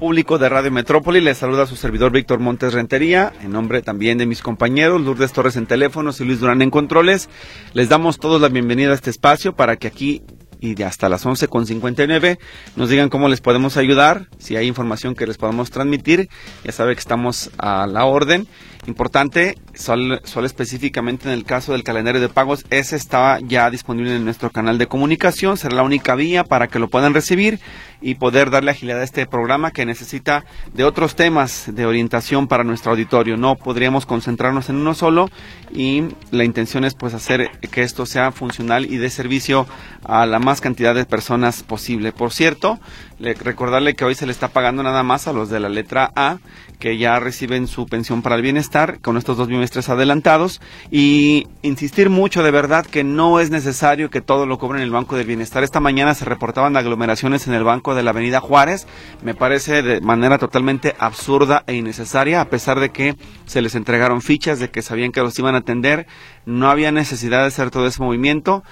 público 0.00 0.38
de 0.38 0.48
Radio 0.48 0.72
Metrópoli. 0.72 1.20
Les 1.20 1.36
saluda 1.36 1.66
su 1.66 1.76
servidor 1.76 2.10
Víctor 2.10 2.40
Montes 2.40 2.72
Rentería, 2.72 3.34
en 3.42 3.52
nombre 3.52 3.82
también 3.82 4.16
de 4.16 4.24
mis 4.24 4.40
compañeros 4.40 5.02
Lourdes 5.02 5.32
Torres 5.32 5.56
en 5.56 5.66
teléfonos 5.66 6.20
y 6.20 6.24
Luis 6.24 6.40
Durán 6.40 6.62
en 6.62 6.70
controles. 6.70 7.28
Les 7.74 7.90
damos 7.90 8.18
todos 8.18 8.40
la 8.40 8.48
bienvenida 8.48 8.92
a 8.92 8.94
este 8.94 9.10
espacio 9.10 9.54
para 9.54 9.76
que 9.76 9.86
aquí 9.86 10.22
y 10.60 10.74
de 10.74 10.84
hasta 10.84 11.08
las 11.08 11.24
11.59 11.26 12.38
nos 12.76 12.88
digan 12.88 13.08
cómo 13.08 13.28
les 13.28 13.40
podemos 13.40 13.76
ayudar, 13.76 14.28
si 14.38 14.56
hay 14.56 14.66
información 14.66 15.14
que 15.14 15.26
les 15.26 15.38
podamos 15.38 15.70
transmitir. 15.70 16.28
Ya 16.64 16.72
sabe 16.72 16.94
que 16.94 17.00
estamos 17.00 17.50
a 17.58 17.86
la 17.86 18.04
orden. 18.04 18.46
Importante, 18.86 19.58
solo, 19.74 20.20
solo, 20.24 20.46
específicamente 20.46 21.28
en 21.28 21.34
el 21.34 21.44
caso 21.44 21.72
del 21.72 21.84
calendario 21.84 22.20
de 22.20 22.30
pagos, 22.30 22.64
ese 22.70 22.96
está 22.96 23.38
ya 23.40 23.68
disponible 23.70 24.16
en 24.16 24.24
nuestro 24.24 24.50
canal 24.50 24.78
de 24.78 24.86
comunicación, 24.86 25.58
será 25.58 25.76
la 25.76 25.82
única 25.82 26.14
vía 26.14 26.44
para 26.44 26.68
que 26.68 26.78
lo 26.78 26.88
puedan 26.88 27.12
recibir 27.12 27.60
y 28.00 28.14
poder 28.14 28.50
darle 28.50 28.70
agilidad 28.70 29.00
a 29.00 29.04
este 29.04 29.26
programa 29.26 29.70
que 29.70 29.84
necesita 29.84 30.44
de 30.72 30.84
otros 30.84 31.14
temas 31.14 31.66
de 31.72 31.84
orientación 31.84 32.48
para 32.48 32.64
nuestro 32.64 32.92
auditorio. 32.92 33.36
No 33.36 33.56
podríamos 33.56 34.06
concentrarnos 34.06 34.70
en 34.70 34.76
uno 34.76 34.94
solo 34.94 35.30
y 35.72 36.04
la 36.30 36.44
intención 36.44 36.84
es 36.84 36.94
pues 36.94 37.12
hacer 37.12 37.50
que 37.70 37.82
esto 37.82 38.06
sea 38.06 38.32
funcional 38.32 38.86
y 38.86 38.96
de 38.96 39.10
servicio 39.10 39.66
a 40.10 40.26
la 40.26 40.40
más 40.40 40.60
cantidad 40.60 40.94
de 40.94 41.04
personas 41.04 41.62
posible. 41.62 42.10
Por 42.10 42.32
cierto, 42.32 42.80
recordarle 43.20 43.94
que 43.94 44.04
hoy 44.04 44.14
se 44.14 44.26
le 44.26 44.32
está 44.32 44.48
pagando 44.48 44.82
nada 44.82 45.02
más 45.02 45.28
a 45.28 45.32
los 45.32 45.50
de 45.50 45.60
la 45.60 45.68
letra 45.68 46.10
A 46.16 46.38
que 46.80 46.96
ya 46.96 47.20
reciben 47.20 47.66
su 47.66 47.86
pensión 47.86 48.22
para 48.22 48.36
el 48.36 48.42
bienestar 48.42 49.00
con 49.00 49.18
estos 49.18 49.36
dos 49.36 49.48
bimestres 49.48 49.90
adelantados 49.90 50.60
y 50.90 51.46
insistir 51.62 52.08
mucho 52.08 52.42
de 52.42 52.50
verdad 52.50 52.86
que 52.86 53.04
no 53.04 53.38
es 53.38 53.50
necesario 53.50 54.10
que 54.10 54.22
todo 54.22 54.46
lo 54.46 54.58
cobren 54.58 54.80
en 54.80 54.86
el 54.86 54.90
Banco 54.90 55.14
del 55.14 55.26
Bienestar. 55.26 55.62
Esta 55.62 55.78
mañana 55.78 56.14
se 56.14 56.24
reportaban 56.24 56.76
aglomeraciones 56.76 57.46
en 57.46 57.54
el 57.54 57.64
Banco 57.64 57.94
de 57.94 58.02
la 58.02 58.10
Avenida 58.10 58.40
Juárez. 58.40 58.86
Me 59.22 59.34
parece 59.34 59.82
de 59.82 60.00
manera 60.00 60.38
totalmente 60.38 60.96
absurda 60.98 61.62
e 61.66 61.74
innecesaria 61.74 62.40
a 62.40 62.48
pesar 62.48 62.80
de 62.80 62.90
que 62.90 63.14
se 63.44 63.60
les 63.60 63.74
entregaron 63.74 64.22
fichas 64.22 64.58
de 64.58 64.70
que 64.70 64.82
sabían 64.82 65.12
que 65.12 65.20
los 65.20 65.38
iban 65.38 65.54
a 65.54 65.58
atender. 65.58 66.06
No 66.46 66.70
había 66.70 66.90
necesidad 66.90 67.42
de 67.42 67.48
hacer 67.48 67.70
todo 67.70 67.86
ese 67.86 68.02
movimiento 68.02 68.64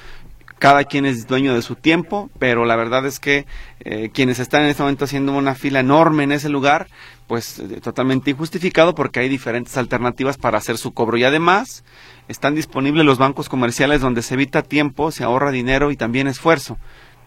cada 0.58 0.84
quien 0.84 1.06
es 1.06 1.26
dueño 1.26 1.54
de 1.54 1.62
su 1.62 1.74
tiempo, 1.76 2.30
pero 2.38 2.64
la 2.64 2.76
verdad 2.76 3.06
es 3.06 3.20
que 3.20 3.46
eh, 3.80 4.10
quienes 4.12 4.38
están 4.38 4.62
en 4.62 4.68
este 4.68 4.82
momento 4.82 5.04
haciendo 5.04 5.32
una 5.32 5.54
fila 5.54 5.80
enorme 5.80 6.24
en 6.24 6.32
ese 6.32 6.48
lugar, 6.48 6.88
pues 7.26 7.58
eh, 7.58 7.80
totalmente 7.80 8.30
injustificado 8.30 8.94
porque 8.94 9.20
hay 9.20 9.28
diferentes 9.28 9.76
alternativas 9.76 10.36
para 10.36 10.58
hacer 10.58 10.78
su 10.78 10.92
cobro 10.92 11.16
y 11.16 11.24
además 11.24 11.84
están 12.26 12.54
disponibles 12.54 13.04
los 13.04 13.18
bancos 13.18 13.48
comerciales 13.48 14.00
donde 14.00 14.22
se 14.22 14.34
evita 14.34 14.62
tiempo, 14.62 15.10
se 15.10 15.24
ahorra 15.24 15.50
dinero 15.50 15.90
y 15.90 15.96
también 15.96 16.26
esfuerzo. 16.26 16.78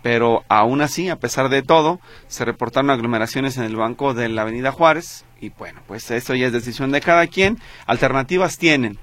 Pero 0.02 0.44
aún 0.50 0.82
así, 0.82 1.10
a 1.10 1.18
pesar 1.18 1.50
de 1.50 1.62
todo, 1.62 2.00
se 2.28 2.44
reportaron 2.44 2.90
aglomeraciones 2.90 3.58
en 3.58 3.64
el 3.64 3.76
banco 3.76 4.14
de 4.14 4.30
la 4.30 4.42
Avenida 4.42 4.72
Juárez 4.72 5.26
y 5.40 5.50
bueno, 5.50 5.82
pues 5.88 6.10
eso 6.12 6.34
ya 6.36 6.48
es 6.48 6.54
decisión 6.54 6.92
de 6.92 7.02
cada 7.02 7.28
quien. 7.28 7.60
Alternativas 7.86 8.58
tienen, 8.58 8.98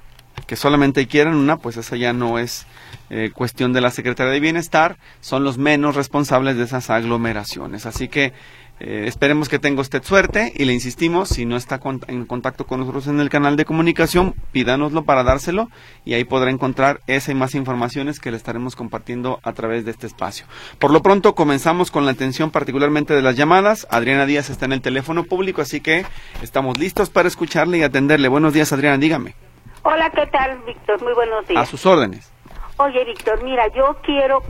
que 0.48 0.56
solamente 0.56 1.06
quieran 1.06 1.36
una, 1.36 1.58
pues 1.58 1.76
esa 1.76 1.94
ya 1.96 2.12
no 2.12 2.38
es 2.38 2.66
eh, 3.10 3.30
cuestión 3.32 3.74
de 3.74 3.82
la 3.82 3.90
Secretaría 3.90 4.32
de 4.32 4.40
Bienestar, 4.40 4.96
son 5.20 5.44
los 5.44 5.58
menos 5.58 5.94
responsables 5.94 6.56
de 6.56 6.64
esas 6.64 6.88
aglomeraciones. 6.88 7.84
Así 7.84 8.08
que 8.08 8.32
eh, 8.80 9.04
esperemos 9.06 9.50
que 9.50 9.58
tenga 9.58 9.82
usted 9.82 10.02
suerte 10.02 10.52
y 10.56 10.64
le 10.64 10.72
insistimos, 10.72 11.28
si 11.28 11.44
no 11.44 11.56
está 11.56 11.80
en 12.06 12.24
contacto 12.24 12.66
con 12.66 12.80
nosotros 12.80 13.08
en 13.08 13.20
el 13.20 13.28
canal 13.28 13.56
de 13.56 13.66
comunicación, 13.66 14.34
pídanoslo 14.50 15.04
para 15.04 15.22
dárselo 15.22 15.68
y 16.06 16.14
ahí 16.14 16.24
podrá 16.24 16.50
encontrar 16.50 17.00
esa 17.06 17.30
y 17.30 17.34
más 17.34 17.54
informaciones 17.54 18.18
que 18.18 18.30
le 18.30 18.38
estaremos 18.38 18.74
compartiendo 18.74 19.40
a 19.42 19.52
través 19.52 19.84
de 19.84 19.90
este 19.90 20.06
espacio. 20.06 20.46
Por 20.78 20.92
lo 20.92 21.02
pronto 21.02 21.34
comenzamos 21.34 21.90
con 21.90 22.06
la 22.06 22.12
atención 22.12 22.50
particularmente 22.50 23.12
de 23.12 23.20
las 23.20 23.36
llamadas. 23.36 23.86
Adriana 23.90 24.24
Díaz 24.24 24.48
está 24.48 24.64
en 24.64 24.72
el 24.72 24.80
teléfono 24.80 25.24
público, 25.24 25.60
así 25.60 25.82
que 25.82 26.06
estamos 26.40 26.78
listos 26.78 27.10
para 27.10 27.28
escucharle 27.28 27.76
y 27.76 27.82
atenderle. 27.82 28.28
Buenos 28.28 28.54
días, 28.54 28.72
Adriana, 28.72 28.96
dígame. 28.96 29.47
Hola, 29.90 30.10
¿qué 30.10 30.26
tal, 30.26 30.58
Víctor? 30.66 31.02
Muy 31.02 31.14
buenos 31.14 31.48
días. 31.48 31.62
A 31.62 31.64
sus 31.64 31.86
órdenes. 31.86 32.30
Oye, 32.76 33.06
Víctor, 33.06 33.42
mira, 33.42 33.68
yo 33.68 33.96
quiero 34.02 34.42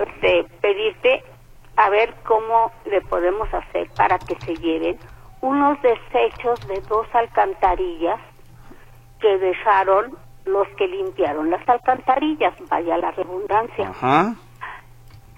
este, 0.00 0.46
pedirte 0.62 1.22
a 1.76 1.90
ver 1.90 2.14
cómo 2.24 2.72
le 2.86 3.02
podemos 3.02 3.52
hacer 3.52 3.90
para 3.90 4.18
que 4.18 4.34
se 4.46 4.56
lleven 4.56 4.98
unos 5.42 5.76
desechos 5.82 6.66
de 6.68 6.80
dos 6.88 7.06
alcantarillas 7.12 8.18
que 9.20 9.36
dejaron 9.36 10.16
los 10.46 10.66
que 10.78 10.88
limpiaron 10.88 11.50
las 11.50 11.68
alcantarillas, 11.68 12.54
vaya 12.70 12.96
la 12.96 13.10
redundancia. 13.10 13.90
Ajá. 13.90 14.36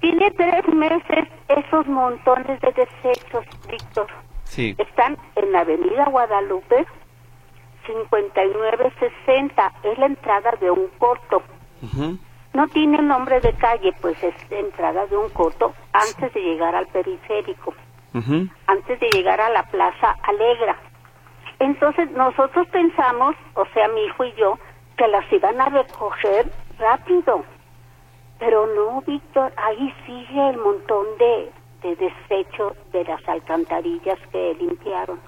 Tiene 0.00 0.30
tres 0.30 0.64
meses 0.68 1.28
esos 1.48 1.88
montones 1.88 2.60
de 2.60 2.70
desechos, 2.70 3.44
Víctor. 3.68 4.06
Sí. 4.44 4.76
Están 4.78 5.18
en 5.34 5.50
la 5.50 5.62
avenida 5.62 6.04
Guadalupe, 6.04 6.86
5960, 7.88 9.72
es 9.82 9.98
la 9.98 10.06
entrada 10.06 10.52
de 10.60 10.70
un 10.70 10.88
corto. 10.98 11.42
No 12.54 12.68
tiene 12.68 13.00
nombre 13.02 13.40
de 13.40 13.52
calle, 13.54 13.92
pues 14.00 14.22
es 14.22 14.34
entrada 14.50 15.06
de 15.06 15.16
un 15.16 15.28
corto 15.30 15.74
antes 15.92 16.32
de 16.34 16.40
llegar 16.40 16.74
al 16.74 16.86
periférico, 16.88 17.74
antes 18.66 19.00
de 19.00 19.08
llegar 19.10 19.40
a 19.40 19.50
la 19.50 19.62
Plaza 19.64 20.16
Alegra. 20.22 20.76
Entonces 21.60 22.10
nosotros 22.12 22.68
pensamos, 22.68 23.34
o 23.54 23.64
sea, 23.72 23.88
mi 23.88 24.02
hijo 24.02 24.24
y 24.24 24.32
yo, 24.34 24.58
que 24.96 25.08
las 25.08 25.30
iban 25.32 25.60
a 25.60 25.66
recoger 25.66 26.52
rápido. 26.78 27.44
Pero 28.38 28.66
no, 28.66 29.02
Víctor, 29.02 29.52
ahí 29.56 29.92
sigue 30.06 30.50
el 30.50 30.58
montón 30.58 31.06
de, 31.18 31.50
de 31.82 31.96
desechos 31.96 32.74
de 32.92 33.04
las 33.04 33.26
alcantarillas 33.28 34.18
que 34.30 34.54
limpiaron. 34.54 35.18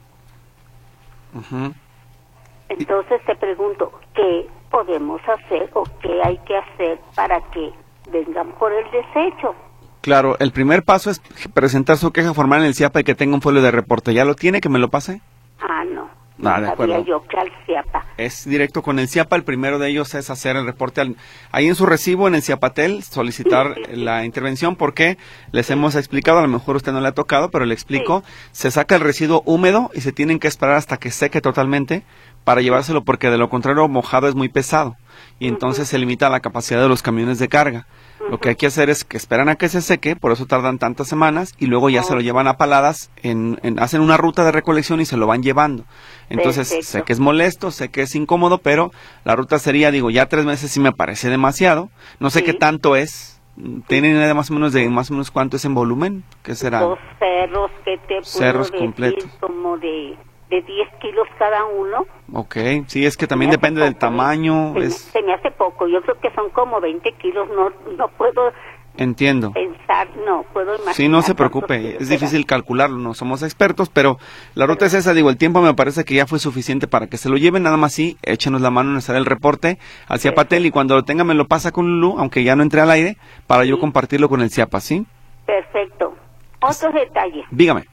Entonces 2.71 3.21
te 3.27 3.35
pregunto, 3.37 3.93
¿qué 4.15 4.47
podemos 4.71 5.21
hacer 5.29 5.69
o 5.75 5.83
qué 6.01 6.21
hay 6.25 6.39
que 6.39 6.57
hacer 6.57 6.99
para 7.17 7.41
que 7.51 7.73
vengan 8.11 8.53
por 8.53 8.73
el 8.73 8.85
desecho? 8.91 9.55
Claro, 10.01 10.37
el 10.39 10.53
primer 10.53 10.83
paso 10.85 11.11
es 11.11 11.21
presentar 11.53 11.99
su 11.99 12.13
queja 12.13 12.33
formal 12.33 12.61
en 12.61 12.67
el 12.67 12.75
CIAPA 12.75 13.01
y 13.01 13.05
que 13.05 13.15
tenga 13.15 13.35
un 13.35 13.43
folio 13.43 13.61
de 13.61 13.71
reporte. 13.71 14.15
¿Ya 14.15 14.25
lo 14.25 14.35
tiene? 14.35 14.61
¿Que 14.61 14.69
me 14.69 14.79
lo 14.79 14.89
pase? 14.89 15.21
Ah, 15.61 15.85
no. 15.85 16.09
Ah, 16.43 16.61
de 16.61 16.69
acuerdo. 16.69 17.05
yo 17.05 17.23
que 17.27 17.37
al 17.37 17.51
CIAPA. 17.67 18.07
Es 18.17 18.49
directo 18.49 18.83
con 18.83 18.99
el 18.99 19.09
CIAPA. 19.09 19.37
El 19.37 19.45
primero 19.45 19.79
de 19.79 19.91
ellos 19.91 20.15
es 20.15 20.31
hacer 20.31 20.57
el 20.57 20.65
reporte 20.65 21.01
al, 21.01 21.17
ahí 21.53 21.69
en 21.69 21.75
su 21.75 21.87
recibo, 21.87 22.29
en 22.29 22.35
el 22.35 22.43
CIAPATEL, 22.43 23.03
solicitar 23.03 23.77
la 23.91 24.25
intervención 24.25 24.77
porque 24.77 25.19
les 25.53 25.71
hemos 25.71 25.97
explicado, 25.97 26.39
a 26.39 26.43
lo 26.43 26.49
mejor 26.49 26.77
usted 26.77 26.93
no 26.93 27.01
le 27.01 27.09
ha 27.09 27.13
tocado, 27.13 27.51
pero 27.51 27.67
le 27.67 27.75
explico. 27.75 28.23
Se 28.53 28.71
saca 28.71 28.95
el 28.95 29.03
residuo 29.03 29.43
húmedo 29.45 29.91
y 29.93 30.01
se 30.01 30.13
tienen 30.13 30.39
que 30.39 30.49
esperar 30.49 30.77
hasta 30.77 30.97
que 30.97 31.11
seque 31.11 31.41
totalmente 31.41 32.05
para 32.45 32.61
llevárselo 32.63 33.05
porque 33.05 33.31
de 33.31 33.39
lo 33.39 33.49
contrario 33.49 33.87
mojado 33.89 34.29
es 34.29 34.35
muy 34.35 34.49
pesado 34.49 34.97
y 35.39 35.49
entonces 35.49 35.89
se 35.89 35.99
limita 35.99 36.29
la 36.29 36.41
capacidad 36.41 36.81
de 36.81 36.89
los 36.89 37.03
camiones 37.03 37.39
de 37.39 37.49
carga. 37.49 37.87
Lo 38.29 38.39
que 38.39 38.51
hay 38.51 38.57
que 38.57 38.67
hacer 38.67 38.91
es 38.91 39.05
que 39.05 39.17
esperan 39.17 39.49
a 39.49 39.57
que 39.57 39.69
se 39.69 39.81
seque, 39.81 40.15
por 40.15 40.31
eso 40.31 40.47
tardan 40.47 40.79
tantas 40.79 41.09
semanas 41.09 41.55
y 41.59 41.67
luego 41.67 41.89
ya 41.89 42.03
se 42.03 42.15
lo 42.15 42.21
llevan 42.21 42.47
a 42.47 42.59
paladas, 42.59 43.11
en, 43.23 43.59
hacen 43.79 44.03
una 44.03 44.19
ruta 44.19 44.45
de 44.45 44.53
recolección 44.53 45.01
y 45.01 45.07
se 45.07 45.17
lo 45.17 45.27
van 45.27 45.43
llevando. 45.43 45.85
Entonces 46.29 46.69
sé 46.83 47.03
que 47.03 47.13
es 47.13 47.19
molesto, 47.19 47.71
sé 47.71 47.89
que 47.89 48.03
es 48.03 48.15
incómodo, 48.15 48.59
pero 48.59 48.93
la 49.25 49.35
ruta 49.35 49.59
sería, 49.59 49.91
digo, 49.91 50.11
ya 50.11 50.27
tres 50.27 50.45
meses 50.45 50.71
sí 50.71 50.79
me 50.79 50.93
parece 50.93 51.31
demasiado. 51.31 51.89
No 52.21 52.31
sé 52.31 52.45
qué 52.45 52.53
tanto 52.53 52.95
es. 52.95 53.41
¿Tienen 53.89 54.17
idea 54.17 54.33
más 54.33 54.51
o 54.51 54.55
menos 54.55 54.73
de 54.73 54.89
más 54.89 55.11
o 55.11 55.15
menos 55.15 55.31
cuánto 55.31 55.57
es 55.57 55.65
en 55.65 55.75
volumen? 55.75 56.23
¿Qué 56.43 56.55
será? 56.55 56.81
Dos 56.81 56.99
cerros 57.19 57.71
que 57.85 57.99
te 58.07 58.23
cerros 58.23 58.71
completos. 58.71 59.29
como 59.41 59.77
de 59.77 60.17
de 60.51 60.61
10 60.63 60.89
kilos 61.01 61.27
cada 61.39 61.65
uno. 61.65 62.05
Ok, 62.33 62.57
sí, 62.87 63.07
es 63.07 63.17
que 63.17 63.27
también 63.27 63.51
depende 63.51 63.81
del 63.83 63.97
tamaño. 63.97 64.75
Se, 64.75 64.81
es... 64.81 64.97
se, 64.97 65.23
me 65.23 65.33
hace 65.33 65.51
poco, 65.53 65.87
yo 65.87 66.03
creo 66.03 66.19
que 66.21 66.31
son 66.33 66.51
como 66.51 66.81
20 66.81 67.13
kilos, 67.13 67.49
no, 67.49 67.71
no 67.97 68.09
puedo 68.09 68.53
Entiendo. 68.97 69.53
pensar, 69.53 70.09
no 70.27 70.45
puedo 70.53 70.75
imaginar. 70.75 70.95
Sí, 70.95 71.09
no 71.09 71.23
se 71.23 71.35
preocupe, 71.37 71.97
es 72.01 72.09
difícil 72.09 72.45
calcularlo, 72.47 72.99
no 72.99 73.15
somos 73.15 73.43
expertos, 73.45 73.89
pero 73.89 74.19
la 74.55 74.67
ruta 74.67 74.87
es 74.87 74.95
esa, 74.95 75.15
digo, 75.15 75.31
el 75.31 75.37
tiempo 75.39 75.63
me 75.63 75.73
parece 75.75 76.05
que 76.05 76.15
ya 76.15 76.27
fue 76.27 76.41
suficiente 76.41 76.89
para 76.89 77.07
que 77.07 77.17
se 77.17 77.29
lo 77.29 77.37
lleven, 77.37 77.63
nada 77.63 77.77
más 77.77 77.93
sí, 77.93 78.19
échenos 78.23 78.61
la 78.61 78.71
mano 78.71 78.91
en 78.91 78.97
hacer 78.97 79.15
el 79.17 79.27
reporte 79.27 79.79
al 80.09 80.19
CIAPATEL 80.19 80.67
y 80.67 80.71
cuando 80.73 80.97
lo 80.97 81.05
tenga 81.05 81.23
me 81.23 81.35
lo 81.35 81.47
pasa 81.47 81.71
con 81.71 81.87
Lulu, 81.87 82.19
aunque 82.19 82.43
ya 82.43 82.57
no 82.57 82.65
entre 82.65 82.81
al 82.81 82.91
aire, 82.91 83.17
para 83.47 83.65
yo 83.65 83.79
compartirlo 83.79 84.29
con 84.29 84.43
el 84.43 84.51
CIAPA, 84.51 84.81
¿sí? 84.81 85.07
Perfecto. 85.47 86.15
Otro 86.61 86.93
detalle. 86.93 87.45
Dígame. 87.53 87.85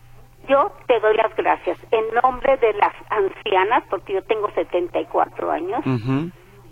Yo 0.48 0.72
te 0.88 1.00
doy 1.00 1.16
las 1.18 1.36
gracias 1.36 1.78
en 1.92 2.06
nombre 2.24 2.58
de 2.58 2.74
las 2.74 2.94
ancianas, 3.10 3.84
porque 3.90 4.14
yo 4.14 4.24
tengo 4.24 4.50
74 4.52 5.52
años, 5.52 5.84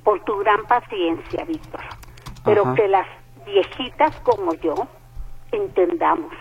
por 0.04 0.24
tu 0.24 0.38
gran 0.38 0.64
paciencia, 0.66 1.44
Víctor. 1.46 1.82
Pero 2.46 2.74
que 2.76 2.88
las 2.88 3.08
viejitas 3.46 4.16
como 4.22 4.54
yo 4.56 4.76
entendamos. 5.52 6.32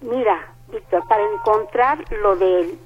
Mira, 0.00 0.54
Víctor, 0.68 1.06
para 1.08 1.22
encontrar 1.34 1.98
lo 2.22 2.36
del, 2.36 2.78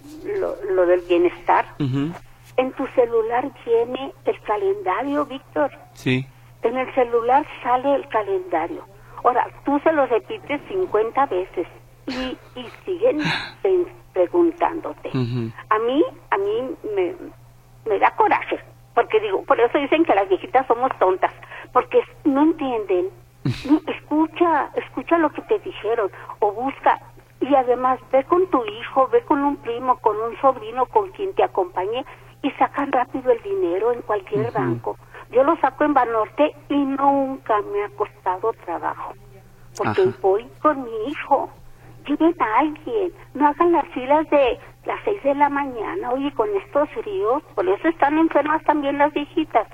lo, 0.75 0.87
del 0.87 1.00
bienestar, 1.02 1.66
en 1.78 2.73
tu 2.73 2.87
celular 2.88 3.50
viene 3.64 4.12
el 4.25 4.40
calendario, 4.43 5.26
Víctor. 5.26 5.70
Sí. 5.94 6.26
En 6.62 6.76
el 6.76 6.93
celular 6.94 7.46
sale 7.62 7.94
el 7.94 8.08
calendario. 8.08 8.84
Ahora, 9.23 9.46
tú 9.64 9.78
se 9.81 9.93
lo 9.93 10.06
repites 10.06 10.61
50 10.69 11.26
veces 11.26 11.66
y, 12.10 12.60
y 12.60 12.66
siguen 12.84 13.20
preguntándote. 14.12 15.10
A 15.10 15.78
mí, 15.78 16.04
a 16.30 16.38
mí 16.38 16.76
me, 16.94 17.14
me 17.86 17.98
da 17.98 18.10
coraje, 18.16 18.58
porque 18.94 19.20
digo, 19.20 19.42
por 19.44 19.60
eso 19.60 19.78
dicen 19.78 20.04
que 20.04 20.14
las 20.14 20.28
viejitas 20.28 20.66
somos 20.66 20.90
tontas, 20.98 21.32
porque 21.72 22.00
no 22.24 22.42
entienden. 22.42 23.08
escucha, 23.86 24.70
escucha 24.74 25.16
lo 25.16 25.30
que 25.30 25.40
te 25.42 25.58
dijeron 25.60 26.10
o 26.40 26.52
busca 26.52 27.00
y 27.40 27.54
además 27.54 27.98
ve 28.12 28.22
con 28.24 28.46
tu 28.48 28.62
hijo, 28.66 29.08
ve 29.08 29.22
con 29.22 29.42
un 29.42 29.56
primo, 29.56 29.96
con 29.98 30.16
un 30.20 30.38
sobrino, 30.40 30.86
con 30.86 31.10
quien 31.12 31.34
te 31.34 31.42
acompañe 31.42 32.04
y 32.42 32.50
sacan 32.52 32.92
rápido 32.92 33.32
el 33.32 33.42
dinero 33.42 33.92
en 33.92 34.02
cualquier 34.02 34.52
banco. 34.52 34.96
Yo 35.30 35.44
lo 35.44 35.56
saco 35.56 35.84
en 35.84 35.94
Banorte 35.94 36.54
y 36.68 36.74
nunca 36.74 37.60
me 37.72 37.84
ha 37.84 37.88
costado 37.90 38.52
trabajo, 38.64 39.14
porque 39.76 40.04
voy 40.20 40.46
con 40.60 40.84
mi 40.84 41.08
hijo. 41.08 41.50
Lleven 42.06 42.35
a 42.41 42.58
alguien, 42.58 43.12
no 43.35 43.49
hagan 43.49 43.73
las 43.73 43.87
filas 43.88 44.29
de 44.31 44.58
las 44.87 44.99
seis 45.05 45.23
de 45.23 45.35
la 45.35 45.49
mañana, 45.49 46.11
oye, 46.11 46.32
con 46.32 46.49
estos 46.56 46.88
fríos, 46.91 47.43
por 47.55 47.69
eso 47.69 47.88
están 47.88 48.19
enfermas 48.19 48.62
también 48.64 48.99
las 48.99 49.12
viejitas. 49.12 49.69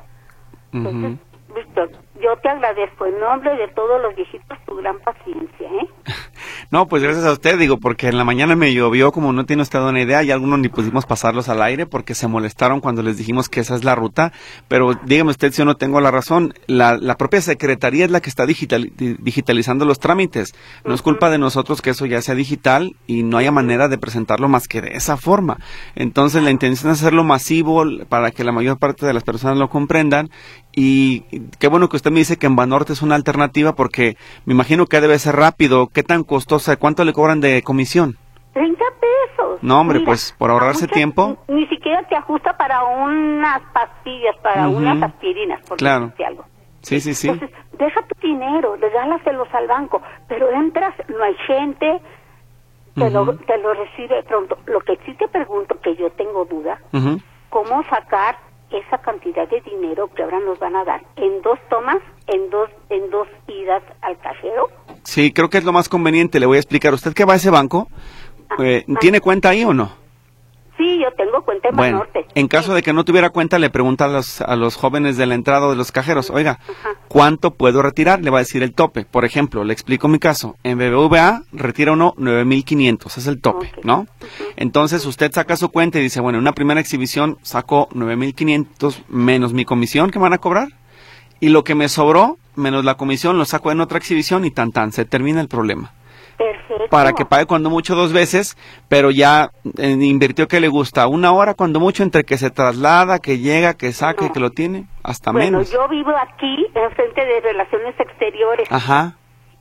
Entonces, 0.73 1.19
Víctor, 1.55 1.90
yo 2.20 2.37
te 2.38 2.49
agradezco 2.49 3.06
en 3.06 3.19
nombre 3.19 3.56
de 3.56 3.69
todos 3.69 4.02
los 4.02 4.14
viejitos 4.14 4.58
tu 4.67 4.76
gran 4.76 4.99
paciencia, 5.00 5.69
¿eh? 5.69 5.88
No, 6.70 6.88
pues 6.88 7.02
gracias 7.02 7.24
a 7.24 7.32
usted, 7.32 7.58
digo, 7.58 7.78
porque 7.78 8.08
en 8.08 8.18
la 8.18 8.24
mañana 8.24 8.56
me 8.56 8.72
llovió, 8.74 9.12
como 9.12 9.32
no 9.32 9.46
tiene 9.46 9.62
usted 9.62 9.80
una 9.80 10.00
idea, 10.00 10.22
y 10.22 10.30
algunos 10.30 10.58
ni 10.58 10.68
pudimos 10.68 11.06
pasarlos 11.06 11.48
al 11.48 11.62
aire 11.62 11.86
porque 11.86 12.14
se 12.14 12.26
molestaron 12.26 12.80
cuando 12.80 13.02
les 13.02 13.16
dijimos 13.16 13.48
que 13.48 13.60
esa 13.60 13.76
es 13.76 13.84
la 13.84 13.94
ruta, 13.94 14.32
pero 14.68 14.98
dígame 15.04 15.30
usted 15.30 15.52
si 15.52 15.58
yo 15.58 15.64
no 15.64 15.76
tengo 15.76 16.00
la 16.00 16.10
razón, 16.10 16.54
la, 16.66 16.96
la 16.96 17.16
propia 17.16 17.40
Secretaría 17.40 18.04
es 18.04 18.10
la 18.10 18.20
que 18.20 18.30
está 18.30 18.46
digital, 18.46 18.92
digitalizando 18.96 19.84
los 19.84 20.00
trámites, 20.00 20.54
no 20.84 20.94
es 20.94 21.02
culpa 21.02 21.30
de 21.30 21.38
nosotros 21.38 21.82
que 21.82 21.90
eso 21.90 22.06
ya 22.06 22.22
sea 22.22 22.34
digital 22.34 22.96
y 23.06 23.22
no 23.22 23.38
haya 23.38 23.52
manera 23.52 23.88
de 23.88 23.98
presentarlo 23.98 24.48
más 24.48 24.68
que 24.68 24.80
de 24.80 24.96
esa 24.96 25.16
forma. 25.16 25.58
Entonces 25.94 26.42
la 26.42 26.50
intención 26.50 26.92
es 26.92 27.00
hacerlo 27.00 27.24
masivo 27.24 27.84
para 28.08 28.30
que 28.30 28.44
la 28.44 28.52
mayor 28.52 28.78
parte 28.78 29.06
de 29.06 29.12
las 29.12 29.22
personas 29.22 29.56
lo 29.56 29.68
comprendan 29.68 30.30
y 30.78 31.22
qué 31.58 31.68
bueno 31.68 31.88
que 31.88 31.96
usted 31.96 32.10
me 32.10 32.18
dice 32.18 32.36
que 32.36 32.46
en 32.46 32.54
Banorte 32.54 32.92
es 32.92 33.00
una 33.00 33.14
alternativa 33.14 33.74
porque 33.74 34.18
me 34.44 34.52
imagino 34.52 34.86
que 34.86 35.00
debe 35.00 35.18
ser 35.18 35.34
rápido. 35.34 35.86
¿Qué 35.86 36.02
tan 36.02 36.22
costosa? 36.56 36.76
¿Cuánto 36.76 37.04
le 37.04 37.12
cobran 37.12 37.40
de 37.40 37.62
comisión? 37.62 38.16
30 38.54 38.84
pesos. 39.00 39.62
No, 39.62 39.80
hombre, 39.80 40.00
pues 40.00 40.34
por 40.38 40.50
ahorrarse 40.50 40.88
tiempo. 40.88 41.36
Ni 41.48 41.66
siquiera 41.66 42.02
te 42.08 42.16
ajusta 42.16 42.56
para 42.56 42.82
unas 42.84 43.60
pastillas, 43.72 44.36
para 44.42 44.68
unas 44.68 45.02
aspirinas, 45.02 45.60
por 45.68 45.76
claro. 45.76 46.12
algo. 46.26 46.44
Sí, 46.80 47.00
sí, 47.00 47.14
sí. 47.14 47.28
Entonces, 47.28 47.56
deja 47.78 48.00
tu 48.02 48.26
dinero, 48.26 48.76
regálaselos 48.76 49.48
al 49.52 49.66
banco, 49.66 50.00
pero 50.28 50.50
entras, 50.50 50.94
no 51.08 51.22
hay 51.22 51.34
gente, 51.46 52.00
te, 52.94 53.10
lo, 53.10 53.36
te 53.36 53.58
lo 53.58 53.74
recibe 53.74 54.22
pronto. 54.22 54.58
Lo 54.66 54.80
que 54.80 54.96
sí 55.04 55.12
te 55.14 55.28
pregunto, 55.28 55.78
que 55.82 55.96
yo 55.96 56.10
tengo 56.12 56.44
duda, 56.44 56.80
¿cómo 57.50 57.82
sacar 57.90 58.36
esa 58.70 58.98
cantidad 58.98 59.48
de 59.48 59.60
dinero 59.60 60.08
que 60.14 60.22
ahora 60.22 60.40
nos 60.40 60.58
van 60.58 60.76
a 60.76 60.84
dar 60.84 61.02
en 61.16 61.40
dos 61.42 61.58
tomas, 61.70 61.98
en 62.26 62.50
dos, 62.50 62.70
en 62.90 63.10
dos 63.10 63.28
idas 63.46 63.82
al 64.02 64.18
cajero. 64.18 64.68
Sí, 65.04 65.32
creo 65.32 65.48
que 65.50 65.58
es 65.58 65.64
lo 65.64 65.72
más 65.72 65.88
conveniente. 65.88 66.40
Le 66.40 66.46
voy 66.46 66.56
a 66.56 66.60
explicar. 66.60 66.92
¿Usted 66.92 67.14
qué 67.14 67.24
va 67.24 67.34
a 67.34 67.36
ese 67.36 67.50
banco? 67.50 67.88
Ah, 68.50 68.56
eh, 68.60 68.84
ah. 68.88 68.92
¿Tiene 69.00 69.20
cuenta 69.20 69.50
ahí 69.50 69.64
o 69.64 69.72
no? 69.72 70.05
Yo 71.06 71.12
tengo 71.12 71.40
cuenta 71.44 71.68
en 71.68 71.76
bueno, 71.76 72.02
En 72.34 72.48
caso 72.48 72.74
de 72.74 72.82
que 72.82 72.92
no 72.92 73.04
tuviera 73.04 73.30
cuenta, 73.30 73.60
le 73.60 73.70
pregunta 73.70 74.06
a 74.06 74.08
los, 74.08 74.40
a 74.40 74.56
los 74.56 74.74
jóvenes 74.74 75.16
de 75.16 75.26
la 75.26 75.36
entrada 75.36 75.70
de 75.70 75.76
los 75.76 75.92
cajeros, 75.92 76.30
oiga, 76.30 76.58
¿cuánto 77.06 77.52
puedo 77.52 77.80
retirar? 77.80 78.24
Le 78.24 78.30
va 78.30 78.38
a 78.38 78.40
decir 78.40 78.64
el 78.64 78.72
tope. 78.72 79.04
Por 79.04 79.24
ejemplo, 79.24 79.62
le 79.62 79.72
explico 79.72 80.08
mi 80.08 80.18
caso. 80.18 80.56
En 80.64 80.78
BBVA 80.78 81.42
retira 81.52 81.92
uno 81.92 82.12
9.500, 82.16 83.18
es 83.18 83.26
el 83.28 83.40
tope, 83.40 83.70
¿no? 83.84 84.08
Entonces 84.56 85.06
usted 85.06 85.30
saca 85.30 85.56
su 85.56 85.68
cuenta 85.70 86.00
y 86.00 86.02
dice, 86.02 86.20
bueno, 86.20 86.38
en 86.38 86.42
una 86.42 86.54
primera 86.54 86.80
exhibición 86.80 87.38
saco 87.42 87.88
9.500 87.90 89.04
menos 89.06 89.52
mi 89.52 89.64
comisión 89.64 90.10
que 90.10 90.18
van 90.18 90.32
a 90.32 90.38
cobrar. 90.38 90.70
Y 91.38 91.50
lo 91.50 91.62
que 91.62 91.76
me 91.76 91.88
sobró, 91.88 92.36
menos 92.56 92.84
la 92.84 92.96
comisión, 92.96 93.38
lo 93.38 93.44
saco 93.44 93.70
en 93.70 93.80
otra 93.80 93.98
exhibición 93.98 94.44
y 94.44 94.50
tan 94.50 94.72
tan, 94.72 94.90
se 94.90 95.04
termina 95.04 95.40
el 95.40 95.46
problema 95.46 95.92
para 96.90 97.12
que 97.12 97.24
pague 97.24 97.46
cuando 97.46 97.70
mucho 97.70 97.94
dos 97.94 98.12
veces, 98.12 98.56
pero 98.88 99.10
ya 99.10 99.50
invirtió 99.78 100.48
que 100.48 100.60
le 100.60 100.68
gusta 100.68 101.06
una 101.06 101.32
hora 101.32 101.54
cuando 101.54 101.80
mucho 101.80 102.02
entre 102.02 102.24
que 102.24 102.38
se 102.38 102.50
traslada, 102.50 103.18
que 103.18 103.38
llega, 103.38 103.74
que 103.74 103.92
saque, 103.92 104.30
que 104.32 104.40
lo 104.40 104.50
tiene, 104.50 104.86
hasta 105.02 105.32
menos. 105.32 105.70
Bueno, 105.70 105.84
yo 105.84 105.88
vivo 105.88 106.12
aquí, 106.16 106.66
en 106.74 106.90
frente 106.92 107.24
de 107.24 107.40
Relaciones 107.40 107.98
Exteriores. 107.98 108.70
Ajá. 108.70 109.16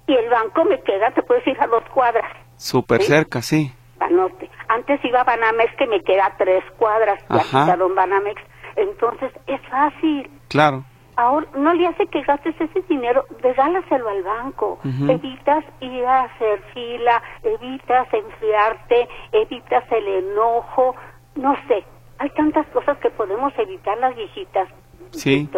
Y 0.08 0.14
el 0.14 0.30
banco 0.30 0.66
me 0.66 0.82
queda, 0.82 1.12
te 1.12 1.24
puedes 1.24 1.46
ir 1.48 1.60
a 1.60 1.68
dos 1.68 1.84
cuadras. 1.94 2.32
Súper 2.58 3.02
cerca, 3.02 3.42
sí. 3.42 3.74
Norte. 4.12 4.50
Antes 4.68 5.04
iba 5.04 5.22
a 5.22 5.24
Banamex, 5.24 5.76
que 5.78 5.88
me 5.88 6.02
queda 6.04 6.28
a 6.28 6.38
tres 6.38 6.64
cuadras, 6.78 7.20
ya 7.30 7.44
quitaron 7.44 7.96
Banamex. 7.96 8.40
Entonces, 8.76 9.32
es 9.48 9.62
fácil. 9.70 10.30
Claro 10.48 10.86
ahora 11.16 11.48
no 11.56 11.74
le 11.74 11.88
hace 11.88 12.08
que 12.08 12.22
gastes 12.22 12.56
ese 12.60 12.82
dinero, 12.90 13.26
regálaselo 13.42 14.10
al 14.10 14.24
banco. 14.24 14.80
Evitas 14.84 15.64
ir 15.82 16.06
a 16.06 16.24
hacer 16.24 16.62
fila, 16.74 17.22
evitas 17.44 18.08
enfriarte, 18.14 19.08
evitas 19.32 19.84
el 19.92 20.08
enojo, 20.08 20.96
no 21.36 21.56
sé. 21.68 21.84
Hay 22.18 22.30
tantas 22.32 22.66
cosas 22.68 22.98
que 23.00 23.10
podemos 23.10 23.54
evitar 23.58 23.98
las 23.98 24.16
viejitas, 24.16 24.70
sí 25.12 25.50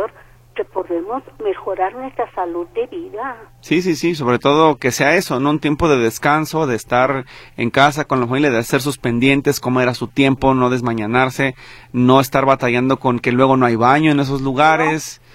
que 0.57 0.65
podemos 0.65 1.21
mejorar 1.41 1.93
nuestra 1.93 2.29
salud 2.33 2.67
de 2.73 2.87
vida. 2.87 3.37
Sí, 3.61 3.83
sí, 3.83 3.95
sí, 3.95 4.15
sobre 4.15 4.39
todo 4.39 4.77
que 4.77 4.91
sea 4.91 5.15
eso, 5.15 5.39
¿no? 5.39 5.51
Un 5.51 5.59
tiempo 5.59 5.87
de 5.87 5.99
descanso, 5.99 6.65
de 6.65 6.75
estar 6.75 7.25
en 7.57 7.69
casa 7.69 8.05
con 8.05 8.19
la 8.19 8.25
familia, 8.25 8.49
de 8.49 8.57
hacer 8.57 8.81
sus 8.81 8.97
pendientes, 8.97 9.59
comer 9.59 9.87
a 9.87 9.93
su 9.93 10.07
tiempo, 10.07 10.55
no 10.55 10.71
desmañanarse, 10.71 11.55
no 11.93 12.19
estar 12.19 12.45
batallando 12.45 12.97
con 12.97 13.19
que 13.19 13.31
luego 13.31 13.55
no 13.55 13.67
hay 13.67 13.75
baño 13.75 14.11
en 14.11 14.19
esos 14.19 14.41
lugares. 14.41 15.21
No, 15.21 15.26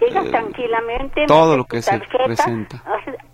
llegas 0.00 0.26
eh, 0.26 0.30
tranquilamente. 0.30 1.26
Todo 1.26 1.56
lo 1.56 1.64
que 1.64 1.82
se 1.82 1.98
presenta. 1.98 2.82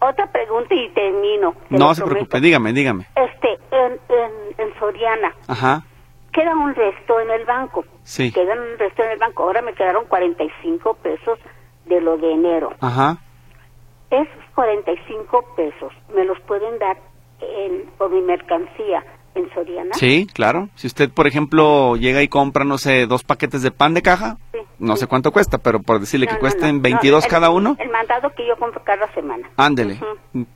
Otra 0.00 0.30
pregunta 0.30 0.74
y 0.74 0.88
termino. 0.90 1.54
No 1.70 1.94
se 1.94 2.04
preocupe, 2.04 2.40
dígame, 2.40 2.72
dígame. 2.72 3.06
Este, 3.14 3.58
en, 3.70 3.92
en, 4.08 4.32
en 4.58 4.78
Soriana. 4.78 5.34
Ajá 5.46 5.84
queda 6.32 6.54
un 6.54 6.74
resto 6.74 7.20
en 7.20 7.30
el 7.30 7.44
banco. 7.44 7.84
Sí. 8.02 8.32
Queda 8.32 8.54
un 8.54 8.78
resto 8.78 9.02
en 9.02 9.10
el 9.10 9.18
banco. 9.18 9.44
Ahora 9.44 9.62
me 9.62 9.72
quedaron 9.74 10.06
45 10.06 10.94
pesos 10.94 11.38
de 11.86 12.00
lo 12.00 12.16
de 12.18 12.32
enero. 12.32 12.72
Ajá. 12.80 13.18
Esos 14.10 14.44
45 14.54 15.54
pesos 15.56 15.92
me 16.14 16.24
los 16.24 16.38
pueden 16.40 16.78
dar 16.78 16.98
en, 17.40 17.86
por 17.96 18.10
mi 18.10 18.20
mercancía 18.20 19.04
en 19.40 19.54
Soriana. 19.54 19.94
Sí, 19.94 20.26
claro. 20.32 20.68
Si 20.74 20.86
usted, 20.86 21.10
por 21.10 21.26
ejemplo, 21.26 21.96
llega 21.96 22.22
y 22.22 22.28
compra, 22.28 22.64
no 22.64 22.78
sé, 22.78 23.06
dos 23.06 23.24
paquetes 23.24 23.62
de 23.62 23.70
pan 23.70 23.94
de 23.94 24.02
caja, 24.02 24.38
no 24.78 24.96
sé 24.96 25.06
cuánto 25.06 25.30
cuesta, 25.32 25.58
pero 25.58 25.80
por 25.80 26.00
decirle 26.00 26.26
que 26.26 26.38
cuesten 26.38 26.80
22 26.82 27.26
cada 27.26 27.50
uno. 27.50 27.76
El 27.78 27.90
mandado 27.90 28.30
que 28.34 28.46
yo 28.46 28.56
compro 28.56 28.82
cada 28.82 29.12
semana. 29.12 29.50
Ándele. 29.56 30.00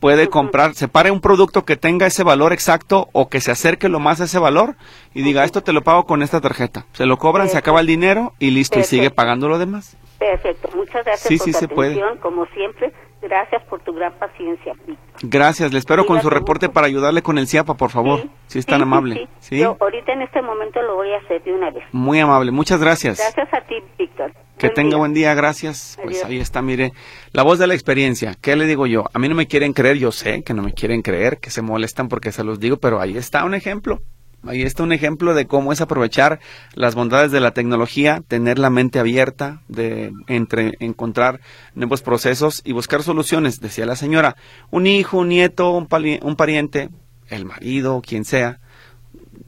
Puede 0.01 0.29
comprar, 0.29 0.75
separe 0.75 1.11
un 1.11 1.21
producto 1.21 1.65
que 1.65 1.77
tenga 1.77 2.07
ese 2.07 2.23
valor 2.23 2.53
exacto 2.53 3.09
o 3.13 3.29
que 3.29 3.41
se 3.41 3.51
acerque 3.51 3.89
lo 3.89 4.01
más 4.01 4.21
a 4.21 4.25
ese 4.25 4.39
valor 4.39 4.77
y 5.13 5.23
diga, 5.23 5.45
esto 5.45 5.63
te 5.63 5.73
lo 5.73 5.83
pago 5.83 6.05
con 6.05 6.23
esta 6.23 6.41
tarjeta. 6.41 6.87
Se 6.93 7.07
lo 7.07 7.19
cobran, 7.19 7.49
se 7.49 7.59
acaba 7.59 7.81
el 7.81 7.87
dinero 7.87 8.33
y 8.39 8.51
listo, 8.51 8.79
y 8.79 8.85
sigue 8.85 9.11
pagando 9.11 9.49
lo 9.49 9.59
demás. 9.59 9.97
Perfecto. 10.19 10.71
Muchas 10.75 11.05
gracias 11.05 11.29
sí, 11.29 11.37
por 11.37 11.45
sí 11.45 11.53
se 11.53 11.65
atención, 11.67 11.75
puede. 11.75 12.21
como 12.21 12.47
siempre. 12.47 12.93
Gracias 13.25 13.63
por 13.65 13.81
tu 13.81 13.95
gran 13.95 14.13
paciencia. 14.19 14.75
Gracias, 15.23 15.73
le 15.73 15.79
espero 15.79 16.05
con 16.05 16.21
su 16.21 16.29
reporte 16.29 16.69
para 16.69 16.87
ayudarle 16.87 17.23
con 17.23 17.39
el 17.39 17.47
CIAPA, 17.47 17.75
por 17.75 17.91
favor, 17.91 18.21
si 18.49 18.59
es 18.59 18.67
tan 18.67 18.83
amable. 18.83 19.29
Sí, 19.39 19.59
Yo 19.59 19.79
ahorita 19.81 20.13
en 20.13 20.23
este 20.23 20.43
momento 20.43 20.83
lo 20.83 20.97
voy 20.97 21.11
a 21.13 21.19
hacer 21.19 21.43
de 21.43 21.55
una 21.55 21.71
vez. 21.71 21.85
Muy 21.93 22.21
amable, 22.21 22.51
muchas 22.51 22.81
gracias. 22.81 23.19
Gracias 23.19 23.49
a 23.55 23.67
ti, 23.67 23.77
Víctor. 23.99 24.33
Que 24.59 24.69
tenga 24.69 24.99
buen 24.99 25.15
día, 25.15 25.35
gracias. 25.35 25.99
Pues 26.03 26.25
ahí 26.25 26.39
está, 26.39 26.61
mire, 26.61 26.93
la 27.33 27.43
voz 27.43 27.59
de 27.59 27.67
la 27.67 27.75
experiencia. 27.75 28.35
¿Qué 28.41 28.57
le 28.57 28.67
digo 28.67 28.87
yo? 28.87 29.05
A 29.13 29.19
mí 29.19 29.29
no 29.29 29.35
me 29.35 29.47
quieren 29.47 29.73
creer, 29.73 29.97
yo 29.97 30.13
sé 30.13 30.43
que 30.43 30.53
no 30.53 30.63
me 30.63 30.73
quieren 30.75 31.01
creer, 31.01 31.39
que 31.39 31.51
se 31.51 31.63
molestan 31.63 32.09
porque 32.09 32.31
se 32.31 32.45
los 32.45 32.61
digo, 32.61 32.77
pero 32.77 33.01
ahí 33.01 33.17
está 33.17 33.45
un 33.45 33.55
ejemplo. 33.55 34.01
Ahí 34.47 34.63
está 34.63 34.83
un 34.83 34.93
ejemplo 34.93 35.35
de 35.35 35.47
cómo 35.47 35.73
es 35.73 35.81
aprovechar 35.81 36.39
las 36.75 36.95
bondades 36.95 37.33
de 37.33 37.41
la 37.41 37.53
tecnología, 37.53 38.23
tener 38.27 38.59
la 38.59 38.71
mente 38.71 38.99
abierta, 38.99 39.63
de 39.69 40.13
entre 40.27 40.75
encontrar 40.81 41.41
nuevos 41.75 42.03
procesos 42.03 42.61
y 42.65 42.73
buscar 42.73 43.03
soluciones. 43.03 43.61
Decía 43.61 43.87
la 43.87 43.97
señora, 43.97 44.37
un 44.71 44.87
hijo, 44.87 45.19
un 45.19 45.29
nieto, 45.29 45.71
un, 45.71 45.89
un 46.23 46.37
pariente, 46.37 46.91
el 47.29 47.45
marido, 47.47 48.03
quien 48.07 48.25
sea. 48.25 48.61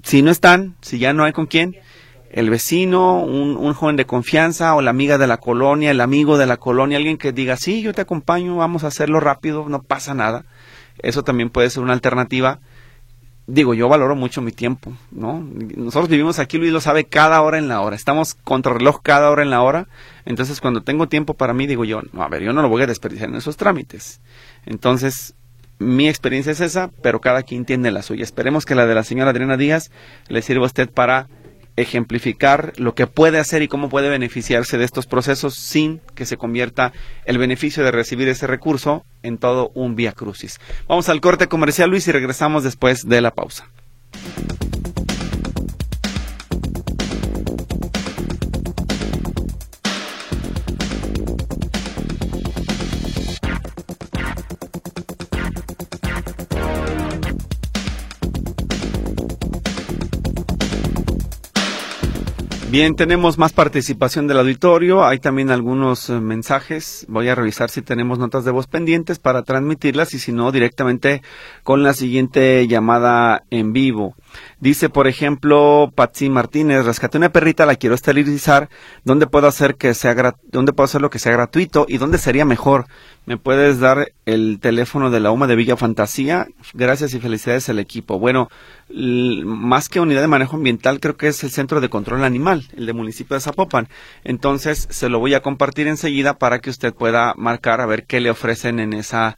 Si 0.02 0.22
no 0.22 0.30
están, 0.30 0.76
si 0.80 0.98
ya 0.98 1.12
no 1.12 1.24
hay 1.24 1.32
con 1.32 1.46
quién, 1.46 1.76
el 2.30 2.48
vecino, 2.50 3.20
un, 3.22 3.56
un, 3.56 3.74
joven 3.74 3.96
de 3.96 4.06
confianza 4.06 4.74
o 4.74 4.82
la 4.82 4.90
amiga 4.90 5.18
de 5.18 5.26
la 5.26 5.36
colonia, 5.36 5.90
el 5.90 6.00
amigo 6.00 6.38
de 6.38 6.46
la 6.46 6.56
colonia, 6.56 6.96
alguien 6.96 7.18
que 7.18 7.32
diga, 7.32 7.56
sí, 7.56 7.82
yo 7.82 7.92
te 7.92 8.02
acompaño, 8.02 8.56
vamos 8.56 8.84
a 8.84 8.88
hacerlo 8.88 9.20
rápido, 9.20 9.68
no 9.68 9.82
pasa 9.82 10.14
nada. 10.14 10.44
Eso 10.98 11.22
también 11.22 11.50
puede 11.50 11.70
ser 11.70 11.82
una 11.82 11.92
alternativa. 11.92 12.60
Digo, 13.48 13.74
yo 13.74 13.88
valoro 13.88 14.16
mucho 14.16 14.42
mi 14.42 14.50
tiempo, 14.50 14.92
¿no? 15.12 15.46
Nosotros 15.76 16.08
vivimos 16.08 16.40
aquí, 16.40 16.58
Luis 16.58 16.72
lo 16.72 16.80
sabe, 16.80 17.04
cada 17.04 17.40
hora 17.42 17.58
en 17.58 17.68
la 17.68 17.80
hora. 17.80 17.94
Estamos 17.94 18.34
contra 18.34 18.74
reloj 18.74 19.00
cada 19.02 19.30
hora 19.30 19.42
en 19.42 19.50
la 19.50 19.62
hora. 19.62 19.86
Entonces, 20.24 20.60
cuando 20.60 20.82
tengo 20.82 21.08
tiempo 21.08 21.34
para 21.34 21.54
mí, 21.54 21.68
digo 21.68 21.84
yo, 21.84 22.02
no, 22.12 22.22
a 22.22 22.28
ver, 22.28 22.42
yo 22.42 22.52
no 22.52 22.60
lo 22.62 22.68
voy 22.68 22.82
a 22.82 22.86
desperdiciar 22.88 23.28
en 23.28 23.36
esos 23.36 23.56
trámites. 23.56 24.20
Entonces, 24.64 25.34
mi 25.78 26.08
experiencia 26.08 26.52
es 26.52 26.60
esa, 26.60 26.90
pero 27.02 27.20
cada 27.20 27.42
quien 27.44 27.64
tiene 27.64 27.90
la 27.90 28.02
suya. 28.02 28.24
Esperemos 28.24 28.64
que 28.64 28.74
la 28.74 28.86
de 28.86 28.94
la 28.94 29.04
señora 29.04 29.30
Adriana 29.30 29.56
Díaz 29.56 29.92
le 30.28 30.42
sirva 30.42 30.64
a 30.64 30.66
usted 30.66 30.90
para 30.90 31.28
ejemplificar 31.76 32.72
lo 32.76 32.94
que 32.94 33.06
puede 33.06 33.38
hacer 33.38 33.62
y 33.62 33.68
cómo 33.68 33.88
puede 33.88 34.08
beneficiarse 34.08 34.78
de 34.78 34.84
estos 34.84 35.06
procesos 35.06 35.54
sin 35.54 36.00
que 36.14 36.26
se 36.26 36.36
convierta 36.36 36.92
el 37.24 37.38
beneficio 37.38 37.84
de 37.84 37.90
recibir 37.90 38.28
ese 38.28 38.46
recurso 38.46 39.04
en 39.22 39.38
todo 39.38 39.70
un 39.74 39.94
vía 39.94 40.12
crucis. 40.12 40.58
Vamos 40.88 41.08
al 41.08 41.20
corte 41.20 41.48
comercial, 41.48 41.90
Luis, 41.90 42.08
y 42.08 42.12
regresamos 42.12 42.64
después 42.64 43.06
de 43.06 43.20
la 43.20 43.32
pausa. 43.32 43.68
Bien, 62.68 62.96
tenemos 62.96 63.38
más 63.38 63.52
participación 63.52 64.26
del 64.26 64.40
auditorio. 64.40 65.04
Hay 65.04 65.20
también 65.20 65.52
algunos 65.52 66.10
eh, 66.10 66.20
mensajes. 66.20 67.06
Voy 67.08 67.28
a 67.28 67.36
revisar 67.36 67.70
si 67.70 67.80
tenemos 67.80 68.18
notas 68.18 68.44
de 68.44 68.50
voz 68.50 68.66
pendientes 68.66 69.20
para 69.20 69.44
transmitirlas 69.44 70.14
y 70.14 70.18
si 70.18 70.32
no, 70.32 70.50
directamente 70.50 71.22
con 71.62 71.84
la 71.84 71.94
siguiente 71.94 72.66
llamada 72.66 73.44
en 73.50 73.72
vivo. 73.72 74.16
Dice, 74.66 74.88
por 74.88 75.06
ejemplo, 75.06 75.92
Patsy 75.94 76.28
Martínez, 76.28 76.84
rescaté 76.84 77.18
una 77.18 77.30
perrita, 77.30 77.66
la 77.66 77.76
quiero 77.76 77.94
esterilizar. 77.94 78.68
¿Dónde 79.04 79.28
puedo 79.28 79.46
hacer 79.46 79.76
que 79.76 79.94
sea 79.94 80.34
dónde 80.50 80.72
puedo 80.72 81.08
que 81.08 81.20
sea 81.20 81.30
gratuito 81.30 81.86
y 81.88 81.98
dónde 81.98 82.18
sería 82.18 82.44
mejor? 82.44 82.86
¿Me 83.26 83.36
puedes 83.36 83.78
dar 83.78 84.10
el 84.24 84.58
teléfono 84.60 85.12
de 85.12 85.20
la 85.20 85.30
UMA 85.30 85.46
de 85.46 85.54
Villa 85.54 85.76
Fantasía? 85.76 86.48
Gracias 86.74 87.14
y 87.14 87.20
felicidades 87.20 87.68
al 87.68 87.78
equipo. 87.78 88.18
Bueno, 88.18 88.48
más 88.90 89.88
que 89.88 90.00
unidad 90.00 90.22
de 90.22 90.26
manejo 90.26 90.56
ambiental, 90.56 90.98
creo 90.98 91.16
que 91.16 91.28
es 91.28 91.44
el 91.44 91.52
Centro 91.52 91.80
de 91.80 91.88
Control 91.88 92.24
Animal, 92.24 92.66
el 92.76 92.86
de 92.86 92.92
municipio 92.92 93.34
de 93.34 93.42
Zapopan. 93.42 93.86
Entonces, 94.24 94.88
se 94.90 95.08
lo 95.08 95.20
voy 95.20 95.34
a 95.34 95.42
compartir 95.42 95.86
enseguida 95.86 96.38
para 96.38 96.58
que 96.58 96.70
usted 96.70 96.92
pueda 96.92 97.34
marcar 97.36 97.80
a 97.80 97.86
ver 97.86 98.04
qué 98.04 98.18
le 98.18 98.30
ofrecen 98.30 98.80
en 98.80 98.94
esa 98.94 99.36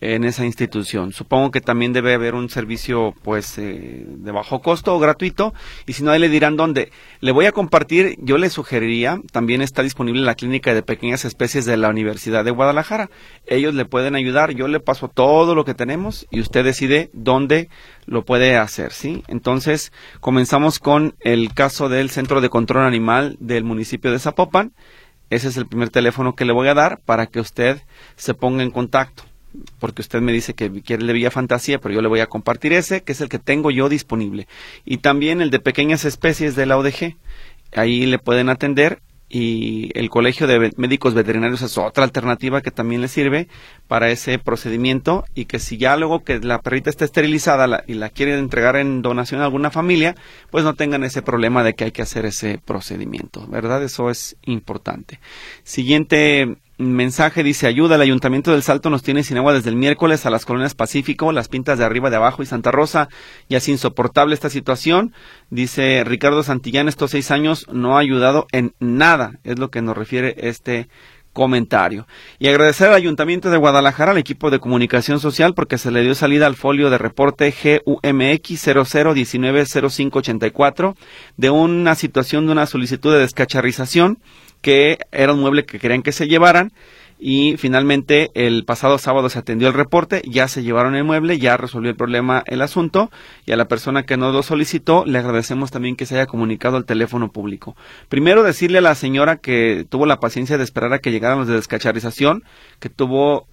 en 0.00 0.24
esa 0.24 0.44
institución. 0.44 1.12
Supongo 1.12 1.50
que 1.50 1.60
también 1.60 1.92
debe 1.92 2.14
haber 2.14 2.34
un 2.34 2.48
servicio 2.48 3.14
pues 3.22 3.58
eh, 3.58 4.04
de 4.06 4.32
bajo 4.32 4.60
costo 4.60 4.94
o 4.94 4.98
gratuito 4.98 5.54
y 5.86 5.94
si 5.94 6.04
no 6.04 6.10
ahí 6.10 6.20
le 6.20 6.28
dirán 6.28 6.56
dónde. 6.56 6.92
Le 7.20 7.32
voy 7.32 7.46
a 7.46 7.52
compartir, 7.52 8.16
yo 8.20 8.38
le 8.38 8.50
sugeriría, 8.50 9.20
también 9.32 9.60
está 9.60 9.82
disponible 9.82 10.22
la 10.22 10.36
clínica 10.36 10.72
de 10.74 10.82
pequeñas 10.82 11.24
especies 11.24 11.64
de 11.64 11.76
la 11.76 11.88
Universidad 11.88 12.44
de 12.44 12.50
Guadalajara. 12.50 13.10
Ellos 13.46 13.74
le 13.74 13.84
pueden 13.84 14.14
ayudar, 14.14 14.52
yo 14.52 14.68
le 14.68 14.80
paso 14.80 15.08
todo 15.08 15.54
lo 15.54 15.64
que 15.64 15.74
tenemos 15.74 16.26
y 16.30 16.40
usted 16.40 16.64
decide 16.64 17.10
dónde 17.12 17.68
lo 18.06 18.24
puede 18.24 18.56
hacer, 18.56 18.92
¿sí? 18.92 19.22
Entonces, 19.26 19.92
comenzamos 20.20 20.78
con 20.78 21.14
el 21.20 21.52
caso 21.54 21.88
del 21.88 22.10
Centro 22.10 22.40
de 22.40 22.48
Control 22.48 22.84
Animal 22.84 23.36
del 23.40 23.64
municipio 23.64 24.12
de 24.12 24.18
Zapopan. 24.18 24.72
Ese 25.30 25.48
es 25.48 25.58
el 25.58 25.66
primer 25.66 25.90
teléfono 25.90 26.34
que 26.34 26.46
le 26.46 26.54
voy 26.54 26.68
a 26.68 26.74
dar 26.74 27.00
para 27.04 27.26
que 27.26 27.40
usted 27.40 27.82
se 28.16 28.32
ponga 28.32 28.62
en 28.62 28.70
contacto 28.70 29.27
porque 29.78 30.02
usted 30.02 30.20
me 30.20 30.32
dice 30.32 30.54
que 30.54 30.70
quiere 30.82 31.02
el 31.02 31.06
de 31.06 31.12
Villa 31.12 31.30
Fantasía, 31.30 31.78
pero 31.78 31.94
yo 31.94 32.02
le 32.02 32.08
voy 32.08 32.20
a 32.20 32.26
compartir 32.26 32.72
ese, 32.72 33.02
que 33.02 33.12
es 33.12 33.20
el 33.20 33.28
que 33.28 33.38
tengo 33.38 33.70
yo 33.70 33.88
disponible. 33.88 34.46
Y 34.84 34.98
también 34.98 35.40
el 35.40 35.50
de 35.50 35.60
pequeñas 35.60 36.04
especies 36.04 36.56
de 36.56 36.66
la 36.66 36.76
ODG. 36.78 37.16
Ahí 37.72 38.06
le 38.06 38.18
pueden 38.18 38.48
atender 38.48 39.00
y 39.30 39.90
el 39.98 40.08
Colegio 40.08 40.46
de 40.46 40.72
Médicos 40.76 41.12
Veterinarios 41.12 41.60
es 41.60 41.76
otra 41.76 42.04
alternativa 42.04 42.62
que 42.62 42.70
también 42.70 43.02
le 43.02 43.08
sirve 43.08 43.48
para 43.86 44.10
ese 44.10 44.38
procedimiento 44.38 45.24
y 45.34 45.44
que 45.44 45.58
si 45.58 45.76
ya 45.76 45.96
luego 45.96 46.24
que 46.24 46.38
la 46.40 46.62
perrita 46.62 46.88
está 46.88 47.04
esterilizada 47.04 47.84
y 47.86 47.94
la 47.94 48.08
quieren 48.08 48.38
entregar 48.38 48.76
en 48.76 49.02
donación 49.02 49.42
a 49.42 49.44
alguna 49.44 49.70
familia, 49.70 50.14
pues 50.50 50.64
no 50.64 50.74
tengan 50.74 51.04
ese 51.04 51.20
problema 51.20 51.62
de 51.62 51.74
que 51.74 51.84
hay 51.84 51.92
que 51.92 52.02
hacer 52.02 52.24
ese 52.24 52.58
procedimiento, 52.58 53.46
¿verdad? 53.48 53.82
Eso 53.82 54.08
es 54.08 54.36
importante. 54.44 55.20
Siguiente 55.62 56.56
mensaje 56.78 57.42
dice 57.42 57.66
ayuda, 57.66 57.96
el 57.96 58.00
Ayuntamiento 58.00 58.52
del 58.52 58.62
Salto 58.62 58.88
nos 58.88 59.02
tiene 59.02 59.24
sin 59.24 59.36
agua 59.36 59.52
desde 59.52 59.70
el 59.70 59.76
miércoles 59.76 60.24
a 60.24 60.30
las 60.30 60.46
colonias 60.46 60.74
Pacífico, 60.74 61.32
las 61.32 61.48
pintas 61.48 61.78
de 61.78 61.84
arriba, 61.84 62.08
de 62.08 62.16
abajo 62.16 62.42
y 62.42 62.46
Santa 62.46 62.70
Rosa. 62.70 63.08
Ya 63.48 63.58
es 63.58 63.68
insoportable 63.68 64.34
esta 64.34 64.48
situación. 64.48 65.12
Dice 65.50 66.02
Ricardo 66.04 66.42
Santillán, 66.42 66.88
estos 66.88 67.10
seis 67.10 67.30
años 67.30 67.66
no 67.72 67.96
ha 67.96 68.00
ayudado 68.00 68.46
en 68.52 68.74
nada, 68.78 69.32
es 69.44 69.58
lo 69.58 69.70
que 69.70 69.82
nos 69.82 69.96
refiere 69.96 70.34
este 70.38 70.88
comentario. 71.32 72.06
Y 72.38 72.48
agradecer 72.48 72.88
al 72.88 72.94
Ayuntamiento 72.94 73.50
de 73.50 73.58
Guadalajara, 73.58 74.10
al 74.10 74.18
equipo 74.18 74.50
de 74.50 74.58
comunicación 74.58 75.20
social, 75.20 75.54
porque 75.54 75.78
se 75.78 75.92
le 75.92 76.02
dio 76.02 76.16
salida 76.16 76.46
al 76.46 76.56
folio 76.56 76.90
de 76.90 76.98
reporte 76.98 77.52
GUMX 77.52 78.66
00190584 78.66 80.96
de 81.36 81.50
una 81.50 81.94
situación 81.94 82.46
de 82.46 82.52
una 82.52 82.66
solicitud 82.66 83.12
de 83.12 83.20
descacharrización 83.20 84.18
que 84.60 84.98
era 85.12 85.32
un 85.32 85.40
mueble 85.40 85.64
que 85.64 85.78
querían 85.78 86.02
que 86.02 86.12
se 86.12 86.28
llevaran 86.28 86.72
y 87.18 87.56
finalmente 87.56 88.30
el 88.34 88.64
pasado 88.64 88.98
sábado 88.98 89.28
se 89.28 89.38
atendió 89.38 89.68
el 89.68 89.74
reporte, 89.74 90.22
ya 90.24 90.46
se 90.48 90.62
llevaron 90.62 90.94
el 90.94 91.04
mueble, 91.04 91.38
ya 91.38 91.56
resolvió 91.56 91.90
el 91.90 91.96
problema 91.96 92.42
el 92.46 92.62
asunto 92.62 93.10
y 93.44 93.52
a 93.52 93.56
la 93.56 93.66
persona 93.66 94.04
que 94.04 94.16
nos 94.16 94.32
lo 94.32 94.42
solicitó 94.42 95.04
le 95.04 95.18
agradecemos 95.18 95.70
también 95.70 95.96
que 95.96 96.06
se 96.06 96.14
haya 96.14 96.26
comunicado 96.26 96.76
al 96.76 96.84
teléfono 96.84 97.30
público. 97.30 97.76
Primero 98.08 98.42
decirle 98.42 98.78
a 98.78 98.82
la 98.82 98.94
señora 98.94 99.36
que 99.36 99.84
tuvo 99.88 100.06
la 100.06 100.20
paciencia 100.20 100.58
de 100.58 100.64
esperar 100.64 100.92
a 100.92 101.00
que 101.00 101.10
llegaran 101.10 101.38
los 101.38 101.48
de 101.48 101.54
descacharización, 101.54 102.44
que 102.78 102.88
tuvo 102.88 103.46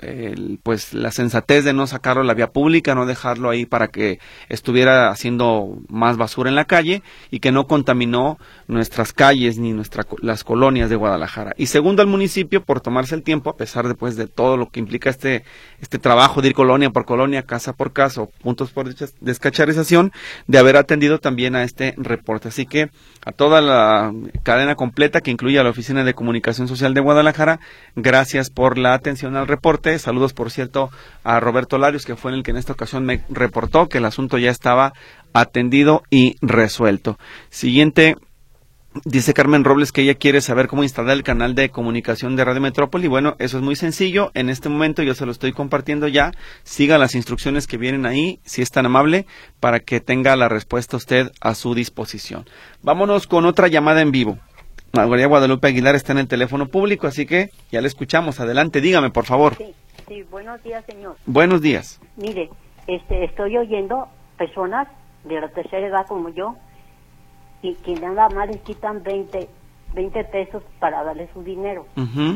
pues 0.64 0.94
la 0.94 1.12
sensatez 1.12 1.64
de 1.64 1.74
no 1.74 1.88
sacarlo 1.88 2.22
a 2.22 2.26
la 2.26 2.34
vía 2.34 2.52
pública, 2.52 2.94
no 2.94 3.06
dejarlo 3.06 3.50
ahí 3.50 3.66
para 3.66 3.88
que 3.88 4.20
estuviera 4.50 5.10
haciendo 5.10 5.80
más 5.90 6.18
basura 6.18 6.50
en 6.50 6.56
la 6.56 6.66
calle 6.66 7.02
y 7.32 7.40
que 7.40 7.52
no 7.52 7.66
contaminó 7.66 8.38
nuestras 8.68 9.14
calles 9.14 9.58
ni 9.58 9.74
nuestras 9.74 10.06
las 10.22 10.44
colonias 10.44 10.90
de 10.90 10.96
Guadalajara. 10.96 11.54
Y 11.58 11.68
segundo 11.68 12.02
al 12.02 12.08
municipio 12.08 12.64
por 12.64 12.82
tomarse 12.82 13.16
el 13.16 13.24
tiempo 13.24 13.55
a 13.56 13.58
pesar 13.58 13.88
después 13.88 14.18
de 14.18 14.28
todo 14.28 14.58
lo 14.58 14.70
que 14.70 14.82
implica 14.82 15.10
este, 15.10 15.46
este 15.80 15.98
trabajo 15.98 16.42
de 16.42 16.50
ir 16.50 16.54
colonia 16.54 16.90
por 16.90 17.06
colonia, 17.06 17.44
casa 17.44 17.72
por 17.72 17.94
casa, 17.94 18.26
puntos 18.42 18.72
por 18.72 18.94
descacharización, 19.22 20.12
de 20.48 20.58
haber 20.58 20.76
atendido 20.76 21.20
también 21.20 21.56
a 21.56 21.64
este 21.64 21.94
reporte. 21.98 22.50
Así 22.50 22.66
que 22.66 22.90
a 23.24 23.32
toda 23.32 23.62
la 23.62 24.14
cadena 24.44 24.76
completa 24.76 25.22
que 25.22 25.32
incluye 25.32 25.58
a 25.58 25.64
la 25.64 25.70
Oficina 25.70 26.04
de 26.04 26.14
Comunicación 26.14 26.68
Social 26.68 26.94
de 26.94 27.00
Guadalajara, 27.00 27.62
gracias 27.96 28.50
por 28.50 28.78
la 28.78 28.94
atención 28.94 29.38
al 29.38 29.48
reporte. 29.48 29.98
Saludos, 29.98 30.34
por 30.34 30.52
cierto, 30.52 30.90
a 31.24 31.40
Roberto 31.40 31.78
Larios, 31.78 32.06
que 32.06 32.18
fue 32.18 32.34
el 32.34 32.44
que 32.44 32.52
en 32.52 32.58
esta 32.58 32.74
ocasión 32.74 33.06
me 33.06 33.24
reportó 33.30 33.88
que 33.88 34.00
el 34.00 34.06
asunto 34.06 34.38
ya 34.38 34.52
estaba 34.52 34.94
atendido 35.34 36.04
y 36.10 36.36
resuelto. 36.42 37.18
Siguiente 37.50 38.18
Dice 39.04 39.34
Carmen 39.34 39.66
Robles 39.66 39.92
que 39.92 40.02
ella 40.02 40.16
quiere 40.16 40.40
saber 40.40 40.68
cómo 40.68 40.84
instalar 40.84 41.18
el 41.18 41.24
canal 41.24 41.54
de 41.54 41.70
comunicación 41.70 42.38
de 42.38 42.46
Radio 42.46 42.62
Metrópoli. 42.62 43.10
Bueno, 43.10 43.36
eso 43.40 43.58
es 43.58 43.64
muy 43.64 43.76
sencillo. 43.76 44.32
En 44.36 44.50
este 44.50 44.70
momento 44.70 45.04
yo 45.04 45.14
se 45.14 45.26
lo 45.26 45.34
estoy 45.34 45.52
compartiendo 45.52 46.08
ya. 46.08 46.32
Siga 46.64 46.98
las 46.98 47.14
instrucciones 47.14 47.68
que 47.68 47.78
vienen 47.78 48.06
ahí, 48.06 48.40
si 48.46 48.62
es 48.62 48.72
tan 48.72 48.86
amable, 48.86 49.26
para 49.60 49.82
que 49.82 50.00
tenga 50.00 50.36
la 50.38 50.48
respuesta 50.48 50.96
usted 50.96 51.32
a 51.42 51.56
su 51.56 51.76
disposición. 51.76 52.46
Vámonos 52.84 53.28
con 53.28 53.46
otra 53.46 53.68
llamada 53.68 54.02
en 54.02 54.12
vivo. 54.12 54.40
María 54.94 55.28
Guadalupe 55.28 55.68
Aguilar 55.68 55.96
está 55.96 56.14
en 56.14 56.20
el 56.20 56.30
teléfono 56.30 56.68
público, 56.68 57.06
así 57.06 57.26
que 57.26 57.50
ya 57.72 57.82
le 57.82 57.88
escuchamos. 57.88 58.40
Adelante, 58.40 58.80
dígame, 58.80 59.10
por 59.10 59.26
favor. 59.26 59.56
Sí, 59.56 59.76
sí, 60.08 60.24
buenos 60.32 60.64
días, 60.64 60.86
señor. 60.86 61.18
Buenos 61.26 61.62
días. 61.62 62.00
Mire, 62.16 62.50
este, 62.88 63.26
estoy 63.26 63.58
oyendo 63.58 64.08
personas 64.38 64.88
de 65.26 65.42
la 65.42 65.50
tercera 65.50 65.86
edad 65.86 66.08
como 66.08 66.30
yo 66.30 66.56
y 67.66 67.74
que 67.76 67.96
nada 67.96 68.30
más 68.30 68.48
les 68.48 68.62
quitan 68.62 69.02
20, 69.02 69.50
20 69.96 70.24
pesos 70.26 70.62
para 70.80 71.04
darle 71.04 71.28
su 71.34 71.42
dinero. 71.42 71.88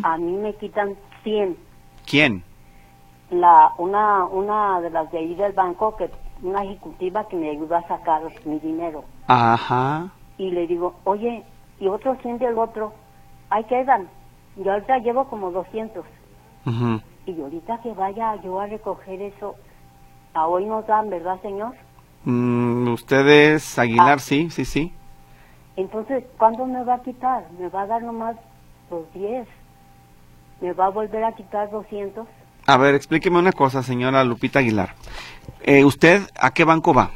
A 0.03 0.17
mí 0.17 0.31
me 0.33 0.55
quitan 0.55 0.95
100. 1.23 1.55
¿Quién? 2.09 2.43
La, 3.29 3.71
una, 3.77 4.25
una 4.25 4.81
de 4.81 4.89
las 4.89 5.11
de 5.11 5.19
ahí 5.19 5.35
del 5.35 5.53
banco, 5.53 5.95
que 5.97 6.09
una 6.41 6.63
ejecutiva 6.63 7.27
que 7.27 7.35
me 7.35 7.51
ayuda 7.51 7.77
a 7.79 7.87
sacar 7.87 8.23
mi 8.45 8.57
dinero. 8.57 9.03
Ajá. 9.27 10.09
Y 10.39 10.49
le 10.49 10.65
digo, 10.65 10.95
oye, 11.03 11.43
y 11.79 11.87
otro 11.87 12.15
100 12.15 12.39
del 12.39 12.57
otro, 12.57 12.93
ahí 13.51 13.63
quedan. 13.65 14.07
Yo 14.55 14.71
ahorita 14.71 14.97
llevo 14.97 15.25
como 15.25 15.51
200. 15.51 16.05
Y 17.27 17.39
ahorita 17.39 17.81
que 17.83 17.93
vaya 17.93 18.35
yo 18.41 18.59
a 18.59 18.65
recoger 18.65 19.21
eso, 19.21 19.55
a 20.33 20.47
hoy 20.47 20.65
nos 20.65 20.87
dan, 20.87 21.11
¿verdad, 21.11 21.39
señor? 21.43 21.75
Mm, 22.23 22.87
ustedes, 22.93 23.77
Aguilar, 23.77 24.17
ah. 24.17 24.19
sí, 24.19 24.49
sí, 24.49 24.65
sí. 24.65 24.91
Entonces, 25.79 26.25
¿cuándo 26.37 26.65
me 26.65 26.83
va 26.83 26.95
a 26.95 27.01
quitar? 27.01 27.45
¿Me 27.57 27.69
va 27.69 27.83
a 27.83 27.87
dar 27.87 28.03
nomás 28.03 28.35
los 28.91 29.11
10? 29.13 29.47
¿Me 30.59 30.73
va 30.73 30.87
a 30.87 30.89
volver 30.89 31.23
a 31.23 31.31
quitar 31.31 31.71
200? 31.71 32.27
A 32.67 32.77
ver, 32.77 32.95
explíqueme 32.95 33.39
una 33.39 33.53
cosa, 33.53 33.81
señora 33.81 34.25
Lupita 34.25 34.59
Aguilar. 34.59 34.89
Eh, 35.61 35.85
¿Usted 35.85 36.23
a 36.37 36.51
qué 36.51 36.65
banco 36.65 36.93
va? 36.93 37.11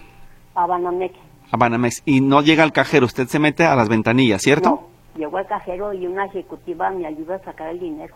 A 0.55 0.65
Banamex. 0.65 1.13
A 1.51 1.57
Banamex. 1.57 2.03
Y 2.05 2.21
no 2.21 2.41
llega 2.41 2.63
al 2.63 2.71
cajero, 2.71 3.05
usted 3.05 3.27
se 3.27 3.37
mete 3.37 3.65
a 3.65 3.75
las 3.75 3.89
ventanillas, 3.89 4.41
¿cierto? 4.41 4.69
No, 4.69 4.87
llegó 5.19 5.39
al 5.39 5.47
cajero 5.47 5.91
y 5.91 6.07
una 6.07 6.27
ejecutiva 6.27 6.89
me 6.89 7.05
ayuda 7.05 7.35
a 7.35 7.43
sacar 7.43 7.67
el 7.67 7.81
dinero. 7.81 8.15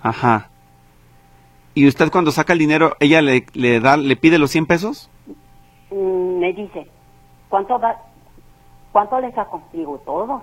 Ajá. 0.00 0.48
¿Y 1.74 1.86
usted 1.86 2.10
cuando 2.10 2.32
saca 2.32 2.54
el 2.54 2.58
dinero, 2.58 2.96
ella 2.98 3.20
le, 3.20 3.44
le 3.52 3.78
da, 3.78 3.98
le 3.98 4.16
pide 4.16 4.38
los 4.38 4.52
100 4.52 4.64
pesos? 4.64 5.10
Mm, 5.90 6.38
me 6.38 6.54
dice, 6.54 6.86
¿cuánto 7.50 7.78
va, 7.78 7.94
cuánto 8.92 9.18
le 9.20 9.32
saco? 9.32 9.62
Digo, 9.72 9.98
todo. 10.04 10.42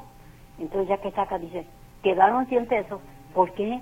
Entonces 0.59 0.89
ya 0.89 0.97
que 0.97 1.11
saca, 1.11 1.37
dice, 1.37 1.65
quedaron 2.03 2.45
100 2.47 2.67
pesos. 2.67 2.99
¿Por 3.33 3.51
qué? 3.53 3.79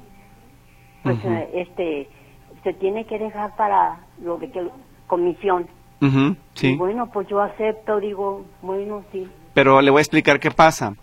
Pues 1.04 1.18
eh, 1.24 1.50
este, 1.54 2.10
se 2.64 2.74
tiene 2.74 3.06
que 3.06 3.18
dejar 3.18 3.56
para 3.56 4.00
lo 4.22 4.38
de 4.38 4.52
que 4.52 4.68
comisión. 5.08 5.68
sí. 6.54 6.76
bueno, 6.76 7.10
pues 7.12 7.28
yo 7.28 7.42
acepto, 7.42 8.00
digo, 8.00 8.46
bueno, 8.62 9.04
sí. 9.12 9.28
Pero 9.54 9.82
le 9.82 9.90
voy 9.90 10.00
a 10.00 10.02
explicar 10.02 10.40
qué 10.40 10.52
pasa. 10.52 10.96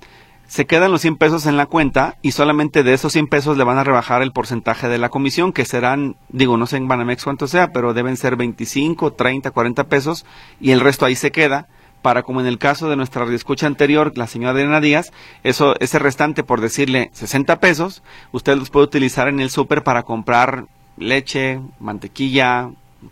Se 0.46 0.66
quedan 0.66 0.92
los 0.92 1.00
100 1.00 1.16
pesos 1.16 1.46
en 1.46 1.56
la 1.56 1.66
cuenta 1.66 2.16
y 2.20 2.32
solamente 2.32 2.82
de 2.82 2.92
esos 2.92 3.12
100 3.12 3.28
pesos 3.28 3.56
le 3.56 3.64
van 3.64 3.78
a 3.78 3.84
rebajar 3.84 4.20
el 4.20 4.30
porcentaje 4.30 4.88
de 4.88 4.98
la 4.98 5.08
comisión, 5.08 5.52
que 5.52 5.64
serán, 5.64 6.16
digo, 6.28 6.58
no 6.58 6.66
sé 6.66 6.76
en 6.76 6.86
Banamex 6.86 7.24
cuánto 7.24 7.46
sea, 7.46 7.72
pero 7.72 7.94
deben 7.94 8.18
ser 8.18 8.36
25, 8.36 9.14
30, 9.14 9.50
40 9.50 9.84
pesos 9.84 10.26
y 10.60 10.72
el 10.72 10.80
resto 10.80 11.06
ahí 11.06 11.14
se 11.14 11.32
queda 11.32 11.66
para 12.04 12.22
como 12.22 12.42
en 12.42 12.46
el 12.46 12.58
caso 12.58 12.90
de 12.90 12.96
nuestra 12.96 13.24
escucha 13.34 13.66
anterior, 13.66 14.12
la 14.14 14.26
señora 14.26 14.50
Adriana 14.50 14.82
Díaz, 14.82 15.10
eso, 15.42 15.74
ese 15.80 15.98
restante 15.98 16.44
por 16.44 16.60
decirle 16.60 17.08
60 17.14 17.60
pesos, 17.60 18.02
usted 18.30 18.58
los 18.58 18.68
puede 18.68 18.84
utilizar 18.84 19.26
en 19.26 19.40
el 19.40 19.48
súper 19.48 19.82
para 19.82 20.02
comprar 20.02 20.66
leche, 20.98 21.62
mantequilla, 21.80 22.68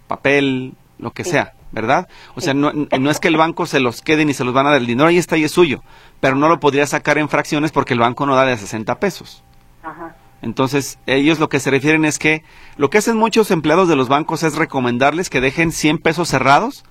papel, 0.09 0.75
lo 0.99 1.11
que 1.13 1.25
sea, 1.25 1.55
¿verdad? 1.71 2.07
O 2.35 2.43
sea, 2.43 2.53
no, 2.53 2.71
no, 2.71 3.11
es 3.11 3.19
que 3.19 3.29
el 3.29 3.39
banco 3.39 3.65
se 3.65 3.81
los 3.81 4.03
quede 4.03 4.27
ni 4.27 4.35
se 4.35 4.45
los 4.45 4.53
van 4.53 4.67
a 4.67 4.73
dar, 4.73 4.81
el 4.83 4.87
dinero 4.87 5.09
ahí 5.09 5.17
está 5.17 5.39
y 5.39 5.45
es 5.45 5.53
suyo, 5.53 5.83
pero 6.21 6.37
no 6.37 6.51
lo 6.51 6.61
podría 6.61 6.87
sacar 6.87 7.17
en 7.17 7.31
fracciones 7.31 7.73
porque 7.73 7.95
el 7.95 8.01
banco 8.01 8.27
no 8.27 8.37
da 8.37 8.45
de 8.45 8.59
60 8.59 9.01
pesos. 9.01 9.43
Ajá. 9.83 10.17
Entonces, 10.43 10.99
ellos 11.07 11.39
lo 11.39 11.49
que 11.49 11.61
se 11.61 11.71
refieren 11.71 12.05
es 12.05 12.19
que 12.19 12.45
lo 12.77 12.91
que 12.91 12.99
hacen 12.99 13.17
muchos 13.17 13.51
empleados 13.51 13.89
de 13.89 13.97
los 13.97 14.09
bancos 14.09 14.43
es 14.43 14.55
recomendarles 14.55 15.31
que 15.31 15.41
dejen 15.41 15.73
100 15.73 15.97
pesos 15.97 16.29
cerrados 16.29 16.85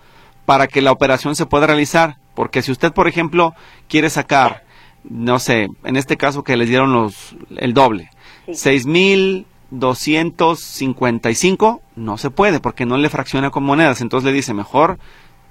para 0.45 0.67
que 0.67 0.81
la 0.81 0.91
operación 0.91 1.35
se 1.35 1.45
pueda 1.45 1.67
realizar. 1.67 2.17
Porque 2.35 2.61
si 2.61 2.71
usted, 2.71 2.93
por 2.93 3.07
ejemplo, 3.07 3.53
quiere 3.87 4.09
sacar, 4.09 4.63
no 5.03 5.39
sé, 5.39 5.67
en 5.83 5.97
este 5.97 6.17
caso 6.17 6.43
que 6.43 6.57
les 6.57 6.69
dieron 6.69 6.93
los, 6.93 7.35
el 7.57 7.73
doble, 7.73 8.09
seis 8.51 8.85
mil 8.85 9.47
255 9.71 11.81
no 11.95 12.17
se 12.17 12.29
puede 12.29 12.59
porque 12.59 12.85
no 12.85 12.97
le 12.97 13.09
fracciona 13.09 13.49
con 13.49 13.63
monedas. 13.63 14.01
Entonces 14.01 14.25
le 14.25 14.33
dice, 14.35 14.53
mejor 14.53 14.99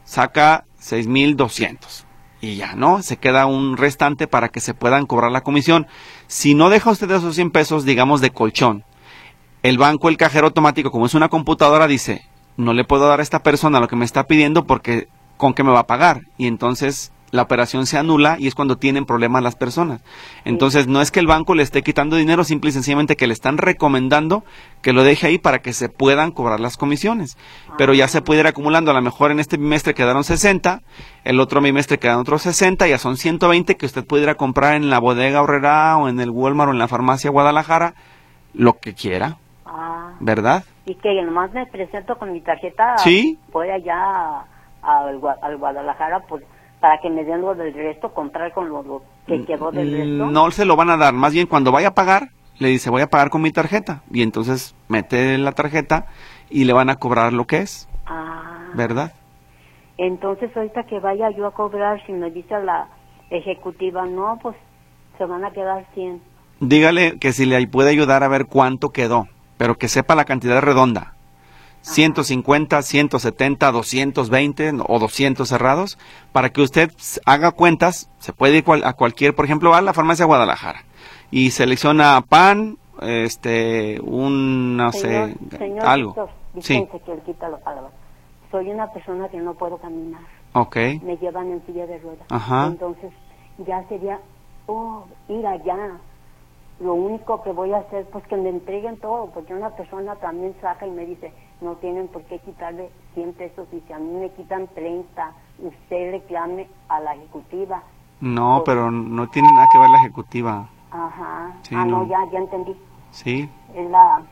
saca 0.04 0.66
6200 0.78 2.06
y 2.40 2.56
ya, 2.56 2.74
¿no? 2.74 3.02
Se 3.02 3.18
queda 3.18 3.46
un 3.46 3.76
restante 3.76 4.26
para 4.26 4.48
que 4.48 4.60
se 4.60 4.74
puedan 4.74 5.06
cobrar 5.06 5.32
la 5.32 5.42
comisión. 5.42 5.86
Si 6.26 6.54
no 6.54 6.70
deja 6.70 6.90
usted 6.90 7.10
esos 7.10 7.34
100 7.34 7.50
pesos, 7.50 7.84
digamos, 7.84 8.20
de 8.20 8.30
colchón, 8.30 8.84
el 9.62 9.78
banco, 9.78 10.08
el 10.08 10.16
cajero 10.16 10.46
automático, 10.46 10.90
como 10.90 11.06
es 11.06 11.14
una 11.14 11.28
computadora, 11.28 11.86
dice, 11.86 12.26
no 12.60 12.72
le 12.72 12.84
puedo 12.84 13.08
dar 13.08 13.20
a 13.20 13.22
esta 13.22 13.42
persona 13.42 13.80
lo 13.80 13.88
que 13.88 13.96
me 13.96 14.04
está 14.04 14.24
pidiendo 14.24 14.64
porque 14.64 15.08
con 15.36 15.54
qué 15.54 15.64
me 15.64 15.72
va 15.72 15.80
a 15.80 15.86
pagar. 15.86 16.22
Y 16.36 16.46
entonces 16.46 17.12
la 17.30 17.42
operación 17.42 17.86
se 17.86 17.96
anula 17.96 18.36
y 18.38 18.48
es 18.48 18.54
cuando 18.54 18.76
tienen 18.76 19.06
problemas 19.06 19.42
las 19.42 19.54
personas. 19.54 20.00
Entonces, 20.44 20.88
no 20.88 21.00
es 21.00 21.10
que 21.10 21.20
el 21.20 21.26
banco 21.26 21.54
le 21.54 21.62
esté 21.62 21.82
quitando 21.82 22.16
dinero, 22.16 22.44
simple 22.44 22.70
y 22.70 22.72
sencillamente 22.72 23.16
que 23.16 23.26
le 23.26 23.32
están 23.32 23.58
recomendando 23.58 24.44
que 24.82 24.92
lo 24.92 25.04
deje 25.04 25.28
ahí 25.28 25.38
para 25.38 25.60
que 25.60 25.72
se 25.72 25.88
puedan 25.88 26.32
cobrar 26.32 26.60
las 26.60 26.76
comisiones. 26.76 27.36
Pero 27.78 27.94
ya 27.94 28.08
se 28.08 28.20
puede 28.20 28.40
ir 28.40 28.46
acumulando, 28.46 28.90
a 28.90 28.94
lo 28.94 29.02
mejor 29.02 29.30
en 29.30 29.40
este 29.40 29.56
bimestre 29.56 29.94
quedaron 29.94 30.24
60, 30.24 30.82
el 31.24 31.40
otro 31.40 31.60
bimestre 31.60 31.98
quedaron 31.98 32.22
otros 32.22 32.42
60, 32.42 32.88
ya 32.88 32.98
son 32.98 33.16
120 33.16 33.76
que 33.76 33.86
usted 33.86 34.04
pudiera 34.04 34.34
comprar 34.34 34.74
en 34.74 34.90
la 34.90 34.98
bodega 34.98 35.42
Horrera 35.42 35.96
o 35.98 36.08
en 36.08 36.20
el 36.20 36.30
Walmart 36.30 36.70
o 36.70 36.72
en 36.72 36.78
la 36.78 36.88
farmacia 36.88 37.30
Guadalajara, 37.30 37.94
lo 38.54 38.78
que 38.78 38.94
quiera. 38.94 39.38
Ah. 39.64 40.14
¿Verdad? 40.18 40.64
Y 40.90 40.96
que 40.96 41.22
nomás 41.22 41.52
me 41.52 41.66
presento 41.66 42.18
con 42.18 42.32
mi 42.32 42.40
tarjeta. 42.40 42.98
Sí. 42.98 43.38
Voy 43.52 43.70
allá 43.70 44.44
al, 44.82 45.20
al 45.40 45.56
Guadalajara, 45.56 46.20
pues 46.28 46.42
para 46.80 46.98
que 47.00 47.10
me 47.10 47.22
den 47.24 47.42
lo 47.42 47.54
del 47.54 47.72
resto, 47.74 48.12
comprar 48.12 48.52
con 48.52 48.68
lo, 48.68 49.02
que 49.26 49.44
quedó 49.44 49.70
del 49.70 49.92
resto? 49.92 50.30
No 50.30 50.50
se 50.50 50.64
lo 50.64 50.74
van 50.74 50.90
a 50.90 50.96
dar, 50.96 51.12
más 51.12 51.32
bien 51.32 51.46
cuando 51.46 51.70
vaya 51.70 51.88
a 51.88 51.94
pagar, 51.94 52.30
le 52.58 52.68
dice 52.68 52.90
voy 52.90 53.02
a 53.02 53.06
pagar 53.10 53.30
con 53.30 53.42
mi 53.42 53.52
tarjeta 53.52 54.02
y 54.10 54.22
entonces 54.22 54.74
mete 54.88 55.38
la 55.38 55.52
tarjeta 55.52 56.06
y 56.48 56.64
le 56.64 56.72
van 56.72 56.90
a 56.90 56.96
cobrar 56.96 57.32
lo 57.32 57.46
que 57.46 57.58
es. 57.58 57.88
Ah. 58.06 58.70
¿Verdad? 58.74 59.12
Entonces 59.96 60.50
ahorita 60.56 60.84
que 60.84 60.98
vaya 60.98 61.30
yo 61.30 61.46
a 61.46 61.52
cobrar, 61.52 62.04
si 62.06 62.12
me 62.12 62.30
dice 62.30 62.58
la 62.64 62.88
ejecutiva, 63.30 64.06
no, 64.06 64.38
pues 64.42 64.56
se 65.18 65.24
van 65.24 65.44
a 65.44 65.52
quedar 65.52 65.86
100. 65.94 66.20
Dígale 66.60 67.18
que 67.18 67.32
si 67.32 67.46
le 67.46 67.64
puede 67.68 67.90
ayudar 67.90 68.24
a 68.24 68.28
ver 68.28 68.46
cuánto 68.46 68.90
quedó, 68.90 69.28
pero 69.60 69.76
que 69.76 69.88
sepa 69.88 70.14
la 70.14 70.24
cantidad 70.24 70.62
redonda. 70.62 71.12
150, 71.82 72.80
170, 72.80 73.72
220 73.72 74.72
o 74.88 74.98
200 74.98 75.46
cerrados, 75.46 75.98
para 76.32 76.48
que 76.48 76.62
usted 76.62 76.90
haga 77.26 77.50
cuentas, 77.50 78.08
se 78.20 78.32
puede 78.32 78.56
ir 78.56 78.64
a 78.82 78.94
cualquier, 78.94 79.34
por 79.34 79.44
ejemplo, 79.44 79.74
a 79.74 79.82
la 79.82 79.92
farmacia 79.92 80.24
Guadalajara 80.24 80.84
y 81.30 81.50
selecciona 81.50 82.24
pan, 82.26 82.78
este, 83.02 84.00
un, 84.00 84.78
no 84.78 84.92
sé, 84.92 85.36
algo. 85.82 86.30
sí. 86.58 86.88
que. 86.90 87.90
Soy 88.50 88.70
una 88.70 88.90
persona 88.94 89.28
que 89.28 89.36
no 89.36 89.52
puedo 89.52 89.76
caminar. 89.76 90.22
Ok. 90.54 90.76
Me 91.02 91.18
llevan 91.18 91.52
en 91.52 91.66
silla 91.66 91.86
de 91.86 91.98
ruedas. 91.98 92.26
Ajá. 92.30 92.68
Entonces, 92.68 93.12
ya 93.58 93.86
sería, 93.90 94.20
oh, 94.64 95.04
ir 95.28 95.46
allá, 95.46 95.98
lo 96.80 96.94
único 96.94 97.42
que 97.42 97.52
voy 97.52 97.72
a 97.72 97.78
hacer 97.78 98.06
pues 98.10 98.26
que 98.26 98.36
me 98.36 98.48
entreguen 98.48 98.98
todo, 98.98 99.30
porque 99.32 99.54
una 99.54 99.70
persona 99.70 100.16
también 100.16 100.54
saca 100.60 100.86
y 100.86 100.90
me 100.90 101.04
dice, 101.04 101.32
no 101.60 101.74
tienen 101.76 102.08
por 102.08 102.22
qué 102.22 102.38
quitarle 102.38 102.90
100 103.14 103.34
pesos 103.34 103.68
y 103.72 103.80
si 103.80 103.92
a 103.92 103.98
mí 103.98 104.10
me 104.12 104.30
quitan 104.30 104.66
30, 104.68 105.32
usted 105.58 106.12
reclame 106.12 106.68
a 106.88 107.00
la 107.00 107.14
ejecutiva. 107.14 107.82
No, 108.20 108.62
pero 108.64 108.90
no 108.90 109.28
tiene 109.28 109.50
nada 109.52 109.66
que 109.70 109.78
ver 109.78 109.90
la 109.90 109.98
ejecutiva. 109.98 110.68
Ajá. 110.90 111.54
ah, 111.72 111.84
no. 111.84 112.06
ya, 112.06 112.18
ya 112.32 112.38
entendí. 112.38 112.74
Sí. 113.10 113.48
Es 113.74 113.90
la... 113.90 114.22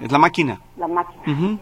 Es 0.00 0.12
la 0.12 0.18
máquina. 0.18 0.60
La 0.76 0.86
máquina. 0.86 1.58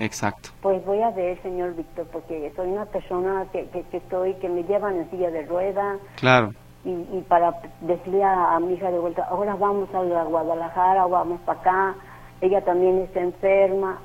Exacto. 0.00 0.50
Pues 0.60 0.84
voy 0.84 1.00
a 1.02 1.10
ver, 1.10 1.40
señor 1.42 1.74
Víctor, 1.74 2.06
porque 2.12 2.52
soy 2.56 2.68
una 2.68 2.84
persona 2.86 3.46
que, 3.52 3.68
que, 3.68 3.82
que 3.84 3.96
estoy, 3.98 4.34
que 4.34 4.48
me 4.48 4.64
llevan 4.64 4.96
en 4.96 5.10
silla 5.10 5.30
de 5.30 5.46
rueda. 5.46 5.98
Claro 6.16 6.52
y, 6.86 7.20
para 7.22 7.52
decirle 7.80 8.22
a, 8.22 8.58
mi 8.60 8.74
hija 8.74 8.90
de 8.90 8.98
vuelta, 8.98 9.26
ahora 9.28 9.56
vamos 9.56 9.88
a 9.92 10.24
Guadalajara, 10.24 11.04
vamos 11.06 11.40
para 11.40 11.60
acá, 11.60 11.94
ella 12.40 12.64
también 12.64 12.98
está 12.98 13.20
enferma, 13.20 13.98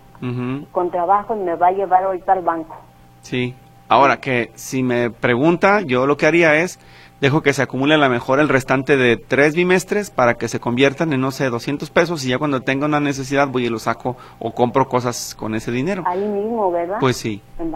con 0.72 0.92
trabajo 0.92 1.36
y 1.36 1.40
me 1.40 1.56
va 1.56 1.68
a 1.68 1.72
llevar 1.72 2.04
ahorita 2.04 2.34
al 2.34 2.42
banco. 2.42 2.76
Sí, 3.22 3.56
ahora 3.88 4.18
que 4.18 4.52
si 4.56 4.82
me 4.82 5.12
pregunta, 5.12 5.82
yo 5.82 6.08
lo 6.08 6.18
que 6.18 6.26
haría 6.26 6.56
es 6.56 6.80
dejo 7.22 7.42
que 7.42 7.54
se 7.54 7.62
acumule 7.62 7.94
a 7.94 7.98
lo 7.98 8.10
mejor 8.10 8.40
el 8.40 8.50
restante 8.50 8.98
de 8.98 9.16
tres 9.16 9.56
bimestres 9.56 10.10
para 10.10 10.34
que 10.34 10.48
se 10.48 10.60
conviertan 10.60 11.14
en, 11.14 11.22
no 11.22 11.32
sé, 11.32 11.50
200 11.50 11.90
pesos 11.92 12.26
y 12.26 12.30
ya 12.30 12.40
cuando 12.40 12.62
tenga 12.62 12.88
una 12.88 13.00
necesidad 13.00 13.48
voy 13.48 13.68
y 13.68 13.70
lo 13.70 13.80
saco 13.80 14.18
o 14.40 14.54
compro 14.54 14.90
cosas 14.90 15.36
con 15.36 15.54
ese 15.56 15.72
dinero. 15.72 16.04
Ahí 16.08 16.26
mismo, 16.26 16.72
¿verdad? 16.72 16.98
Pues 17.00 17.18
sí. 17.18 17.42
En. 17.60 17.72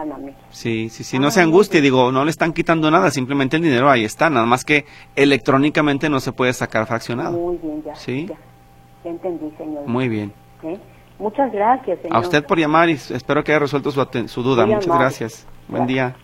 Sí, 0.49 0.89
sí, 0.89 1.03
sí, 1.03 1.19
no 1.19 1.29
se 1.31 1.41
angustie, 1.41 1.79
digo, 1.79 2.11
no 2.11 2.25
le 2.25 2.31
están 2.31 2.53
quitando 2.53 2.89
nada, 2.89 3.11
simplemente 3.11 3.57
el 3.57 3.63
dinero 3.63 3.89
ahí 3.89 4.03
está, 4.03 4.29
nada 4.29 4.47
más 4.47 4.65
que 4.65 4.85
electrónicamente 5.15 6.09
no 6.09 6.19
se 6.19 6.31
puede 6.31 6.51
sacar 6.53 6.87
fraccionado. 6.87 7.37
Muy 7.37 7.57
bien, 7.57 7.83
ya. 7.83 7.95
Sí. 7.95 8.25
Ya, 8.27 9.09
entendí, 9.09 9.51
señor. 9.57 9.85
Muy 9.85 10.09
bien. 10.09 10.33
¿Eh? 10.63 10.79
Muchas 11.19 11.51
gracias, 11.51 11.99
señor. 12.01 12.17
A 12.17 12.19
usted 12.19 12.43
por 12.43 12.57
llamar 12.57 12.89
y 12.89 12.93
espero 12.93 13.43
que 13.43 13.51
haya 13.51 13.59
resuelto 13.59 13.91
su, 13.91 14.03
su 14.27 14.43
duda. 14.43 14.65
Muchas 14.65 14.97
gracias. 14.97 15.47
Buen 15.67 15.85
día. 15.85 16.15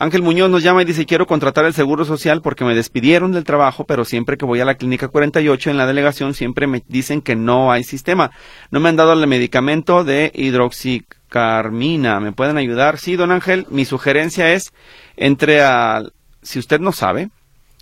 Ángel 0.00 0.22
Muñoz 0.22 0.48
nos 0.48 0.62
llama 0.62 0.82
y 0.82 0.84
dice, 0.84 1.06
quiero 1.06 1.26
contratar 1.26 1.64
el 1.64 1.74
Seguro 1.74 2.04
Social 2.04 2.40
porque 2.40 2.64
me 2.64 2.76
despidieron 2.76 3.32
del 3.32 3.42
trabajo, 3.42 3.84
pero 3.84 4.04
siempre 4.04 4.36
que 4.36 4.44
voy 4.44 4.60
a 4.60 4.64
la 4.64 4.76
clínica 4.76 5.08
48 5.08 5.70
en 5.70 5.76
la 5.76 5.86
delegación 5.86 6.34
siempre 6.34 6.68
me 6.68 6.84
dicen 6.86 7.20
que 7.20 7.34
no 7.34 7.72
hay 7.72 7.82
sistema. 7.82 8.30
No 8.70 8.78
me 8.78 8.90
han 8.90 8.96
dado 8.96 9.12
el 9.12 9.26
medicamento 9.26 10.04
de 10.04 10.30
hidroxicarmina. 10.34 12.20
¿Me 12.20 12.30
pueden 12.30 12.58
ayudar? 12.58 12.98
Sí, 12.98 13.16
don 13.16 13.32
Ángel, 13.32 13.66
mi 13.70 13.84
sugerencia 13.84 14.52
es, 14.52 14.72
entre 15.16 15.62
a, 15.62 16.04
si 16.42 16.60
usted 16.60 16.78
no 16.78 16.92
sabe, 16.92 17.30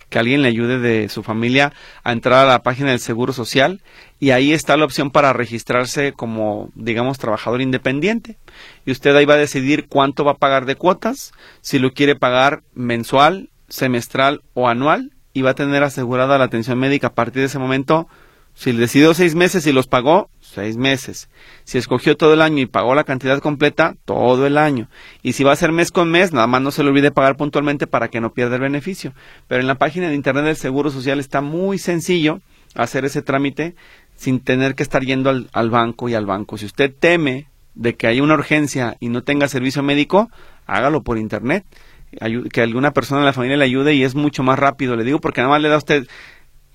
que 0.09 0.19
alguien 0.19 0.43
le 0.43 0.49
ayude 0.49 0.79
de 0.79 1.09
su 1.09 1.23
familia 1.23 1.73
a 2.05 2.13
entrar 2.13 2.45
a 2.45 2.49
la 2.49 2.63
página 2.63 2.91
del 2.91 3.01
Seguro 3.01 3.33
Social 3.33 3.83
y 4.19 4.31
ahí 4.31 4.53
está 4.53 4.77
la 4.77 4.85
opción 4.85 5.11
para 5.11 5.33
registrarse 5.33 6.13
como, 6.13 6.71
digamos, 6.75 7.19
trabajador 7.19 7.61
independiente. 7.61 8.37
Y 8.85 8.93
usted 8.93 9.15
ahí 9.15 9.25
va 9.25 9.35
a 9.35 9.39
decidir 9.39 9.87
cuánto 9.89 10.25
va 10.25 10.33
a 10.33 10.37
pagar 10.37 10.65
de 10.65 10.77
cuotas, 10.77 11.33
si 11.61 11.79
lo 11.79 11.93
quiere 11.93 12.17
pagar 12.17 12.63
mensual 12.75 13.51
semestral 13.69 14.43
o 14.55 14.69
anual 14.69 15.13
y 15.33 15.43
va 15.43 15.51
a 15.51 15.55
tener 15.55 15.83
asegurada 15.83 16.39
la 16.39 16.45
atención 16.45 16.79
médica 16.79 17.09
a 17.09 17.15
partir 17.15 17.41
de 17.41 17.47
ese 17.47 17.59
momento. 17.59 18.09
Si 18.55 18.73
decidió 18.73 19.13
seis 19.13 19.35
meses 19.35 19.67
y 19.67 19.73
los 19.73 19.87
pagó, 19.87 20.31
seis 20.57 20.77
meses. 20.79 21.29
Si 21.65 21.77
escogió 21.77 22.17
todo 22.17 22.33
el 22.33 22.41
año 22.41 22.63
y 22.63 22.67
pagó 22.67 22.95
la 22.95 23.05
cantidad 23.05 23.39
completa, 23.41 23.95
todo 24.07 24.47
el 24.47 24.57
año. 24.57 24.89
Y 25.23 25.35
si 25.35 25.45
va 25.45 25.53
a 25.53 25.57
ser 25.57 25.71
mes 25.71 25.93
con 25.93 26.11
mes, 26.11 26.33
nada 26.33 26.47
más 26.47 26.63
no 26.63 26.71
se 26.71 26.83
le 26.83 26.89
olvide 26.89 27.11
pagar 27.11 27.37
puntualmente 27.37 27.87
para 27.87 28.09
que 28.09 28.23
no 28.23 28.33
pierda 28.33 28.57
el 28.57 28.63
beneficio. 28.63 29.13
Pero 29.49 29.61
en 29.61 29.67
la 29.67 29.75
página 29.75 30.09
de 30.09 30.15
internet 30.15 30.45
del 30.45 30.57
Seguro 30.57 30.91
Social 30.91 31.21
está 31.21 31.43
muy 31.43 31.79
sencillo 31.79 32.41
hacer 32.75 33.05
ese 33.05 33.21
trámite 33.21 33.75
sin 34.17 34.41
tener 34.41 34.75
que 34.75 34.83
estar 34.83 35.05
yendo 35.05 35.31
al, 35.31 35.71
banco 35.71 36.09
y 36.09 36.15
al 36.15 36.25
banco. 36.25 36.57
Si 36.57 36.65
usted 36.65 36.93
teme 36.99 37.49
de 37.75 37.95
que 37.95 38.07
haya 38.07 38.23
una 38.23 38.35
urgencia 38.35 38.97
y 38.99 39.11
no 39.11 39.23
tenga 39.23 39.49
servicio 39.49 39.83
médico, 39.83 40.31
hágalo 40.67 41.03
por 41.03 41.19
internet. 41.19 41.65
que 42.51 42.63
alguna 42.63 42.93
persona 42.93 43.21
de 43.21 43.27
la 43.27 43.35
familia 43.35 43.59
le 43.59 43.65
ayude 43.67 43.93
y 43.93 44.05
es 44.05 44.15
mucho 44.15 44.43
más 44.43 44.59
rápido. 44.59 44.97
Le 44.97 45.05
digo 45.05 45.21
porque 45.21 45.43
nada 45.43 45.51
más 45.51 45.61
le 45.61 45.69
da 45.69 45.75
a 45.75 45.79
usted 45.79 46.07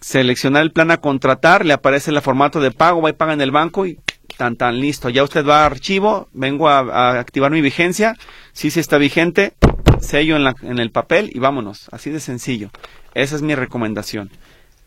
seleccionar 0.02 0.64
el 0.64 0.72
plan 0.72 0.92
a 0.92 0.98
contratar, 0.98 1.66
le 1.66 1.74
aparece 1.74 2.12
el 2.12 2.22
formato 2.22 2.60
de 2.60 2.72
pago, 2.72 3.02
va 3.02 3.12
y 3.12 3.14
paga 3.14 3.34
en 3.34 3.42
el 3.42 3.52
banco 3.52 3.86
y 3.86 4.00
tan 4.38 4.56
tan 4.56 4.80
listo. 4.80 5.10
Ya 5.10 5.24
usted 5.24 5.46
va 5.46 5.64
a 5.64 5.66
archivo, 5.68 6.28
vengo 6.34 6.68
a, 6.68 7.20
activar 7.20 7.52
mi 7.52 7.62
vigencia, 7.62 8.18
si 8.52 8.72
sí, 8.72 8.80
está 8.80 8.98
vigente, 8.98 9.54
sello 10.00 10.36
en, 10.36 10.44
la, 10.44 10.56
en 10.64 10.80
el 10.80 10.92
papel 10.92 11.30
y 11.34 11.40
vámonos. 11.40 11.88
Así 11.92 12.10
de 12.10 12.20
sencillo. 12.20 12.72
Esa 13.14 13.36
es 13.36 13.42
mi 13.42 13.56
recomendación. 13.56 14.32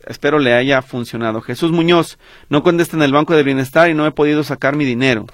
Espero 0.05 0.37
le 0.37 0.53
haya 0.53 0.81
funcionado. 0.81 1.41
Jesús 1.41 1.71
Muñoz, 1.71 2.19
no 2.49 2.61
contesta 2.61 2.95
en 2.95 3.03
el 3.03 3.13
Banco 3.13 3.35
de 3.35 3.43
Bienestar 3.43 3.89
y 3.89 3.93
no 3.93 4.05
he 4.05 4.11
podido 4.11 4.43
sacar 4.43 4.75
mi 4.75 4.85
dinero. 4.85 5.25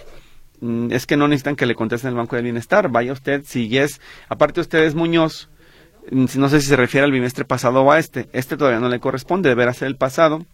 Mm, 0.62 0.92
es 0.92 1.06
que 1.06 1.18
no 1.18 1.28
necesitan 1.28 1.56
que 1.56 1.66
le 1.66 1.76
contesten 1.76 2.10
el 2.10 2.16
Banco 2.16 2.36
de 2.36 2.44
Bienestar. 2.44 2.90
Vaya 2.90 3.12
usted, 3.12 3.44
si 3.46 3.78
es, 3.78 4.00
aparte 4.30 4.62
usted 4.62 4.84
es 4.84 4.96
Muñoz, 4.96 5.50
no 6.12 6.50
sé 6.50 6.62
si 6.62 6.68
se 6.68 6.76
refiere 6.76 7.06
al 7.06 7.12
bimestre 7.12 7.46
pasado 7.46 7.82
o 7.82 7.92
a 7.92 8.00
este. 8.00 8.28
Este 8.34 8.58
todavía 8.58 8.80
no 8.80 8.90
le 8.90 9.00
corresponde, 9.00 9.50
deberá 9.50 9.74
ser 9.74 9.88
el 9.88 9.96
pasado. 9.96 10.46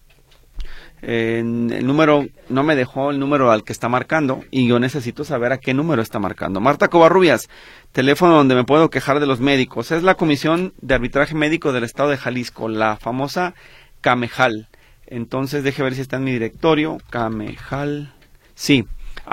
el 1.02 1.86
número, 1.86 2.28
no 2.50 2.64
me 2.64 2.76
dejó 2.76 3.12
el 3.12 3.20
número 3.20 3.52
al 3.52 3.64
que 3.64 3.74
está 3.74 3.90
marcando 3.90 4.44
y 4.52 4.68
yo 4.68 4.80
necesito 4.80 5.24
saber 5.24 5.52
a 5.52 5.58
qué 5.58 5.74
número 5.74 6.02
está 6.02 6.20
marcando. 6.20 6.60
Marta 6.60 6.88
Covarrubias, 6.88 7.50
teléfono 7.92 8.36
donde 8.36 8.56
me 8.56 8.64
puedo 8.64 8.90
quejar 8.90 9.20
de 9.20 9.28
los 9.28 9.40
médicos. 9.40 9.92
Es 9.92 10.04
la 10.04 10.16
Comisión 10.16 10.74
de 10.82 10.96
Arbitraje 10.96 11.36
Médico 11.36 11.74
del 11.74 11.84
Estado 11.84 12.10
de 12.10 12.18
Jalisco, 12.18 12.70
la 12.70 12.98
famosa 12.98 13.54
Camejal. 14.02 14.70
Entonces, 15.08 15.64
deje 15.64 15.84
ver 15.84 15.96
si 15.96 16.02
está 16.02 16.18
en 16.18 16.26
mi 16.26 16.34
directorio. 16.34 16.98
Camejal. 17.10 18.14
Sí, 18.56 18.86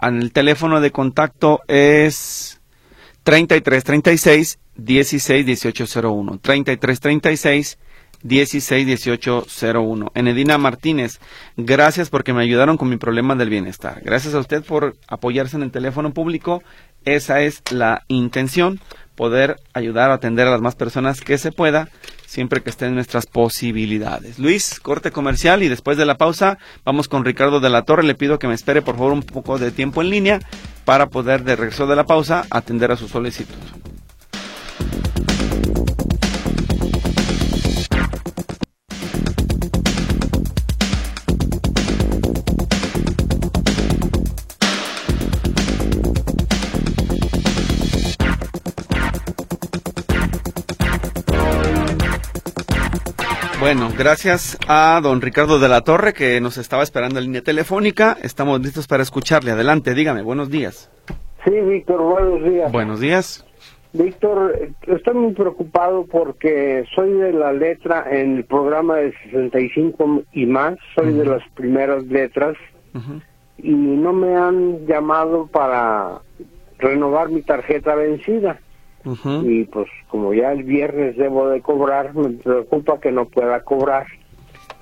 el 0.03 0.33
teléfono 0.33 0.81
de 0.81 0.91
contacto 0.91 1.63
es 1.67 2.61
3336 3.25 4.59
16 4.77 5.45
1801. 5.47 6.39
3336 6.39 7.79
16 8.25 8.87
1801. 8.87 10.13
Enedina 10.15 10.59
Martínez, 10.59 11.21
gracias 11.57 12.11
porque 12.11 12.33
me 12.33 12.43
ayudaron 12.43 12.77
con 12.79 12.89
mi 12.89 12.97
problema 12.97 13.35
del 13.37 13.51
bienestar. 13.51 14.01
Gracias 14.03 14.35
a 14.35 14.39
usted 14.39 14.65
por 14.65 14.97
apoyarse 15.07 15.57
en 15.57 15.63
el 15.63 15.71
teléfono 15.71 16.13
público. 16.13 16.63
Esa 17.05 17.43
es 17.43 17.61
la 17.71 18.03
intención, 18.09 18.81
poder 19.15 19.57
ayudar 19.75 20.11
a 20.11 20.15
atender 20.15 20.47
a 20.47 20.51
las 20.51 20.63
más 20.63 20.75
personas 20.75 21.21
que 21.21 21.37
se 21.37 21.53
pueda 21.53 21.91
siempre 22.27 22.63
que 22.63 22.71
estén 22.71 22.95
nuestras 22.95 23.27
posibilidades. 23.27 24.39
Luis, 24.39 24.81
corte 24.81 25.11
comercial 25.11 25.63
y 25.63 25.69
después 25.69 25.99
de 25.99 26.07
la 26.07 26.17
pausa 26.17 26.59
vamos 26.83 27.09
con 27.09 27.27
Ricardo 27.27 27.61
de 27.61 27.69
la 27.69 27.83
Torre. 27.83 28.05
Le 28.05 28.15
pido 28.15 28.39
que 28.39 28.49
me 28.49 28.55
espere 28.55 28.81
por 28.81 28.97
favor 28.97 29.13
un 29.13 29.23
poco 29.23 29.59
de 29.59 29.71
tiempo 29.71 30.01
en 30.01 30.09
línea 30.09 30.41
para 30.87 31.11
poder 31.11 31.45
de 31.45 31.57
regreso 31.57 31.87
de 31.87 31.97
la 31.97 32.05
pausa 32.05 32.47
atender 32.51 32.91
a 32.91 32.97
su 32.97 33.07
solicitud. 33.07 33.84
Bueno, 53.77 53.93
gracias 53.99 54.57
a 54.69 55.01
don 55.03 55.21
Ricardo 55.21 55.59
de 55.59 55.67
la 55.67 55.81
Torre 55.81 56.13
que 56.13 56.41
nos 56.41 56.59
estaba 56.59 56.85
esperando 56.85 57.19
en 57.19 57.25
línea 57.25 57.43
telefónica. 57.43 58.17
Estamos 58.23 58.61
listos 58.61 58.87
para 58.87 59.03
escucharle. 59.03 59.51
Adelante, 59.51 59.95
dígame, 59.95 60.23
buenos 60.23 60.49
días. 60.49 60.93
Sí, 61.45 61.51
Víctor, 61.51 62.01
buenos 62.01 62.49
días. 62.49 62.71
Buenos 62.71 63.01
días. 63.01 63.45
Víctor, 63.93 64.71
estoy 64.87 65.15
muy 65.15 65.33
preocupado 65.33 66.07
porque 66.07 66.85
soy 66.95 67.15
de 67.15 67.33
la 67.33 67.53
letra 67.53 68.07
en 68.13 68.37
el 68.37 68.45
programa 68.45 68.99
de 68.99 69.13
65 69.25 70.23
y 70.33 70.47
más, 70.47 70.79
soy 70.95 71.13
de 71.13 71.25
las 71.25 71.43
primeras 71.57 72.05
letras 72.05 72.57
y 73.59 73.73
no 73.73 74.13
me 74.13 74.37
han 74.37 74.87
llamado 74.87 75.49
para 75.49 76.21
renovar 76.79 77.29
mi 77.29 77.43
tarjeta 77.43 77.97
vencida 77.97 78.61
y 79.05 79.65
pues 79.65 79.87
como 80.09 80.33
ya 80.33 80.53
el 80.53 80.63
viernes 80.63 81.17
debo 81.17 81.49
de 81.49 81.61
cobrar, 81.61 82.15
me 82.15 82.31
preocupa 82.31 82.99
que 83.01 83.13
no 83.13 83.27
pueda 83.27 83.61
cobrar. 83.61 84.07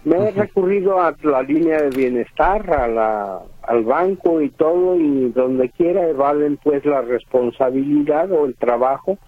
Me 0.04 0.16
he 0.16 0.30
recurrido 0.32 1.00
a 1.00 1.14
la 1.22 1.42
línea 1.42 1.80
de 1.82 1.90
bienestar, 1.90 2.68
a 2.72 2.88
la, 2.88 3.40
al 3.62 3.85
banco 3.85 4.40
y 4.40 4.50
todo, 4.50 4.96
y 4.96 5.30
donde 5.30 5.70
quiera 5.70 6.08
evalen 6.08 6.56
pues 6.62 6.85
la 6.85 7.02
responsabilidad 7.02 8.30
o 8.32 8.46
el 8.46 8.54
trabajo 8.56 9.18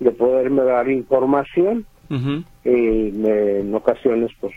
de 0.00 0.10
poderme 0.10 0.62
dar 0.62 0.88
información. 0.88 1.86
y 2.64 3.26
en 3.26 3.74
ocasiones 3.74 4.30
pues 4.40 4.54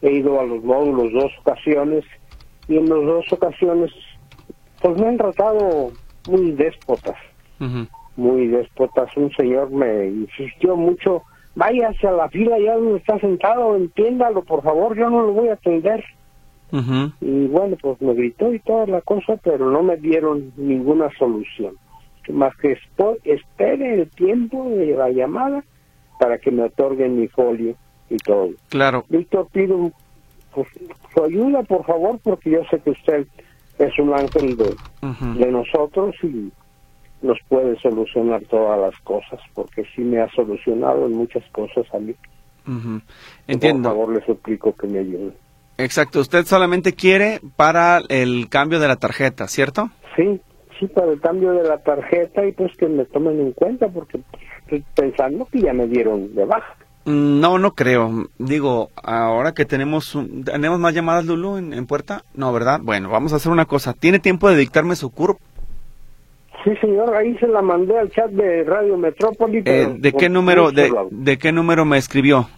he 0.00 0.12
ido 0.12 0.40
a 0.40 0.44
los 0.44 0.62
módulos 0.64 1.12
dos 1.12 1.32
ocasiones 1.40 2.04
y 2.68 2.76
en 2.76 2.88
las 2.88 3.04
dos 3.04 3.32
ocasiones 3.32 3.90
pues 4.80 4.98
me 4.98 5.08
han 5.08 5.16
tratado 5.16 5.92
muy 6.28 6.52
déspotas 6.52 7.16
muy 8.16 8.48
despotas. 8.48 9.16
Un 9.16 9.30
señor 9.32 9.70
me 9.70 10.06
insistió 10.06 10.76
mucho, 10.76 11.22
váyase 11.54 12.06
a 12.06 12.12
la 12.12 12.28
fila 12.28 12.58
ya 12.58 12.76
donde 12.76 12.98
está 12.98 13.18
sentado, 13.18 13.76
entiéndalo, 13.76 14.42
por 14.42 14.62
favor, 14.62 14.96
yo 14.96 15.10
no 15.10 15.22
lo 15.22 15.32
voy 15.32 15.48
a 15.48 15.54
atender. 15.54 16.04
Y 17.20 17.46
bueno, 17.48 17.76
pues 17.82 18.00
me 18.00 18.14
gritó 18.14 18.54
y 18.54 18.58
toda 18.60 18.86
la 18.86 19.02
cosa, 19.02 19.36
pero 19.42 19.70
no 19.70 19.82
me 19.82 19.98
dieron 19.98 20.52
ninguna 20.56 21.10
solución. 21.18 21.74
Más 22.30 22.56
que 22.56 22.78
espere 23.24 23.94
el 24.00 24.08
tiempo 24.08 24.70
de 24.70 24.94
la 24.96 25.10
llamada 25.10 25.62
para 26.18 26.38
que 26.38 26.50
me 26.50 26.62
otorguen 26.62 27.20
mi 27.20 27.28
folio 27.28 27.74
y 28.08 28.16
todo. 28.20 28.50
Claro. 28.70 29.04
Víctor, 29.10 29.48
pido 29.52 29.92
pues, 30.54 30.66
su 31.14 31.24
ayuda, 31.24 31.62
por 31.62 31.84
favor, 31.84 32.18
porque 32.22 32.50
yo 32.50 32.64
sé 32.70 32.78
que 32.80 32.90
usted 32.90 33.26
es 33.78 33.98
un 33.98 34.14
ángel 34.14 34.56
de, 34.56 34.78
de 35.34 35.52
nosotros 35.52 36.14
y 36.22 36.50
nos 37.22 37.38
puede 37.48 37.78
solucionar 37.80 38.42
todas 38.50 38.78
las 38.78 38.98
cosas, 39.00 39.40
porque 39.54 39.84
sí 39.94 40.02
me 40.02 40.20
ha 40.20 40.28
solucionado 40.30 41.06
en 41.06 41.12
muchas 41.12 41.44
cosas 41.52 41.86
a 41.94 41.98
mí. 41.98 42.14
Entiendo. 43.46 43.88
Por 43.88 43.98
favor, 43.98 44.14
le 44.14 44.26
suplico 44.26 44.74
que 44.74 44.86
me 44.86 45.00
ayude. 45.00 45.32
Exacto, 45.78 46.20
usted 46.20 46.44
solamente 46.44 46.92
quiere 46.92 47.40
para 47.56 48.00
el 48.08 48.48
cambio 48.48 48.78
de 48.78 48.88
la 48.88 48.96
tarjeta, 48.96 49.48
¿cierto? 49.48 49.90
Sí, 50.16 50.40
sí, 50.78 50.86
para 50.86 51.12
el 51.12 51.20
cambio 51.20 51.52
de 51.52 51.64
la 51.64 51.78
tarjeta 51.78 52.46
y 52.46 52.52
pues 52.52 52.76
que 52.76 52.88
me 52.88 53.04
tomen 53.06 53.40
en 53.40 53.52
cuenta, 53.52 53.88
porque 53.88 54.20
estoy 54.60 54.84
pensando 54.94 55.46
que 55.46 55.60
ya 55.60 55.72
me 55.72 55.86
dieron 55.86 56.34
de 56.34 56.44
baja. 56.44 56.76
Mm, 57.04 57.40
no, 57.40 57.58
no 57.58 57.72
creo. 57.72 58.28
Digo, 58.38 58.90
ahora 59.02 59.52
que 59.54 59.64
tenemos 59.64 60.16
tenemos 60.44 60.78
más 60.78 60.94
llamadas, 60.94 61.24
Lulu, 61.24 61.56
en, 61.56 61.72
en, 61.72 61.86
puerta. 61.86 62.22
No, 62.34 62.52
¿verdad? 62.52 62.80
Bueno, 62.82 63.08
vamos 63.08 63.32
a 63.32 63.36
hacer 63.36 63.50
una 63.50 63.64
cosa. 63.64 63.92
¿Tiene 63.92 64.18
tiempo 64.18 64.48
de 64.48 64.56
dictarme 64.56 64.94
su 64.94 65.10
CURP? 65.10 65.38
Sí, 66.64 66.70
señor, 66.80 67.14
ahí 67.14 67.36
se 67.38 67.48
la 67.48 67.60
mandé 67.60 67.98
al 67.98 68.10
chat 68.10 68.30
de 68.30 68.62
Radio 68.64 68.96
Metrópoli. 68.96 69.62
Eh, 69.64 69.96
¿De 69.98 70.12
qué 70.12 70.28
número 70.28 70.70
de, 70.70 71.38
qué 71.38 71.50
número 71.50 71.84
me 71.84 71.98
escribió? 71.98 72.48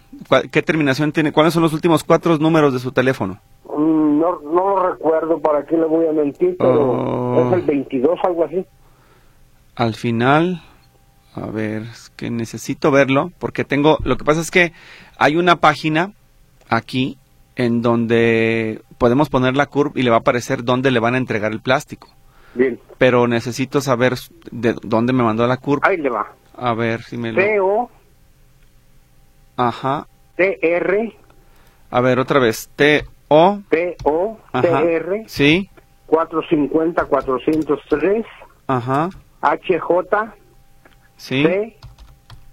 ¿Qué 0.51 0.61
terminación 0.61 1.11
tiene? 1.11 1.31
¿Cuáles 1.31 1.53
son 1.53 1.63
los 1.63 1.73
últimos 1.73 2.03
cuatro 2.03 2.37
números 2.37 2.73
de 2.73 2.79
su 2.79 2.91
teléfono? 2.91 3.39
Mm, 3.65 4.19
no, 4.19 4.39
no 4.41 4.69
lo 4.69 4.89
recuerdo, 4.91 5.39
¿para 5.39 5.65
qué 5.65 5.75
le 5.75 5.85
voy 5.85 6.05
a 6.05 6.11
mentir? 6.11 6.55
Pero 6.57 6.91
oh. 6.91 7.47
es 7.47 7.53
el 7.53 7.61
22, 7.63 8.19
algo 8.23 8.45
así. 8.45 8.65
Al 9.75 9.95
final, 9.95 10.61
a 11.33 11.47
ver, 11.47 11.81
es 11.83 12.11
que 12.15 12.29
necesito 12.29 12.91
verlo, 12.91 13.31
porque 13.39 13.63
tengo, 13.63 13.97
lo 14.03 14.17
que 14.17 14.23
pasa 14.23 14.41
es 14.41 14.51
que 14.51 14.71
hay 15.17 15.35
una 15.35 15.55
página 15.55 16.13
aquí 16.69 17.17
en 17.55 17.81
donde 17.81 18.81
podemos 18.97 19.29
poner 19.29 19.55
la 19.55 19.65
curva 19.65 19.93
y 19.95 20.03
le 20.03 20.11
va 20.11 20.17
a 20.17 20.19
aparecer 20.19 20.63
dónde 20.63 20.91
le 20.91 20.99
van 20.99 21.15
a 21.15 21.17
entregar 21.17 21.51
el 21.51 21.61
plástico. 21.61 22.07
Bien. 22.55 22.79
Pero 22.97 23.27
necesito 23.27 23.81
saber 23.81 24.15
de 24.51 24.75
dónde 24.81 25.13
me 25.13 25.23
mandó 25.23 25.45
la 25.45 25.57
curva. 25.57 25.87
Ahí 25.87 25.97
le 25.97 26.09
va. 26.09 26.33
A 26.57 26.73
ver 26.73 27.03
si 27.03 27.17
me 27.17 27.31
lo... 27.31 27.39
T-O. 27.41 27.91
Ajá. 29.57 30.07
T-R. 30.35 31.15
A 31.91 32.01
ver, 32.01 32.19
otra 32.19 32.39
vez. 32.39 32.69
T-O. 32.75 33.61
T-O. 33.69 34.39
T-R. 34.61 35.23
Sí. 35.27 35.69
450-403. 36.07 38.25
Ajá. 38.67 39.09
H-J. 39.41 40.35
Sí. 41.17 41.43
C. 41.43 41.77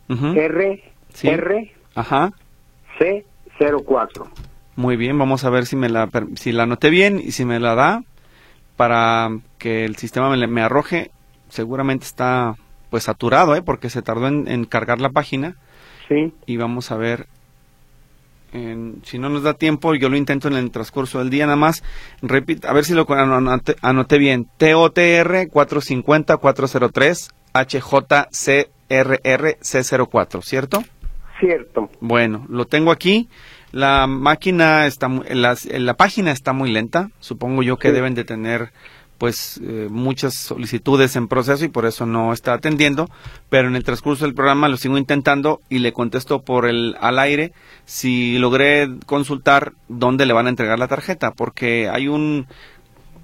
R. 0.09 0.83
R 1.23 1.73
Ajá. 1.95 2.33
C04. 2.99 4.27
Muy 4.77 4.97
bien, 4.97 5.19
vamos 5.19 5.45
a 5.45 5.51
ver 5.51 5.67
si 5.67 5.77
me 5.77 5.89
la 5.89 6.09
si 6.37 6.53
la 6.53 6.65
anoté 6.65 6.91
bien 6.91 7.21
y 7.23 7.33
si 7.33 7.45
me 7.45 7.61
la 7.61 7.75
da 7.75 8.03
para 8.77 9.31
que 9.59 9.85
el 9.85 9.97
sistema 9.97 10.31
me, 10.31 10.47
me 10.47 10.63
arroje. 10.63 11.11
Seguramente 11.49 12.07
está 12.07 12.55
pues 12.91 13.03
saturado, 13.05 13.57
¿eh? 13.57 13.63
porque 13.63 13.91
se 13.91 14.03
tardó 14.03 14.29
en, 14.29 14.65
cargar 14.65 15.01
la 15.01 15.11
página. 15.11 15.57
Sí. 16.09 16.33
Y 16.47 16.57
vamos 16.57 16.91
a 16.91 16.97
ver 16.97 17.27
si 19.05 19.19
no 19.19 19.31
nos 19.31 19.45
da 19.45 19.55
tiempo, 19.55 19.95
yo 19.95 20.11
lo 20.11 20.19
intento 20.19 20.49
en 20.49 20.55
el 20.55 20.71
transcurso 20.71 21.21
del 21.21 21.31
día 21.31 21.47
nada 21.47 21.57
más. 21.57 21.83
Repito, 22.21 22.69
a 22.69 22.75
ver 22.75 22.85
si 22.85 22.93
lo 22.93 23.11
anoté, 23.11 23.77
anoté 23.81 24.19
bien. 24.19 24.47
TOTR 24.59 25.49
450-403 25.51 27.31
HJCRR-C04, 27.55 30.43
¿cierto? 30.43 30.85
Cierto. 31.41 31.89
Bueno, 32.01 32.45
lo 32.49 32.67
tengo 32.67 32.91
aquí. 32.91 33.31
La 33.73 34.07
máquina 34.07 34.87
está, 34.87 35.09
la, 35.09 35.57
la 35.65 35.95
página 35.95 36.31
está 36.31 36.53
muy 36.53 36.71
lenta. 36.71 37.11
Supongo 37.21 37.63
yo 37.63 37.79
que 37.79 37.93
deben 37.93 38.15
de 38.15 38.25
tener 38.25 38.73
pues 39.23 39.61
eh, 39.63 39.87
muchas 39.89 40.35
solicitudes 40.35 41.15
en 41.15 41.29
proceso 41.29 41.65
y 41.65 41.69
por 41.69 41.87
eso 41.87 42.07
no 42.07 42.33
está 42.33 42.55
atendiendo, 42.55 43.09
pero 43.51 43.69
en 43.69 43.77
el 43.77 43.85
transcurso 43.85 44.25
del 44.25 44.35
programa 44.35 44.69
lo 44.69 44.77
sigo 44.77 44.99
intentando 44.99 45.61
y 45.69 45.79
le 45.79 45.93
contesto 45.93 46.43
por 46.43 46.67
el 46.67 46.97
al 47.01 47.21
aire 47.21 47.53
si 47.85 48.37
logré 48.39 48.89
consultar 49.07 49.75
dónde 49.87 50.27
le 50.27 50.33
van 50.33 50.47
a 50.47 50.51
entregar 50.51 50.81
la 50.81 50.89
tarjeta, 50.89 51.31
porque 51.31 51.89
hay 51.89 52.09
un 52.09 52.49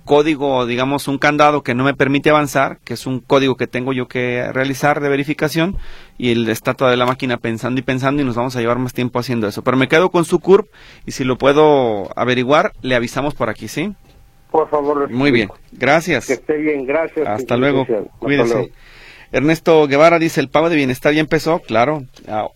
código, 0.08 0.64
digamos, 0.64 1.06
un 1.06 1.18
candado 1.18 1.62
que 1.62 1.74
no 1.74 1.84
me 1.84 1.92
permite 1.92 2.30
avanzar, 2.30 2.78
que 2.82 2.94
es 2.94 3.06
un 3.06 3.20
código 3.20 3.56
que 3.56 3.66
tengo 3.66 3.92
yo 3.92 4.08
que 4.08 4.50
realizar 4.54 5.00
de 5.00 5.10
verificación 5.10 5.76
y 6.16 6.32
el 6.32 6.48
está 6.48 6.72
toda 6.72 6.96
la 6.96 7.04
máquina 7.04 7.36
pensando 7.36 7.78
y 7.78 7.82
pensando 7.82 8.22
y 8.22 8.24
nos 8.24 8.34
vamos 8.34 8.56
a 8.56 8.60
llevar 8.60 8.78
más 8.78 8.94
tiempo 8.94 9.18
haciendo 9.18 9.46
eso. 9.46 9.62
Pero 9.62 9.76
me 9.76 9.86
quedo 9.86 10.10
con 10.10 10.24
su 10.24 10.40
CURP 10.40 10.66
y 11.04 11.12
si 11.12 11.24
lo 11.24 11.36
puedo 11.36 12.08
averiguar, 12.18 12.72
le 12.80 12.94
avisamos 12.94 13.34
por 13.34 13.50
aquí, 13.50 13.68
¿sí? 13.68 13.92
Por 14.50 14.70
favor. 14.70 15.10
Muy 15.10 15.30
bien, 15.30 15.50
gracias. 15.72 16.26
Que 16.26 16.32
esté 16.32 16.56
bien, 16.56 16.86
gracias. 16.86 17.28
Hasta 17.28 17.58
luego, 17.58 17.86
cuídese. 18.18 18.72
Ernesto 19.30 19.86
Guevara 19.86 20.18
dice, 20.18 20.40
el 20.40 20.48
pago 20.48 20.70
de 20.70 20.76
bienestar 20.76 21.12
ya 21.12 21.20
empezó, 21.20 21.58
claro. 21.58 22.04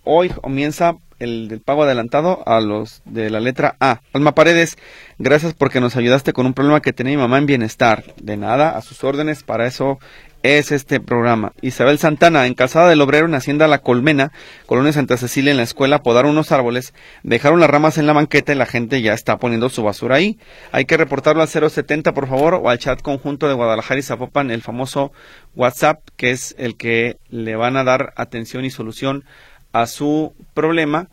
Hoy 0.05 0.31
comienza 0.31 0.95
el 1.23 1.61
pago 1.65 1.85
adelantado 1.85 2.43
a 2.47 2.61
los 2.61 3.03
de 3.05 3.31
la 3.31 3.41
letra 3.41 3.77
A. 3.79 4.01
Alma 4.13 4.35
Paredes, 4.35 4.77
gracias 5.19 5.55
porque 5.55 5.81
nos 5.81 5.97
ayudaste 5.97 6.33
con 6.33 6.47
un 6.47 6.55
problema 6.55 6.83
que 6.83 6.93
tenía 6.93 7.17
mi 7.17 7.23
mamá 7.23 7.39
en 7.39 7.47
bienestar. 7.47 8.05
De 8.21 8.37
nada, 8.37 8.77
a 8.77 8.83
sus 8.83 9.05
órdenes, 9.05 9.45
para 9.45 9.67
eso 9.67 9.99
es 10.43 10.73
este 10.73 10.99
programa. 10.99 11.53
Isabel 11.63 11.99
Santana, 11.99 12.47
en 12.47 12.55
Calzada 12.55 12.89
del 12.89 13.01
Obrero, 13.01 13.27
en 13.27 13.35
Hacienda 13.35 13.69
La 13.69 13.79
Colmena, 13.79 14.33
Colonia 14.67 14.93
Santa 14.93 15.17
Cecilia, 15.17 15.53
en 15.53 15.57
la 15.57 15.63
escuela, 15.63 16.03
podaron 16.03 16.33
unos 16.33 16.51
árboles, 16.51 16.93
dejaron 17.23 17.61
las 17.61 17.71
ramas 17.71 17.99
en 17.99 18.07
la 18.07 18.13
banqueta 18.13 18.53
y 18.53 18.57
la 18.57 18.67
gente 18.67 19.01
ya 19.03 19.15
está 19.15 19.37
poniendo 19.37 19.69
su 19.69 19.85
basura 19.85 20.17
ahí. 20.17 20.39
Hay 20.73 20.85
que 20.85 20.97
reportarlo 20.97 21.43
al 21.43 21.49
070, 21.49 22.13
por 22.13 22.27
favor, 22.27 22.55
o 22.55 22.69
al 22.69 22.79
chat 22.79 23.01
conjunto 23.01 23.47
de 23.47 23.55
Guadalajara 23.55 24.01
y 24.01 24.03
Zapopan, 24.03 24.51
el 24.51 24.63
famoso 24.63 25.13
WhatsApp, 25.55 26.01
que 26.17 26.33
es 26.33 26.57
el 26.59 26.77
que 26.77 27.19
le 27.29 27.55
van 27.55 27.77
a 27.77 27.85
dar 27.85 28.13
atención 28.17 28.65
y 28.65 28.71
solución 28.71 29.25
a 29.73 29.87
su 29.87 30.35
problema. 30.55 31.09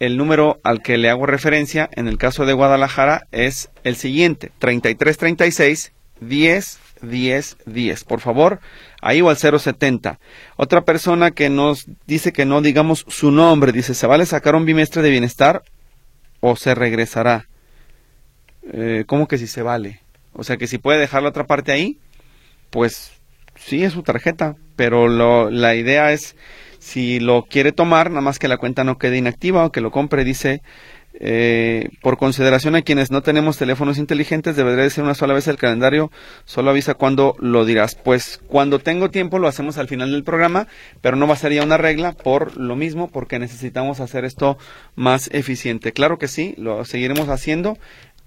El 0.00 0.16
número 0.16 0.60
al 0.64 0.82
que 0.82 0.98
le 0.98 1.08
hago 1.08 1.26
referencia 1.26 1.88
en 1.92 2.08
el 2.08 2.18
caso 2.18 2.44
de 2.46 2.52
Guadalajara 2.52 3.26
es 3.30 3.70
el 3.84 3.96
siguiente, 3.96 4.50
3336 4.58 5.92
10 6.20 6.78
10 7.02 7.56
10. 7.66 8.04
Por 8.04 8.20
favor, 8.20 8.60
ahí 9.00 9.20
o 9.20 9.30
al 9.30 9.36
070. 9.36 10.18
Otra 10.56 10.84
persona 10.84 11.30
que 11.30 11.48
nos 11.48 11.86
dice 12.06 12.32
que 12.32 12.44
no 12.44 12.60
digamos 12.60 13.04
su 13.08 13.30
nombre, 13.30 13.72
dice, 13.72 13.94
¿se 13.94 14.06
vale 14.06 14.26
sacar 14.26 14.54
un 14.54 14.64
bimestre 14.64 15.02
de 15.02 15.10
bienestar 15.10 15.62
o 16.40 16.56
se 16.56 16.74
regresará? 16.74 17.48
Eh, 18.72 19.04
¿Cómo 19.06 19.28
que 19.28 19.38
si 19.38 19.46
se 19.46 19.62
vale? 19.62 20.00
O 20.32 20.42
sea 20.42 20.56
que 20.56 20.66
si 20.66 20.78
puede 20.78 20.98
dejar 20.98 21.22
la 21.22 21.28
otra 21.28 21.46
parte 21.46 21.72
ahí, 21.72 21.98
pues 22.70 23.12
sí 23.56 23.84
es 23.84 23.92
su 23.92 24.02
tarjeta, 24.02 24.56
pero 24.76 25.06
lo, 25.08 25.50
la 25.50 25.74
idea 25.74 26.12
es 26.12 26.34
si 26.84 27.18
lo 27.18 27.46
quiere 27.46 27.72
tomar, 27.72 28.10
nada 28.10 28.20
más 28.20 28.38
que 28.38 28.46
la 28.46 28.58
cuenta 28.58 28.84
no 28.84 28.98
quede 28.98 29.16
inactiva 29.16 29.64
o 29.64 29.72
que 29.72 29.80
lo 29.80 29.90
compre, 29.90 30.22
dice 30.22 30.60
eh, 31.14 31.88
por 32.02 32.18
consideración 32.18 32.76
a 32.76 32.82
quienes 32.82 33.10
no 33.10 33.22
tenemos 33.22 33.56
teléfonos 33.56 33.96
inteligentes, 33.96 34.54
debería 34.54 34.90
ser 34.90 35.02
una 35.02 35.14
sola 35.14 35.32
vez 35.32 35.48
el 35.48 35.56
calendario, 35.56 36.10
solo 36.44 36.70
avisa 36.70 36.92
cuando 36.92 37.36
lo 37.38 37.64
dirás. 37.64 37.94
Pues 37.94 38.38
cuando 38.48 38.80
tengo 38.80 39.10
tiempo 39.10 39.38
lo 39.38 39.48
hacemos 39.48 39.78
al 39.78 39.88
final 39.88 40.12
del 40.12 40.24
programa, 40.24 40.68
pero 41.00 41.16
no 41.16 41.26
va 41.26 41.32
a 41.32 41.38
ser 41.38 41.54
ya 41.54 41.62
una 41.62 41.78
regla 41.78 42.12
por 42.12 42.58
lo 42.58 42.76
mismo, 42.76 43.08
porque 43.08 43.38
necesitamos 43.38 44.00
hacer 44.00 44.26
esto 44.26 44.58
más 44.94 45.30
eficiente. 45.32 45.92
Claro 45.92 46.18
que 46.18 46.28
sí, 46.28 46.54
lo 46.58 46.84
seguiremos 46.84 47.30
haciendo 47.30 47.78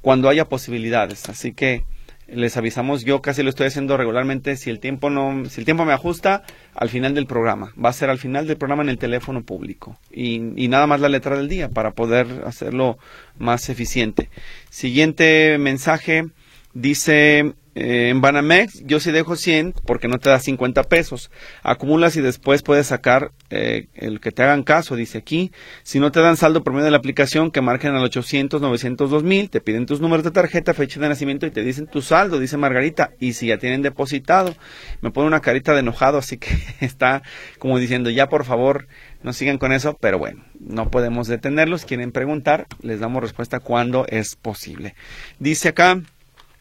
cuando 0.02 0.30
haya 0.30 0.46
posibilidades. 0.46 1.30
Así 1.30 1.54
que 1.54 1.84
les 2.28 2.58
avisamos, 2.58 3.04
yo 3.04 3.22
casi 3.22 3.44
lo 3.44 3.50
estoy 3.50 3.68
haciendo 3.68 3.98
regularmente, 3.98 4.58
si 4.58 4.70
el 4.70 4.80
tiempo 4.80 5.10
no, 5.10 5.46
si 5.50 5.62
el 5.62 5.66
tiempo 5.66 5.86
me 5.86 5.94
ajusta, 5.94 6.44
al 6.74 6.90
final 6.90 7.14
del 7.14 7.26
programa. 7.26 7.74
Va 7.84 7.90
a 7.90 7.94
ser 7.94 8.10
al 8.10 8.18
final 8.18 8.48
del 8.48 8.58
programa 8.58 8.84
en 8.84 8.90
el 8.90 8.98
teléfono 8.98 9.44
público. 9.44 9.98
Y, 10.12 10.42
y 10.56 10.68
nada 10.68 10.88
más 10.88 11.00
la 11.00 11.10
letra 11.10 11.38
del 11.38 11.48
día 11.48 11.70
para 11.70 11.92
poder 11.92 12.28
hacerlo 12.46 12.98
más 13.38 13.70
eficiente. 13.70 14.30
Siguiente 14.70 15.58
mensaje 15.60 16.26
dice 16.74 17.54
eh, 17.80 18.10
en 18.10 18.22
Banamex 18.22 18.82
yo 18.88 19.00
sí 19.00 19.12
dejo 19.12 19.36
100 19.36 19.76
porque 19.86 20.08
no 20.08 20.18
te 20.18 20.32
da 20.32 20.40
50 20.40 20.82
pesos. 20.86 21.30
Acumulas 21.62 22.16
y 22.16 22.22
después 22.22 22.64
puedes 22.64 22.88
sacar 22.88 23.32
eh, 23.52 23.86
el 23.94 24.20
que 24.20 24.32
te 24.32 24.42
hagan 24.42 24.64
caso, 24.64 24.96
dice 24.96 25.20
aquí. 25.20 25.52
Si 25.84 26.00
no 26.00 26.12
te 26.12 26.20
dan 26.20 26.38
saldo 26.38 26.64
por 26.64 26.74
medio 26.74 26.86
de 26.86 26.92
la 26.92 26.98
aplicación, 26.98 27.52
que 27.52 27.62
marquen 27.62 27.94
al 27.94 28.04
800, 28.04 28.62
900, 28.62 29.12
2000, 29.12 29.52
te 29.52 29.62
piden 29.62 29.86
tus 29.86 30.02
números 30.02 30.24
de 30.24 30.32
tarjeta, 30.32 30.74
fecha 30.74 31.00
de 31.00 31.08
nacimiento 31.08 31.46
y 31.46 31.52
te 31.52 31.62
dicen 31.62 31.86
tu 31.86 32.02
saldo, 32.02 32.40
dice 32.40 32.58
Margarita. 32.58 33.12
Y 33.20 33.34
si 33.34 33.48
ya 33.48 33.60
tienen 33.60 33.84
depositado, 33.84 34.56
me 35.02 35.12
pone 35.12 35.28
una 35.28 35.42
carita 35.42 35.74
de 35.74 35.82
enojado, 35.82 36.18
así 36.18 36.38
que 36.38 36.50
está 36.80 37.22
como 37.60 37.78
diciendo, 37.78 38.10
ya 38.10 38.28
por 38.28 38.44
favor, 38.44 38.88
no 39.22 39.34
sigan 39.34 39.60
con 39.60 39.72
eso, 39.72 39.96
pero 40.02 40.18
bueno, 40.18 40.44
no 40.60 40.90
podemos 40.90 41.28
detenerlos. 41.28 41.86
Quieren 41.86 42.12
preguntar, 42.12 42.66
les 42.82 43.00
damos 43.00 43.22
respuesta 43.22 43.60
cuando 43.60 44.08
es 44.08 44.36
posible. 44.36 44.96
Dice 45.38 45.70
acá, 45.70 46.02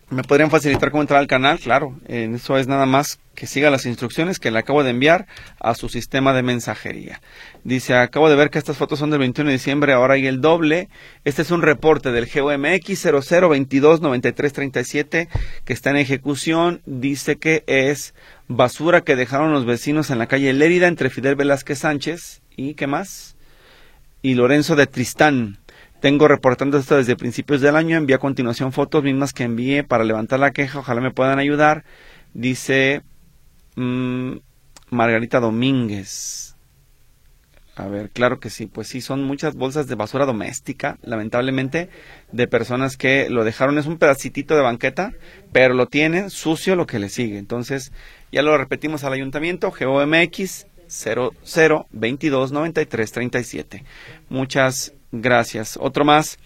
¿Me 0.09 0.23
podrían 0.23 0.53
facilitar 0.53 0.93
cómo 0.93 1.03
entrar 1.03 1.19
al 1.19 1.27
canal? 1.27 1.59
Claro, 1.59 1.99
eso 2.07 2.57
es 2.59 2.69
nada 2.69 2.87
más 2.87 3.19
que 3.35 3.49
siga 3.49 3.71
las 3.71 3.87
instrucciones 3.87 4.39
que 4.39 4.53
le 4.53 4.61
acabo 4.61 4.85
de 4.85 4.91
enviar 4.91 5.27
a 5.59 5.75
su 5.75 5.89
sistema 5.89 6.33
de 6.33 6.45
mensajería. 6.45 7.21
Dice, 7.65 7.95
acabo 7.95 8.31
de 8.31 8.37
ver 8.37 8.51
que 8.51 8.59
estas 8.59 8.77
fotos 8.77 9.01
son 9.01 9.11
del 9.11 9.19
21 9.19 9.49
de 9.49 9.55
diciembre, 9.55 9.93
ahora 9.93 10.15
hay 10.15 10.29
el 10.29 10.41
doble. 10.41 10.89
Este 11.25 11.43
es 11.43 11.51
un 11.51 11.61
reporte 11.61 12.13
del 12.13 12.29
GOMX 12.33 13.05
00229337 13.05 15.27
que 15.65 15.73
está 15.73 15.91
en 15.91 15.97
ejecución. 15.97 16.83
Dice 16.87 17.35
que 17.35 17.65
es 17.67 18.15
basura 18.47 19.01
que 19.01 19.17
dejaron 19.17 19.53
los 19.53 19.67
vecinos 19.67 20.11
en 20.11 20.21
la 20.21 20.29
calle 20.29 20.53
Lérida 20.53 20.87
entre 20.87 21.11
Fidel 21.11 21.35
Velázquez 21.35 21.81
Sánchez 21.81 22.43
y 22.57 22.75
¿qué 22.75 22.87
más? 22.87 23.35
Y 24.23 24.35
Lorenzo 24.35 24.77
de 24.77 24.87
Tristán. 24.87 25.59
Tengo 26.07 26.29
reportando 26.29 26.79
esto 26.79 26.97
desde 26.97 27.17
principios 27.17 27.61
del 27.61 27.75
año. 27.75 27.97
Envié 27.97 28.15
a 28.15 28.21
continuación 28.21 28.71
fotos 28.71 29.03
mismas 29.03 29.33
que 29.33 29.43
envié 29.43 29.83
para 29.83 30.05
levantar 30.05 30.39
la 30.39 30.53
queja. 30.53 30.79
Ojalá 30.79 31.01
me 31.01 31.11
puedan 31.11 31.41
ayudar. 31.41 31.83
Dice 32.33 33.03
mm, 33.75 34.35
Margarita 34.91 35.41
Domínguez. 35.41 36.55
A 37.75 37.89
ver, 37.89 38.11
claro 38.11 38.39
que 38.39 38.51
sí, 38.51 38.67
pues 38.67 38.87
sí, 38.87 39.01
son 39.01 39.25
muchas 39.25 39.57
bolsas 39.57 39.89
de 39.89 39.97
basura 39.97 40.27
doméstica, 40.27 40.97
lamentablemente, 41.03 41.89
de 42.31 42.47
personas 42.47 42.97
que 42.97 43.29
lo 43.29 43.43
dejaron, 43.43 43.77
es 43.77 43.87
un 43.87 43.99
pedacitito 43.99 44.55
de 44.55 44.63
banqueta, 44.63 45.13
pero 45.51 45.75
lo 45.75 45.87
tienen 45.87 46.31
sucio 46.31 46.77
lo 46.77 46.87
que 46.87 47.01
le 47.01 47.09
sigue. 47.09 47.37
Entonces, 47.37 47.91
ya 48.31 48.43
lo 48.43 48.57
repetimos 48.57 49.03
al 49.03 49.13
ayuntamiento, 49.13 49.73
GOMX 49.77 50.69
00229337. 50.89 53.83
Muchas 54.29 54.93
Gracias. 55.13 55.79
Otro 55.81 56.05
más. 56.05 56.39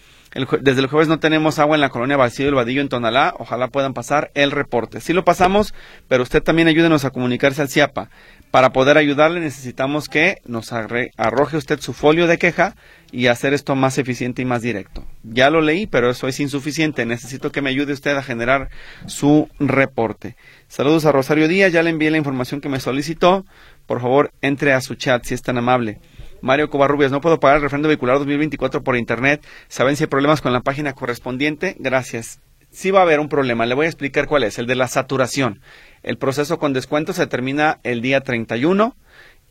desde 0.60 0.80
el 0.80 0.86
jueves 0.86 1.08
no 1.08 1.18
tenemos 1.18 1.58
agua 1.58 1.76
en 1.76 1.80
la 1.80 1.88
colonia 1.88 2.16
Vacío 2.16 2.46
del 2.46 2.54
Vadillo 2.54 2.80
en 2.80 2.88
Tonalá. 2.88 3.34
Ojalá 3.38 3.68
puedan 3.68 3.94
pasar 3.94 4.30
el 4.34 4.50
reporte. 4.50 5.00
Sí 5.00 5.12
lo 5.12 5.24
pasamos, 5.24 5.74
pero 6.08 6.22
usted 6.22 6.42
también 6.42 6.68
ayúdenos 6.68 7.04
a 7.04 7.10
comunicarse 7.10 7.62
al 7.62 7.68
CIAPA. 7.68 8.10
Para 8.50 8.70
poder 8.72 8.96
ayudarle 8.98 9.40
necesitamos 9.40 10.08
que 10.08 10.38
nos 10.44 10.72
arroje 10.72 11.56
usted 11.56 11.80
su 11.80 11.92
folio 11.92 12.26
de 12.26 12.38
queja 12.38 12.74
y 13.12 13.26
hacer 13.26 13.54
esto 13.54 13.74
más 13.76 13.98
eficiente 13.98 14.42
y 14.42 14.44
más 14.44 14.62
directo. 14.62 15.04
Ya 15.22 15.50
lo 15.50 15.60
leí, 15.60 15.86
pero 15.86 16.10
eso 16.10 16.28
es 16.28 16.38
insuficiente. 16.40 17.06
Necesito 17.06 17.50
que 17.52 17.62
me 17.62 17.70
ayude 17.70 17.92
usted 17.92 18.16
a 18.16 18.22
generar 18.22 18.68
su 19.06 19.48
reporte. 19.58 20.36
Saludos 20.68 21.06
a 21.06 21.12
Rosario 21.12 21.48
Díaz. 21.48 21.72
Ya 21.72 21.82
le 21.82 21.90
envié 21.90 22.10
la 22.10 22.18
información 22.18 22.60
que 22.60 22.68
me 22.68 22.80
solicitó. 22.80 23.44
Por 23.86 24.00
favor, 24.00 24.32
entre 24.40 24.72
a 24.72 24.80
su 24.80 24.94
chat 24.94 25.24
si 25.24 25.34
es 25.34 25.42
tan 25.42 25.58
amable. 25.58 25.98
Mario 26.42 26.70
Covarrubias, 26.70 27.10
no 27.10 27.20
puedo 27.20 27.40
pagar 27.40 27.56
el 27.56 27.62
refrendo 27.62 27.88
vehicular 27.88 28.18
2024 28.18 28.82
por 28.82 28.96
internet. 28.96 29.44
¿Saben 29.68 29.96
si 29.96 30.04
hay 30.04 30.08
problemas 30.08 30.40
con 30.40 30.52
la 30.52 30.60
página 30.60 30.92
correspondiente? 30.92 31.76
Gracias. 31.78 32.40
Sí 32.70 32.90
va 32.90 33.00
a 33.00 33.02
haber 33.02 33.18
un 33.18 33.28
problema, 33.28 33.66
le 33.66 33.74
voy 33.74 33.86
a 33.86 33.88
explicar 33.88 34.26
cuál 34.26 34.44
es, 34.44 34.58
el 34.58 34.66
de 34.66 34.76
la 34.76 34.86
saturación. 34.86 35.60
El 36.02 36.18
proceso 36.18 36.58
con 36.58 36.72
descuento 36.72 37.12
se 37.12 37.26
termina 37.26 37.80
el 37.82 38.00
día 38.00 38.20
31 38.20 38.96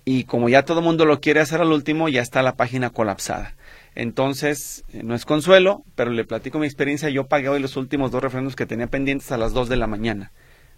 y 0.05 0.23
como 0.23 0.49
ya 0.49 0.63
todo 0.63 0.79
el 0.79 0.85
mundo 0.85 1.05
lo 1.05 1.19
quiere 1.19 1.41
hacer 1.41 1.61
al 1.61 1.71
último, 1.71 2.09
ya 2.09 2.21
está 2.21 2.41
la 2.41 2.55
página 2.55 2.89
colapsada. 2.89 3.55
Entonces, 3.95 4.85
eh, 4.93 5.01
no 5.03 5.15
es 5.15 5.25
consuelo, 5.25 5.83
pero 5.95 6.11
le 6.11 6.23
platico 6.23 6.59
mi 6.59 6.65
experiencia. 6.65 7.09
Yo 7.09 7.27
pagué 7.27 7.49
hoy 7.49 7.59
los 7.59 7.75
últimos 7.75 8.11
dos 8.11 8.23
referendos 8.23 8.55
que 8.55 8.65
tenía 8.65 8.87
pendientes 8.87 9.31
a 9.31 9.37
las 9.37 9.53
2 9.53 9.69
de 9.69 9.75
la 9.75 9.87
mañana. 9.87 10.31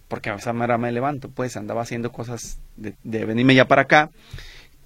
Porque 0.08 0.30
a 0.30 0.34
esa 0.34 0.50
hora 0.50 0.76
me 0.76 0.92
levanto, 0.92 1.30
pues 1.30 1.56
andaba 1.56 1.82
haciendo 1.82 2.12
cosas 2.12 2.60
de, 2.76 3.24
venirme 3.24 3.54
ya 3.54 3.66
para 3.66 3.82
acá. 3.82 4.10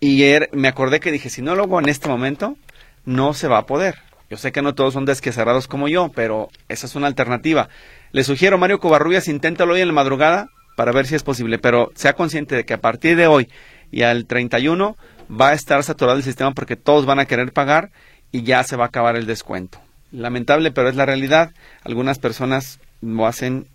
Y 0.00 0.22
er, 0.24 0.50
me 0.52 0.68
acordé 0.68 1.00
que 1.00 1.12
dije, 1.12 1.30
si 1.30 1.42
no 1.42 1.54
lo 1.54 1.64
hago 1.64 1.80
en 1.80 1.88
este 1.88 2.08
momento, 2.08 2.56
no 3.04 3.34
se 3.34 3.48
va 3.48 3.58
a 3.58 3.66
poder. 3.66 3.96
Yo 4.28 4.36
sé 4.36 4.52
que 4.52 4.62
no 4.62 4.74
todos 4.74 4.94
son 4.94 5.04
desquecerrados 5.04 5.68
como 5.68 5.88
yo, 5.88 6.10
pero 6.14 6.48
esa 6.68 6.86
es 6.86 6.96
una 6.96 7.06
alternativa. 7.06 7.68
Le 8.12 8.24
sugiero, 8.24 8.58
Mario 8.58 8.80
Covarrubias, 8.80 9.28
inténtalo 9.28 9.74
hoy 9.74 9.80
en 9.80 9.88
la 9.88 9.94
madrugada 9.94 10.48
para 10.76 10.92
ver 10.92 11.06
si 11.06 11.14
es 11.14 11.22
posible, 11.22 11.58
pero 11.58 11.92
sea 11.94 12.14
consciente 12.14 12.56
de 12.56 12.64
que 12.64 12.74
a 12.74 12.80
partir 12.80 13.16
de 13.16 13.26
hoy 13.26 13.48
y 13.90 14.02
al 14.02 14.26
31 14.26 14.96
va 15.30 15.50
a 15.50 15.54
estar 15.54 15.82
saturado 15.82 16.18
el 16.18 16.24
sistema 16.24 16.52
porque 16.52 16.76
todos 16.76 17.06
van 17.06 17.20
a 17.20 17.26
querer 17.26 17.52
pagar 17.52 17.90
y 18.32 18.42
ya 18.42 18.62
se 18.64 18.76
va 18.76 18.84
a 18.84 18.88
acabar 18.88 19.16
el 19.16 19.26
descuento. 19.26 19.80
Lamentable, 20.10 20.72
pero 20.72 20.88
es 20.88 20.96
la 20.96 21.06
realidad. 21.06 21.52
Algunas 21.84 22.18
personas 22.18 22.80
lo 23.00 23.26
hacen 23.26 23.66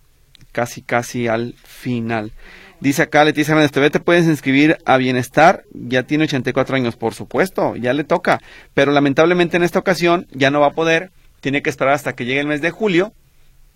casi, 0.52 0.82
casi 0.82 1.28
al 1.28 1.54
final. 1.64 2.32
Dice 2.82 3.02
acá 3.02 3.22
Leticia 3.22 3.52
Hernández, 3.52 3.92
¿te 3.92 4.00
puedes 4.00 4.26
inscribir 4.26 4.76
a 4.84 4.96
Bienestar? 4.96 5.62
Ya 5.72 6.02
tiene 6.02 6.24
84 6.24 6.74
años, 6.74 6.96
por 6.96 7.14
supuesto, 7.14 7.76
ya 7.76 7.92
le 7.92 8.02
toca. 8.02 8.40
Pero 8.74 8.90
lamentablemente 8.90 9.56
en 9.56 9.62
esta 9.62 9.78
ocasión 9.78 10.26
ya 10.32 10.50
no 10.50 10.58
va 10.58 10.66
a 10.66 10.72
poder. 10.72 11.12
Tiene 11.40 11.62
que 11.62 11.70
esperar 11.70 11.94
hasta 11.94 12.14
que 12.14 12.24
llegue 12.24 12.40
el 12.40 12.48
mes 12.48 12.60
de 12.60 12.72
julio 12.72 13.12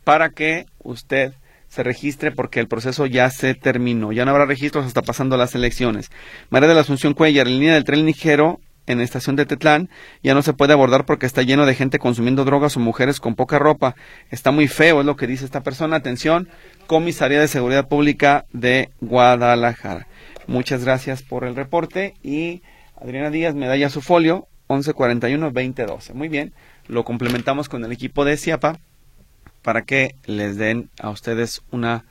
para 0.02 0.30
que 0.30 0.66
usted 0.82 1.34
se 1.68 1.84
registre 1.84 2.32
porque 2.32 2.58
el 2.58 2.66
proceso 2.66 3.06
ya 3.06 3.30
se 3.30 3.54
terminó. 3.54 4.10
Ya 4.10 4.24
no 4.24 4.32
habrá 4.32 4.44
registros 4.44 4.84
hasta 4.84 5.02
pasando 5.02 5.36
las 5.36 5.54
elecciones. 5.54 6.10
María 6.50 6.68
de 6.68 6.74
la 6.74 6.80
Asunción 6.80 7.14
Cuellar, 7.14 7.46
en 7.46 7.60
línea 7.60 7.74
del 7.74 7.84
tren 7.84 8.04
ligero 8.06 8.58
en 8.86 9.00
estación 9.00 9.36
de 9.36 9.46
Tetlán 9.46 9.90
ya 10.22 10.34
no 10.34 10.42
se 10.42 10.52
puede 10.52 10.72
abordar 10.72 11.04
porque 11.04 11.26
está 11.26 11.42
lleno 11.42 11.66
de 11.66 11.74
gente 11.74 11.98
consumiendo 11.98 12.44
drogas 12.44 12.76
o 12.76 12.80
mujeres 12.80 13.20
con 13.20 13.34
poca 13.34 13.58
ropa. 13.58 13.96
Está 14.30 14.50
muy 14.50 14.68
feo, 14.68 15.00
es 15.00 15.06
lo 15.06 15.16
que 15.16 15.26
dice 15.26 15.44
esta 15.44 15.62
persona. 15.62 15.96
Atención, 15.96 16.48
Comisaría 16.86 17.40
de 17.40 17.48
Seguridad 17.48 17.88
Pública 17.88 18.46
de 18.52 18.90
Guadalajara. 19.00 20.06
Muchas 20.46 20.84
gracias 20.84 21.22
por 21.22 21.44
el 21.44 21.56
reporte 21.56 22.14
y 22.22 22.62
Adriana 23.00 23.30
Díaz 23.30 23.54
me 23.54 23.66
da 23.66 23.76
ya 23.76 23.90
su 23.90 24.00
folio 24.00 24.46
1141-2012. 24.68 26.14
Muy 26.14 26.28
bien, 26.28 26.52
lo 26.86 27.04
complementamos 27.04 27.68
con 27.68 27.84
el 27.84 27.92
equipo 27.92 28.24
de 28.24 28.36
CIAPA 28.36 28.78
para 29.62 29.82
que 29.82 30.14
les 30.26 30.56
den 30.56 30.90
a 31.00 31.10
ustedes 31.10 31.62
una 31.70 32.04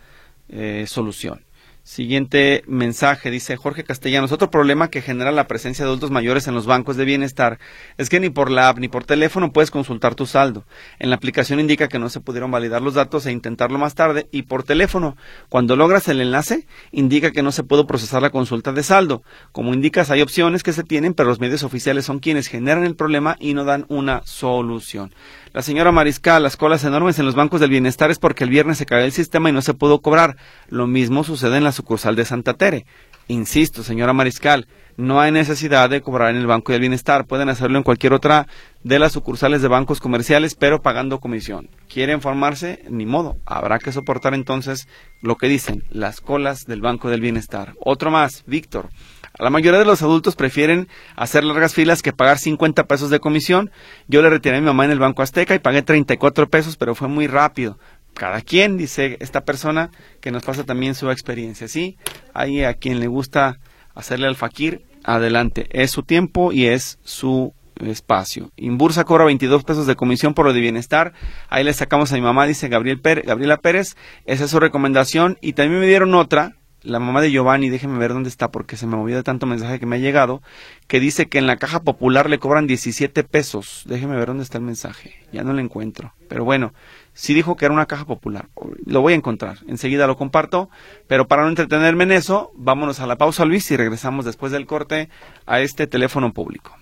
eh, 0.50 0.86
solución. 0.88 1.46
Siguiente 1.86 2.64
mensaje, 2.66 3.30
dice 3.30 3.58
Jorge 3.58 3.84
Castellanos. 3.84 4.32
Otro 4.32 4.50
problema 4.50 4.90
que 4.90 5.04
genera 5.04 5.32
la 5.32 5.46
presencia 5.46 5.86
de 5.86 5.90
adultos 5.90 6.10
mayores 6.10 6.48
en 6.48 6.56
los 6.56 6.66
bancos 6.66 6.98
de 6.98 7.06
bienestar 7.06 7.60
es 8.00 8.10
que 8.10 8.20
ni 8.20 8.32
por 8.32 8.50
la 8.50 8.70
app 8.70 8.80
ni 8.80 8.88
por 8.88 9.04
teléfono 9.04 9.54
puedes 9.54 9.70
consultar 9.70 10.16
tu 10.16 10.26
saldo. 10.26 10.66
En 10.98 11.12
la 11.12 11.16
aplicación 11.16 11.60
indica 11.60 11.88
que 11.88 12.00
no 12.00 12.10
se 12.10 12.22
pudieron 12.22 12.50
validar 12.50 12.82
los 12.82 12.96
datos 12.96 13.28
e 13.28 13.32
intentarlo 13.32 13.78
más 13.78 13.94
tarde 13.94 14.28
y 14.32 14.42
por 14.42 14.64
teléfono, 14.64 15.16
cuando 15.48 15.76
logras 15.76 16.08
el 16.08 16.22
enlace, 16.22 16.66
indica 16.92 17.30
que 17.30 17.44
no 17.44 17.52
se 17.52 17.62
pudo 17.62 17.86
procesar 17.86 18.24
la 18.24 18.32
consulta 18.32 18.72
de 18.72 18.82
saldo. 18.82 19.22
Como 19.52 19.72
indicas, 19.72 20.10
hay 20.10 20.24
opciones 20.24 20.64
que 20.64 20.74
se 20.74 20.84
tienen, 20.84 21.14
pero 21.14 21.30
los 21.30 21.40
medios 21.40 21.62
oficiales 21.62 22.04
son 22.04 22.18
quienes 22.18 22.48
generan 22.48 22.84
el 22.84 22.96
problema 22.96 23.36
y 23.40 23.54
no 23.54 23.64
dan 23.64 23.86
una 23.90 24.24
solución. 24.26 25.14
La 25.54 25.62
señora 25.62 25.94
Mariscal, 25.94 26.44
las 26.44 26.58
colas 26.58 26.84
enormes 26.84 27.18
en 27.18 27.26
los 27.26 27.36
bancos 27.36 27.62
del 27.62 27.70
bienestar 27.70 28.12
es 28.12 28.20
porque 28.20 28.44
el 28.44 28.50
viernes 28.50 28.78
se 28.78 28.86
cayó 28.86 29.06
el 29.06 29.14
sistema 29.14 29.50
y 29.50 29.54
no 29.54 29.62
se 29.62 29.74
pudo 29.74 30.02
cobrar. 30.02 30.36
Lo 30.68 30.86
mismo 30.86 31.24
sucede 31.24 31.56
en 31.56 31.64
la 31.64 31.72
sucursal 31.76 32.16
de 32.16 32.26
Santa 32.26 32.54
Tere. 32.56 32.86
Insisto, 33.28 33.84
señora 33.84 34.14
Mariscal, 34.14 34.68
no 34.98 35.20
hay 35.20 35.32
necesidad 35.32 35.90
de 35.90 36.02
cobrar 36.02 36.30
en 36.30 36.38
el 36.38 36.48
Banco 36.48 36.72
del 36.72 36.82
Bienestar. 36.82 37.26
Pueden 37.26 37.50
hacerlo 37.50 37.78
en 37.78 37.84
cualquier 37.84 38.14
otra 38.14 38.48
de 38.84 39.00
las 39.00 39.14
sucursales 39.14 39.62
de 39.62 39.68
bancos 39.68 40.00
comerciales, 40.00 40.56
pero 40.56 40.82
pagando 40.82 41.20
comisión. 41.20 41.70
¿Quieren 41.90 42.22
formarse? 42.22 42.84
Ni 42.90 43.06
modo. 43.06 43.38
Habrá 43.46 43.80
que 43.80 43.92
soportar 43.92 44.36
entonces 44.36 44.88
lo 45.22 45.36
que 45.38 45.48
dicen 45.48 45.84
las 45.90 46.22
colas 46.22 46.66
del 46.66 46.82
Banco 46.82 47.10
del 47.10 47.20
Bienestar. 47.20 47.74
Otro 47.80 48.12
más, 48.12 48.44
Víctor. 48.46 48.90
La 49.38 49.50
mayoría 49.50 49.80
de 49.80 49.86
los 49.86 50.02
adultos 50.02 50.38
prefieren 50.38 50.88
hacer 51.18 51.44
largas 51.44 51.74
filas 51.74 52.02
que 52.02 52.14
pagar 52.14 52.38
50 52.38 52.86
pesos 52.86 53.10
de 53.10 53.20
comisión. 53.20 53.72
Yo 54.08 54.22
le 54.22 54.30
retiré 54.30 54.58
a 54.58 54.60
mi 54.62 54.66
mamá 54.66 54.86
en 54.86 54.92
el 54.92 55.00
Banco 55.00 55.24
Azteca 55.24 55.56
y 55.56 55.60
pagué 55.60 55.82
34 55.82 56.48
pesos, 56.48 56.78
pero 56.78 56.96
fue 56.96 57.10
muy 57.10 57.28
rápido. 57.28 57.78
Cada 58.16 58.42
quien, 58.42 58.78
dice 58.78 59.18
esta 59.20 59.44
persona, 59.44 59.92
que 60.22 60.32
nos 60.32 60.44
pasa 60.44 60.64
también 60.64 60.96
su 60.96 61.12
experiencia. 61.12 61.68
Sí, 61.68 61.98
hay 62.34 62.64
a 62.64 62.74
quien 62.74 63.00
le 63.00 63.08
gusta 63.08 63.60
hacerle 63.94 64.28
al 64.28 64.36
fakir, 64.36 64.84
adelante. 65.04 65.68
Es 65.72 65.92
su 65.92 66.04
tiempo 66.04 66.52
y 66.52 66.68
es 66.68 66.98
su 67.04 67.54
espacio. 67.76 68.52
Inbursa 68.56 69.04
cobra 69.04 69.26
22 69.26 69.66
pesos 69.66 69.86
de 69.86 69.96
comisión 69.96 70.34
por 70.34 70.46
lo 70.46 70.54
de 70.54 70.62
bienestar. 70.62 71.14
Ahí 71.50 71.64
le 71.66 71.74
sacamos 71.74 72.12
a 72.12 72.16
mi 72.16 72.22
mamá, 72.22 72.48
dice 72.48 72.70
Gabriel 72.70 73.02
Pérez, 73.02 73.26
Gabriela 73.26 73.58
Pérez. 73.58 73.98
Esa 74.26 74.46
es 74.46 74.50
su 74.50 74.60
recomendación. 74.60 75.38
Y 75.42 75.54
también 75.54 75.82
me 75.82 75.88
dieron 75.88 76.16
otra 76.16 76.56
la 76.86 77.00
mamá 77.00 77.20
de 77.20 77.32
Giovanni, 77.32 77.70
déjeme 77.70 77.98
ver 77.98 78.14
dónde 78.14 78.30
está 78.30 78.52
porque 78.52 78.78
se 78.78 78.86
me 78.86 78.96
movió 78.96 79.16
de 79.16 79.24
tanto 79.24 79.48
mensaje 79.48 79.80
que 79.80 79.86
me 79.86 79.96
ha 79.96 80.00
llegado, 80.00 80.42
que 80.88 81.00
dice 81.00 81.26
que 81.26 81.40
en 81.40 81.48
la 81.48 81.58
caja 81.58 81.82
popular 81.82 82.30
le 82.30 82.38
cobran 82.38 82.68
17 82.68 83.24
pesos. 83.24 83.84
Déjeme 83.88 84.16
ver 84.16 84.28
dónde 84.28 84.44
está 84.44 84.60
el 84.60 84.64
mensaje. 84.64 85.16
Ya 85.32 85.44
no 85.44 85.54
lo 85.54 85.60
encuentro. 85.60 86.14
Pero 86.30 86.46
bueno, 86.46 86.74
sí 87.16 87.34
dijo 87.34 87.56
que 87.56 87.66
era 87.66 87.74
una 87.74 87.88
caja 87.88 88.06
popular. 88.06 88.50
Lo 88.86 89.02
voy 89.02 89.14
a 89.14 89.16
encontrar. 89.16 89.58
Enseguida 89.68 90.06
lo 90.06 90.18
comparto. 90.18 90.70
Pero 91.08 91.28
para 91.28 91.42
no 91.42 91.50
entretenerme 91.50 92.04
en 92.04 92.12
eso, 92.12 92.52
vámonos 92.56 93.00
a 93.00 93.08
la 93.08 93.18
pausa, 93.18 93.46
Luis, 93.46 93.72
y 93.72 93.78
regresamos 93.78 94.26
después 94.26 94.52
del 94.52 94.68
corte 94.68 95.10
a 95.48 95.62
este 95.62 95.88
teléfono 95.88 96.34
público. 96.34 96.76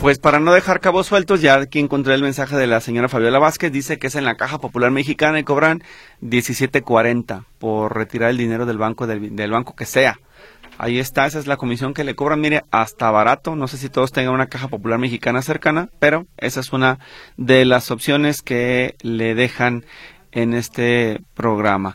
Pues 0.00 0.18
para 0.18 0.40
no 0.40 0.54
dejar 0.54 0.80
cabos 0.80 1.08
sueltos, 1.08 1.42
ya 1.42 1.56
aquí 1.56 1.78
encontré 1.78 2.14
el 2.14 2.22
mensaje 2.22 2.56
de 2.56 2.66
la 2.66 2.80
señora 2.80 3.10
Fabiola 3.10 3.38
Vázquez, 3.38 3.70
dice 3.70 3.98
que 3.98 4.06
es 4.06 4.14
en 4.14 4.24
la 4.24 4.36
Caja 4.36 4.58
Popular 4.58 4.90
Mexicana 4.90 5.38
y 5.38 5.44
cobran 5.44 5.82
17.40 6.22 7.44
por 7.58 7.94
retirar 7.94 8.30
el 8.30 8.38
dinero 8.38 8.64
del 8.64 8.78
banco, 8.78 9.06
del, 9.06 9.36
del, 9.36 9.50
banco 9.50 9.76
que 9.76 9.84
sea. 9.84 10.18
Ahí 10.78 10.98
está, 10.98 11.26
esa 11.26 11.38
es 11.38 11.46
la 11.46 11.58
comisión 11.58 11.92
que 11.92 12.04
le 12.04 12.14
cobran, 12.14 12.40
mire, 12.40 12.62
hasta 12.70 13.10
barato, 13.10 13.56
no 13.56 13.68
sé 13.68 13.76
si 13.76 13.90
todos 13.90 14.10
tengan 14.10 14.32
una 14.32 14.46
Caja 14.46 14.68
Popular 14.68 14.98
Mexicana 14.98 15.42
cercana, 15.42 15.90
pero 15.98 16.26
esa 16.38 16.60
es 16.60 16.72
una 16.72 16.98
de 17.36 17.66
las 17.66 17.90
opciones 17.90 18.40
que 18.40 18.96
le 19.02 19.34
dejan 19.34 19.84
en 20.32 20.54
este 20.54 21.20
programa. 21.34 21.94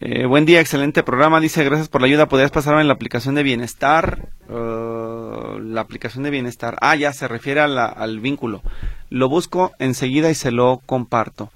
Eh, 0.00 0.26
buen 0.26 0.44
día, 0.44 0.60
excelente 0.60 1.02
programa. 1.02 1.40
Dice, 1.40 1.62
gracias 1.62 1.88
por 1.88 2.00
la 2.00 2.08
ayuda. 2.08 2.26
¿Podrías 2.26 2.50
pasarme 2.50 2.80
en 2.80 2.88
la 2.88 2.94
aplicación 2.94 3.36
de 3.36 3.44
bienestar? 3.44 4.28
Uh, 4.48 5.13
la 5.60 5.80
aplicación 5.80 6.24
de 6.24 6.30
bienestar. 6.30 6.76
Ah, 6.80 6.96
ya, 6.96 7.12
se 7.12 7.28
refiere 7.28 7.60
al 7.60 8.20
vínculo. 8.20 8.62
Lo 9.10 9.28
busco 9.28 9.72
enseguida 9.78 10.30
y 10.30 10.34
se 10.34 10.50
lo 10.50 10.80
comparto. 10.86 11.50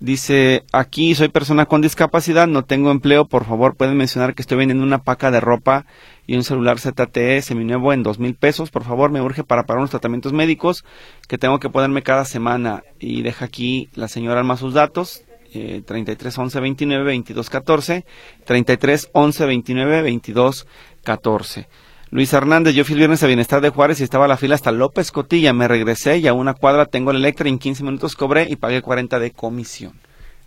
Dice, 0.00 0.64
aquí 0.72 1.14
soy 1.14 1.28
persona 1.28 1.66
con 1.66 1.82
discapacidad, 1.82 2.46
no 2.46 2.64
tengo 2.64 2.90
empleo, 2.90 3.26
por 3.26 3.44
favor 3.44 3.74
pueden 3.76 3.98
mencionar 3.98 4.34
que 4.34 4.40
estoy 4.40 4.56
vendiendo 4.56 4.82
una 4.82 5.02
paca 5.02 5.30
de 5.30 5.40
ropa 5.40 5.84
y 6.26 6.36
un 6.36 6.42
celular 6.42 6.80
ZTE 6.80 7.42
seminuevo 7.42 7.92
en 7.92 8.02
dos 8.02 8.18
mil 8.18 8.34
pesos, 8.34 8.70
por 8.70 8.82
favor 8.82 9.10
me 9.10 9.20
urge 9.20 9.44
para 9.44 9.64
pagar 9.64 9.80
unos 9.80 9.90
tratamientos 9.90 10.32
médicos 10.32 10.86
que 11.28 11.36
tengo 11.36 11.60
que 11.60 11.68
ponerme 11.68 12.02
cada 12.02 12.24
semana 12.24 12.82
y 12.98 13.20
deja 13.20 13.44
aquí 13.44 13.90
la 13.94 14.08
señora 14.08 14.42
más 14.42 14.60
sus 14.60 14.72
datos, 14.72 15.22
eh, 15.52 15.82
33 15.84 16.38
11 16.38 16.60
29 16.60 17.04
22 17.04 17.50
14, 17.50 18.06
33 18.46 19.10
11 19.12 19.44
29 19.44 20.02
22 20.02 20.66
14. 21.04 21.68
Luis 22.12 22.32
Hernández, 22.32 22.74
yo 22.74 22.84
fui 22.84 22.94
el 22.94 22.98
viernes 22.98 23.22
a 23.22 23.28
Bienestar 23.28 23.60
de 23.60 23.68
Juárez 23.68 24.00
y 24.00 24.02
estaba 24.02 24.26
la 24.26 24.36
fila 24.36 24.56
hasta 24.56 24.72
López 24.72 25.12
Cotilla. 25.12 25.52
Me 25.52 25.68
regresé 25.68 26.18
y 26.18 26.26
a 26.26 26.32
una 26.32 26.54
cuadra 26.54 26.86
tengo 26.86 27.12
el 27.12 27.18
Electra 27.18 27.48
y 27.48 27.52
en 27.52 27.60
15 27.60 27.84
minutos 27.84 28.16
cobré 28.16 28.48
y 28.50 28.56
pagué 28.56 28.82
40 28.82 29.20
de 29.20 29.30
comisión. 29.30 29.92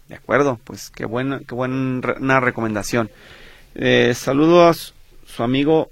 De 0.10 0.16
acuerdo, 0.16 0.60
pues 0.66 0.90
qué, 0.90 1.06
buena, 1.06 1.40
qué 1.48 1.56
buena 1.56 2.42
recomendación. 2.42 3.10
Eh, 3.76 4.12
saludos 4.14 4.94
a 5.26 5.34
su 5.34 5.44
amigo 5.44 5.90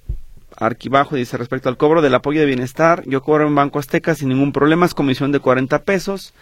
Arquibajo, 0.58 1.16
dice 1.16 1.38
respecto 1.38 1.70
al 1.70 1.78
cobro 1.78 2.02
del 2.02 2.16
apoyo 2.16 2.41
de 2.41 2.48
bienestar. 2.48 3.04
Yo 3.06 3.22
cobro 3.22 3.48
en 3.48 3.56
Banco 3.56 3.80
Azteca 3.80 4.14
sin 4.14 4.28
ningún 4.28 4.52
problema, 4.52 4.86
es 4.86 4.93
comisión 4.93 5.32
de 5.32 5.39
40 5.39 5.84
pesos 5.84 6.34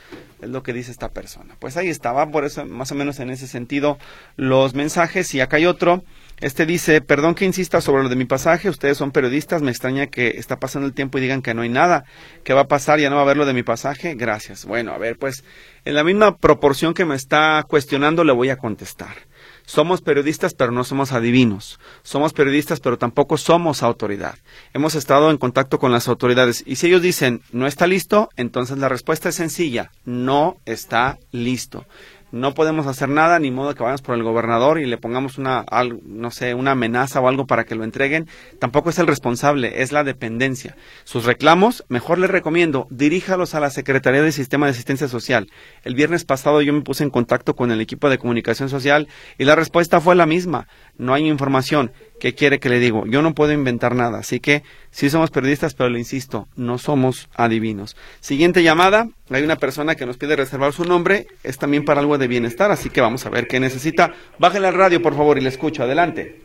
es 0.41 0.49
lo 0.49 0.63
que 0.63 0.73
dice 0.73 0.91
esta 0.91 1.09
persona. 1.09 1.55
Pues 1.59 1.77
ahí 1.77 1.89
estaba, 1.89 2.29
por 2.31 2.45
eso 2.45 2.65
más 2.65 2.91
o 2.91 2.95
menos 2.95 3.19
en 3.19 3.29
ese 3.29 3.47
sentido 3.47 3.97
los 4.35 4.73
mensajes. 4.73 5.33
Y 5.33 5.41
acá 5.41 5.57
hay 5.57 5.65
otro. 5.65 6.03
Este 6.39 6.65
dice, 6.65 7.01
perdón 7.01 7.35
que 7.35 7.43
insista 7.43 7.81
sobre 7.81 8.03
lo 8.03 8.09
de 8.09 8.15
mi 8.15 8.23
pasaje, 8.23 8.69
ustedes 8.69 8.97
son 8.97 9.11
periodistas, 9.11 9.61
me 9.61 9.71
extraña 9.71 10.07
que 10.07 10.29
está 10.37 10.57
pasando 10.57 10.87
el 10.87 10.93
tiempo 10.93 11.17
y 11.17 11.21
digan 11.21 11.41
que 11.41 11.53
no 11.53 11.63
hay 11.63 11.69
nada. 11.69 12.05
¿Qué 12.43 12.53
va 12.53 12.61
a 12.61 12.67
pasar? 12.67 12.99
¿Ya 12.99 13.09
no 13.09 13.17
va 13.17 13.23
a 13.23 13.25
haber 13.25 13.37
lo 13.37 13.45
de 13.45 13.53
mi 13.53 13.63
pasaje? 13.63 14.15
Gracias. 14.15 14.65
Bueno, 14.65 14.93
a 14.93 14.97
ver, 14.97 15.17
pues 15.17 15.43
en 15.83 15.95
la 15.95 16.03
misma 16.03 16.37
proporción 16.37 16.93
que 16.93 17.03
me 17.03 17.15
está 17.15 17.65
cuestionando 17.67 18.23
le 18.23 18.31
voy 18.31 18.49
a 18.49 18.57
contestar. 18.57 19.28
Somos 19.69 20.01
periodistas, 20.01 20.55
pero 20.55 20.71
no 20.71 20.83
somos 20.83 21.11
adivinos. 21.11 21.79
Somos 22.01 22.33
periodistas, 22.33 22.79
pero 22.79 22.97
tampoco 22.97 23.37
somos 23.37 23.83
autoridad. 23.83 24.39
Hemos 24.73 24.95
estado 24.95 25.29
en 25.29 25.37
contacto 25.37 25.77
con 25.77 25.91
las 25.91 26.07
autoridades 26.07 26.63
y 26.65 26.77
si 26.77 26.87
ellos 26.87 27.03
dicen 27.03 27.43
no 27.51 27.67
está 27.67 27.85
listo, 27.85 28.29
entonces 28.35 28.79
la 28.79 28.89
respuesta 28.89 29.29
es 29.29 29.35
sencilla, 29.35 29.91
no 30.05 30.57
está 30.65 31.19
listo 31.31 31.85
no 32.31 32.53
podemos 32.53 32.87
hacer 32.87 33.09
nada, 33.09 33.39
ni 33.39 33.51
modo 33.51 33.75
que 33.75 33.83
vayamos 33.83 34.01
por 34.01 34.15
el 34.15 34.23
gobernador 34.23 34.79
y 34.79 34.85
le 34.85 34.97
pongamos 34.97 35.37
una, 35.37 35.65
no 36.03 36.31
sé, 36.31 36.53
una 36.53 36.71
amenaza 36.71 37.19
o 37.19 37.27
algo 37.27 37.47
para 37.47 37.65
que 37.65 37.75
lo 37.75 37.83
entreguen. 37.83 38.27
Tampoco 38.59 38.89
es 38.89 38.99
el 38.99 39.07
responsable, 39.07 39.81
es 39.81 39.91
la 39.91 40.03
dependencia. 40.03 40.75
Sus 41.03 41.25
reclamos, 41.25 41.85
mejor 41.89 42.19
les 42.19 42.29
recomiendo, 42.29 42.87
diríjalos 42.89 43.55
a 43.55 43.59
la 43.59 43.69
Secretaría 43.69 44.21
de 44.21 44.31
Sistema 44.31 44.65
de 44.65 44.71
Asistencia 44.71 45.07
Social. 45.07 45.49
El 45.83 45.95
viernes 45.95 46.25
pasado 46.25 46.61
yo 46.61 46.73
me 46.73 46.81
puse 46.81 47.03
en 47.03 47.09
contacto 47.09 47.55
con 47.55 47.71
el 47.71 47.81
equipo 47.81 48.09
de 48.09 48.17
comunicación 48.17 48.69
social 48.69 49.07
y 49.37 49.45
la 49.45 49.55
respuesta 49.55 49.99
fue 49.99 50.15
la 50.15 50.25
misma. 50.25 50.67
No 50.99 51.13
hay 51.13 51.27
información. 51.27 51.91
¿Qué 52.19 52.35
quiere 52.35 52.59
que 52.59 52.67
le 52.67 52.79
digo? 52.79 53.05
Yo 53.07 53.21
no 53.21 53.33
puedo 53.33 53.53
inventar 53.53 53.95
nada, 53.95 54.19
así 54.19 54.41
que 54.41 54.63
sí 54.91 55.09
somos 55.09 55.31
periodistas, 55.31 55.73
pero 55.73 55.89
le 55.89 55.97
insisto, 55.97 56.49
no 56.57 56.77
somos 56.77 57.29
adivinos. 57.35 57.95
Siguiente 58.19 58.61
llamada, 58.61 59.07
hay 59.29 59.43
una 59.43 59.55
persona 59.55 59.95
que 59.95 60.05
nos 60.05 60.17
pide 60.17 60.35
reservar 60.35 60.73
su 60.73 60.83
nombre, 60.83 61.27
es 61.43 61.57
también 61.57 61.85
para 61.85 62.01
algo 62.01 62.17
de 62.17 62.27
bienestar, 62.27 62.69
así 62.69 62.89
que 62.89 62.99
vamos 62.99 63.25
a 63.25 63.29
ver 63.29 63.47
qué 63.47 63.61
necesita. 63.61 64.11
Bájale 64.37 64.67
al 64.67 64.73
radio, 64.73 65.01
por 65.01 65.15
favor, 65.15 65.37
y 65.37 65.41
le 65.41 65.47
escucho, 65.47 65.83
adelante. 65.83 66.41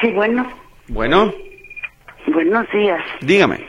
Sí, 0.00 0.12
bueno. 0.12 0.48
Bueno. 0.86 1.34
Buenos 2.32 2.66
días. 2.72 3.02
Dígame. 3.22 3.66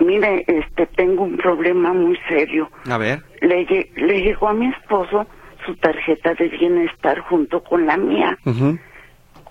Mire, 0.00 0.44
este, 0.46 0.86
tengo 0.88 1.22
un 1.22 1.38
problema 1.38 1.94
muy 1.94 2.18
serio. 2.28 2.70
A 2.90 2.98
ver. 2.98 3.22
Le, 3.40 3.64
le 3.96 4.20
llegó 4.20 4.48
a 4.48 4.52
mi 4.52 4.66
esposo 4.66 5.26
su 5.64 5.74
tarjeta 5.76 6.34
de 6.34 6.48
bienestar 6.48 7.20
junto 7.20 7.62
con 7.62 7.86
la 7.86 7.96
mía 7.96 8.36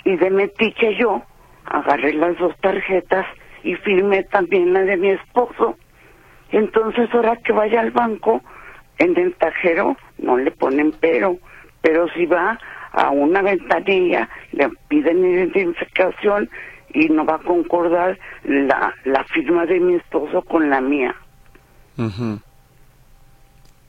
y 0.06 0.16
de 0.16 0.30
metiche 0.30 0.96
yo 0.98 1.22
agarré 1.66 2.14
las 2.14 2.38
dos 2.38 2.56
tarjetas 2.60 3.26
y 3.64 3.76
firmé 3.76 4.24
también 4.24 4.74
la 4.74 4.82
de 4.82 4.98
mi 4.98 5.10
esposo. 5.10 5.78
Entonces 6.52 7.10
ahora 7.14 7.38
que 7.38 7.54
vaya 7.54 7.80
al 7.80 7.92
banco, 7.92 8.42
en 8.98 9.18
el 9.18 9.34
tajero 9.36 9.98
no 10.18 10.38
le 10.38 10.52
ponen 10.52 10.94
pero, 11.00 11.38
pero 11.82 12.08
si 12.10 12.26
va 12.26 12.60
a 12.92 13.10
una 13.10 13.42
ventanilla, 13.42 14.30
le 14.52 14.70
piden 14.88 15.26
identificación 15.26 16.50
y 16.94 17.10
no 17.10 17.26
va 17.26 17.36
a 17.36 17.40
concordar 17.40 18.20
la, 18.44 18.94
la 19.06 19.24
firma 19.26 19.66
de 19.66 19.80
mi 19.80 19.96
esposo 19.96 20.44
con 20.44 20.70
la 20.70 20.80
mía. 20.80 21.16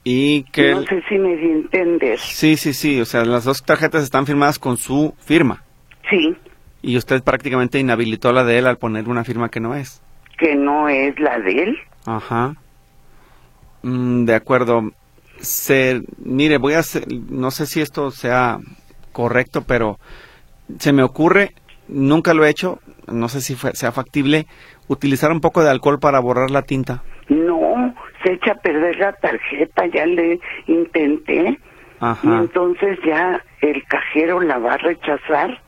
Y 0.07 0.43
que... 0.43 0.75
No 0.75 0.83
sé 0.83 1.01
si 1.09 1.17
me 1.17 1.35
di 1.35 1.49
entender. 1.49 2.19
Sí, 2.19 2.57
sí, 2.57 2.73
sí, 2.73 3.01
o 3.01 3.05
sea, 3.05 3.25
las 3.25 3.43
dos 3.43 3.63
tarjetas 3.63 4.03
están 4.03 4.27
firmadas 4.27 4.59
con 4.59 4.77
su 4.77 5.15
firma. 5.17 5.63
Sí. 6.09 6.37
Y 6.83 6.95
usted 6.95 7.23
prácticamente 7.23 7.79
inhabilitó 7.79 8.31
la 8.31 8.43
de 8.43 8.59
él 8.59 8.67
al 8.67 8.77
poner 8.77 9.09
una 9.09 9.23
firma 9.23 9.49
que 9.49 9.59
no 9.59 9.73
es. 9.73 10.03
Que 10.37 10.55
no 10.55 10.87
es 10.87 11.19
la 11.19 11.39
de 11.39 11.63
él. 11.63 11.77
Ajá. 12.05 12.55
Mm, 13.81 14.25
de 14.25 14.35
acuerdo. 14.35 14.91
Se, 15.39 16.03
mire, 16.19 16.59
voy 16.59 16.73
a 16.73 16.79
hacer, 16.79 17.05
no 17.11 17.49
sé 17.49 17.65
si 17.65 17.81
esto 17.81 18.11
sea 18.11 18.59
correcto, 19.11 19.63
pero 19.67 19.97
se 20.77 20.93
me 20.93 21.01
ocurre, 21.01 21.55
nunca 21.87 22.35
lo 22.35 22.45
he 22.45 22.49
hecho, 22.49 22.79
no 23.07 23.27
sé 23.27 23.41
si 23.41 23.55
sea 23.55 23.91
factible, 23.91 24.45
utilizar 24.87 25.31
un 25.31 25.41
poco 25.41 25.63
de 25.63 25.71
alcohol 25.71 25.99
para 25.99 26.19
borrar 26.19 26.51
la 26.51 26.61
tinta. 26.61 27.01
No, 27.27 27.93
se 28.25 28.33
echa 28.33 28.53
a 28.53 28.55
perder 28.55 28.97
la 28.97 29.13
tarjeta, 29.13 29.85
ya 29.87 30.05
le 30.05 30.39
intenté. 30.67 31.59
Ajá. 31.99 32.27
Y 32.27 32.33
entonces 32.33 32.97
ya 33.05 33.41
el 33.61 33.83
cajero 33.85 34.41
la 34.41 34.57
va 34.57 34.73
a 34.73 34.77
rechazar. 34.77 35.61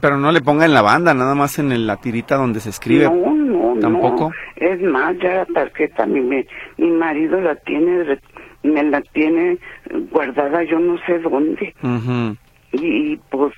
Pero 0.00 0.16
no 0.16 0.30
le 0.30 0.40
ponga 0.40 0.64
en 0.64 0.72
la 0.72 0.82
banda, 0.82 1.12
nada 1.12 1.34
más 1.34 1.58
en 1.58 1.86
la 1.86 1.96
tirita 1.96 2.36
donde 2.36 2.60
se 2.60 2.70
escribe. 2.70 3.04
No, 3.04 3.34
no, 3.34 3.80
¿Tampoco? 3.80 4.32
Es 4.54 4.80
más, 4.80 5.16
ya 5.18 5.34
la 5.34 5.46
tarjeta 5.46 6.06
mi, 6.06 6.20
mi 6.20 6.90
marido 6.92 7.40
la 7.40 7.56
tiene, 7.56 8.18
me 8.62 8.82
la 8.84 9.00
tiene 9.00 9.58
guardada 10.12 10.62
yo 10.62 10.78
no 10.78 10.96
sé 11.06 11.18
dónde. 11.18 11.74
y, 12.72 13.16
pues 13.30 13.52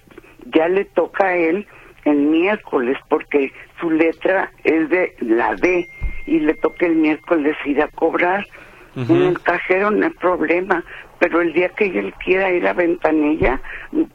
ya 0.47 0.69
le 0.69 0.87
toca 0.87 1.27
a 1.27 1.37
él 1.37 1.67
el 2.05 2.17
miércoles 2.17 2.97
porque 3.11 3.53
su 3.79 3.91
letra 3.91 4.51
es 4.65 4.89
de 4.89 5.15
la 5.21 5.55
D 5.55 5.87
y 6.27 6.41
le 6.41 6.55
toca 6.55 6.87
el 6.87 6.97
miércoles 6.97 7.57
ir 7.65 7.83
a 7.83 7.89
cobrar. 7.89 8.47
En 8.95 9.23
el 9.23 9.41
cajero 9.41 9.91
no 9.91 10.05
hay 10.05 10.13
problema, 10.13 10.85
pero 11.19 11.41
el 11.41 11.55
día 11.55 11.71
que 11.71 11.87
él 11.87 12.13
quiera 12.23 12.51
ir 12.53 12.67
a 12.67 12.75
Ventanilla, 12.75 13.59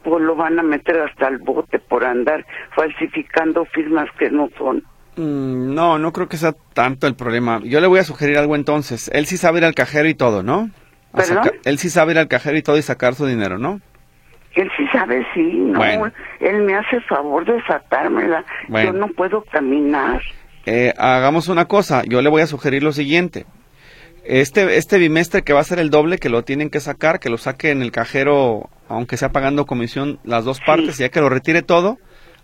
pues 0.04 0.22
lo 0.22 0.36
van 0.36 0.58
a 0.60 0.62
meter 0.62 1.00
hasta 1.00 1.26
el 1.26 1.38
bote 1.38 1.80
por 1.80 2.04
andar 2.04 2.46
falsificando 2.76 3.64
firmas 3.64 4.08
que 4.18 4.30
no 4.30 4.48
son. 4.56 4.84
Mm, 5.16 5.74
no, 5.74 5.98
no 5.98 6.12
creo 6.12 6.28
que 6.28 6.36
sea 6.36 6.54
tanto 6.74 7.08
el 7.08 7.16
problema. 7.16 7.60
Yo 7.64 7.80
le 7.80 7.88
voy 7.88 7.98
a 7.98 8.04
sugerir 8.04 8.38
algo 8.38 8.54
entonces. 8.54 9.10
Él 9.12 9.26
sí 9.26 9.36
sabe 9.36 9.58
ir 9.58 9.64
al 9.64 9.74
cajero 9.74 10.08
y 10.08 10.14
todo, 10.14 10.42
¿no? 10.44 10.70
él 11.64 11.78
sí 11.78 11.90
sabe 11.90 12.12
ir 12.12 12.18
al 12.18 12.28
cajero 12.28 12.56
y 12.56 12.62
todo 12.62 12.76
y 12.76 12.82
sacar 12.82 13.14
su 13.14 13.26
dinero, 13.26 13.58
¿no? 13.58 13.80
Él 14.54 14.70
sí 14.76 14.86
sabe, 14.92 15.26
sí, 15.34 15.42
no. 15.42 15.82
Él 16.40 16.62
me 16.62 16.74
hace 16.74 17.00
favor 17.02 17.44
de 17.44 17.62
sacármela. 17.64 18.44
Yo 18.68 18.92
no 18.92 19.08
puedo 19.08 19.42
caminar. 19.42 20.20
Eh, 20.68 20.94
hagamos 20.98 21.48
una 21.48 21.66
cosa. 21.66 22.02
Yo 22.04 22.20
le 22.20 22.28
voy 22.28 22.42
a 22.42 22.46
sugerir 22.46 22.82
lo 22.82 22.92
siguiente 22.92 23.46
este, 24.28 24.76
este 24.76 24.98
bimestre 24.98 25.42
que 25.42 25.54
va 25.54 25.60
a 25.60 25.64
ser 25.64 25.78
el 25.78 25.88
doble, 25.88 26.18
que 26.18 26.28
lo 26.28 26.42
tienen 26.42 26.68
que 26.68 26.80
sacar, 26.80 27.18
que 27.18 27.30
lo 27.30 27.38
saque 27.38 27.70
en 27.70 27.80
el 27.80 27.90
cajero, 27.90 28.68
aunque 28.88 29.16
sea 29.16 29.30
pagando 29.30 29.64
comisión 29.64 30.18
las 30.22 30.44
dos 30.44 30.60
partes, 30.60 30.98
ya 30.98 31.08
que 31.08 31.22
lo 31.22 31.30
retire 31.30 31.62
todo, 31.62 31.96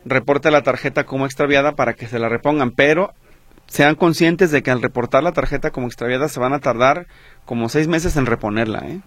reporte 0.07 0.51
la 0.51 0.63
tarjeta 0.63 1.05
como 1.05 1.27
extraviada 1.27 1.73
para 1.73 1.93
que 1.93 2.07
se 2.07 2.19
la 2.19 2.31
repongan, 2.31 2.71
pero 2.71 3.13
sean 3.67 3.97
conscientes 3.97 4.51
de 4.51 4.63
que 4.63 4.71
al 4.71 4.81
reportar 4.81 5.23
la 5.23 5.33
tarjeta 5.33 5.71
como 5.71 5.87
extraviada 5.87 6.29
se 6.29 6.41
van 6.41 6.55
a 6.55 6.61
tardar 6.61 7.07
como 7.45 7.69
seis 7.69 7.87
meses 7.87 8.17
en 8.17 8.25
reponerla, 8.25 8.79
¿eh? 8.87 9.01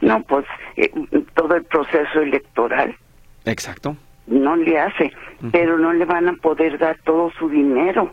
No, 0.00 0.22
pues 0.22 0.46
eh, 0.76 0.90
todo 1.34 1.54
el 1.54 1.64
proceso 1.64 2.20
electoral. 2.20 2.96
Exacto. 3.44 3.96
No 4.26 4.56
le 4.56 4.78
hace, 4.78 5.12
pero 5.50 5.78
no 5.78 5.92
le 5.92 6.04
van 6.04 6.28
a 6.28 6.34
poder 6.34 6.78
dar 6.78 6.96
todo 7.04 7.30
su 7.38 7.48
dinero, 7.48 8.12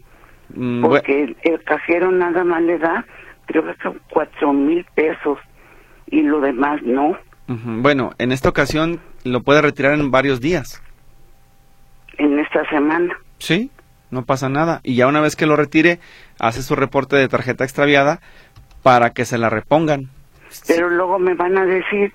mm, 0.56 0.82
porque 0.82 1.36
el, 1.44 1.64
cajero 1.64 2.12
nada 2.12 2.44
más 2.44 2.64
le 2.64 2.80
da 2.80 3.06
creo 3.46 3.64
que 3.66 3.76
son 3.82 4.00
cuatro 4.12 4.54
mil 4.54 4.86
pesos 4.96 5.38
y 6.08 6.22
lo 6.22 6.40
demás 6.42 6.82
no. 6.84 7.18
Bueno, 7.48 8.12
en 8.20 8.32
esta 8.32 8.50
ocasión 8.50 9.00
lo 9.24 9.42
puede 9.42 9.62
retirar 9.62 9.94
en 9.94 10.12
varios 10.12 10.40
días. 10.40 10.84
En 12.18 12.38
esta 12.38 12.68
semana. 12.70 13.18
Sí, 13.40 13.72
no 14.12 14.24
pasa 14.24 14.50
nada. 14.50 14.82
Y 14.84 14.96
ya 14.96 15.08
una 15.08 15.22
vez 15.22 15.36
que 15.36 15.48
lo 15.48 15.56
retire, 15.56 16.00
hace 16.40 16.62
su 16.62 16.76
reporte 16.76 17.16
de 17.16 17.28
tarjeta 17.28 17.64
extraviada 17.64 18.20
para 18.84 19.12
que 19.12 19.26
se 19.26 19.38
la 19.38 19.50
repongan. 19.50 20.10
Pero 20.68 20.90
luego 20.90 21.20
me 21.20 21.34
van 21.36 21.58
a 21.58 21.66
decir, 21.66 22.14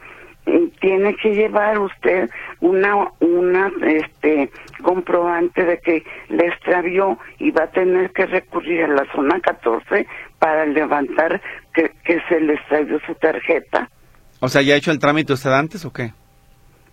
tiene 0.80 1.16
que 1.16 1.34
llevar 1.34 1.78
usted 1.78 2.28
una 2.60 3.08
una 3.20 3.70
este 3.82 4.50
comprobante 4.82 5.64
de 5.64 5.78
que 5.78 6.04
le 6.28 6.46
extravió 6.46 7.18
y 7.38 7.50
va 7.50 7.64
a 7.64 7.70
tener 7.70 8.10
que 8.12 8.26
recurrir 8.26 8.84
a 8.84 8.88
la 8.88 9.06
zona 9.14 9.40
14 9.40 10.06
para 10.38 10.66
levantar 10.66 11.40
que, 11.72 11.90
que 12.04 12.20
se 12.28 12.40
le 12.40 12.54
extravió 12.54 13.00
su 13.06 13.14
tarjeta. 13.14 13.88
O 14.40 14.48
sea, 14.48 14.60
¿ya 14.62 14.74
ha 14.74 14.76
hecho 14.76 14.90
el 14.90 14.98
trámite 14.98 15.32
usted 15.32 15.50
antes 15.50 15.84
o 15.84 15.92
qué? 15.92 16.12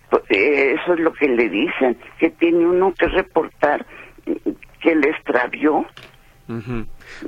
Pues, 0.08 0.22
eh, 0.30 0.76
eso 0.80 0.94
es 0.94 1.00
lo 1.00 1.12
que 1.12 1.28
le 1.28 1.48
dicen, 1.48 1.98
que 2.18 2.30
tiene 2.30 2.66
uno 2.66 2.94
que 2.94 3.08
reportar 3.08 3.84
que 4.80 4.94
le 4.94 5.10
extravió. 5.10 5.86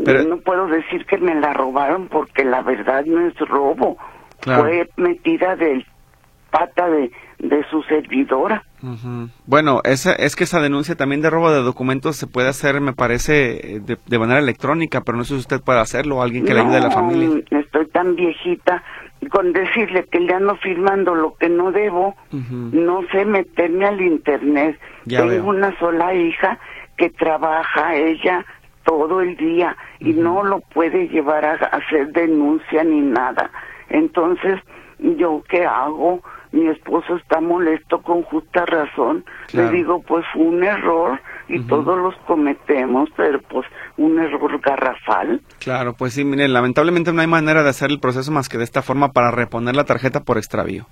Pero... 0.05 0.25
No 0.25 0.39
puedo 0.39 0.66
decir 0.66 1.07
que 1.07 1.18
me 1.18 1.35
la 1.35 1.53
robaron 1.55 2.09
porque 2.09 2.45
la 2.45 2.62
verdad 2.62 3.05
no 3.07 3.27
es 3.27 3.39
robo. 3.39 3.97
Fue 4.41 4.87
metida 4.97 5.57
del 5.57 5.87
pata 6.55 6.88
de, 6.88 7.11
de 7.40 7.64
su 7.68 7.82
servidora. 7.82 8.62
Bueno, 9.46 9.80
esa, 9.82 10.12
es 10.12 10.36
que 10.36 10.44
esa 10.44 10.61
denuncia 10.61 10.94
también 10.94 11.20
de 11.20 11.30
robo 11.30 11.50
de 11.50 11.62
documentos 11.62 12.16
se 12.16 12.28
puede 12.28 12.48
hacer, 12.48 12.80
me 12.80 12.92
parece, 12.92 13.80
de, 13.80 13.98
de 14.07 14.18
manera 14.18 14.38
electrónica, 14.38 15.00
pero 15.00 15.18
no 15.18 15.24
sé 15.24 15.34
si 15.34 15.40
usted 15.40 15.61
puede 15.61 15.80
hacerlo 15.80 16.22
alguien 16.22 16.44
que 16.44 16.55
le 16.55 16.61
ayude 16.61 16.76
a 16.76 16.80
la 16.80 16.90
familia. 16.90 17.42
Estoy 17.50 17.88
tan 17.88 18.14
viejita 18.14 18.84
con 19.30 19.52
decirle 19.52 20.05
que 20.12 20.20
le 20.20 20.32
ando 20.32 20.55
firmando 20.57 21.14
lo 21.14 21.34
que 21.34 21.48
no 21.48 21.72
debo, 21.72 22.14
no 22.30 23.00
sé 23.11 23.24
meterme 23.24 23.86
al 23.86 24.00
internet. 24.00 24.78
Tengo 25.09 25.48
una 25.48 25.76
sola 25.78 26.14
hija 26.14 26.59
que 26.96 27.11
trabaja 27.11 27.96
ella 27.96 28.44
todo 28.84 29.22
el 29.22 29.36
día 29.36 29.76
y 29.98 30.12
no 30.12 30.44
lo 30.44 30.61
puede 30.61 31.09
llevar 31.09 31.44
a 31.46 31.55
hacer 31.55 32.12
denuncia 32.12 32.84
ni 32.84 33.00
nada. 33.00 33.50
Entonces, 33.88 34.61
¿yo 34.98 35.42
qué 35.48 35.64
hago? 35.64 36.22
Mi 36.55 36.68
esposo 36.68 37.16
está 37.16 37.40
molesto 37.40 38.00
con 38.00 38.22
justa 38.22 38.64
razón. 38.64 39.24
Le 39.52 39.70
digo, 39.70 40.00
pues 40.07 40.24
fue 40.32 40.42
un 40.42 40.62
error 40.62 41.20
y 41.48 41.61
todos 41.62 41.98
los 41.98 42.14
cometemos, 42.26 43.09
pero 43.16 43.40
pues 43.42 43.66
un 43.96 44.20
error 44.20 44.61
garrafal. 44.61 45.40
Claro, 45.59 45.94
pues 45.94 46.14
sí, 46.14 46.24
mire, 46.24 46.46
lamentablemente 46.46 47.12
no 47.12 47.20
hay 47.22 47.26
manera 47.26 47.64
de 47.64 47.70
hacer 47.70 47.90
el 47.90 47.98
proceso 47.98 48.30
más 48.30 48.48
que 48.48 48.59
de 48.59 48.64
esta 48.64 48.82
forma 48.82 49.11
para 49.11 49.32
reponer 49.32 49.74
la 49.74 49.84
tarjeta 49.84 50.20
por 50.20 50.38
extravío. 50.38 50.86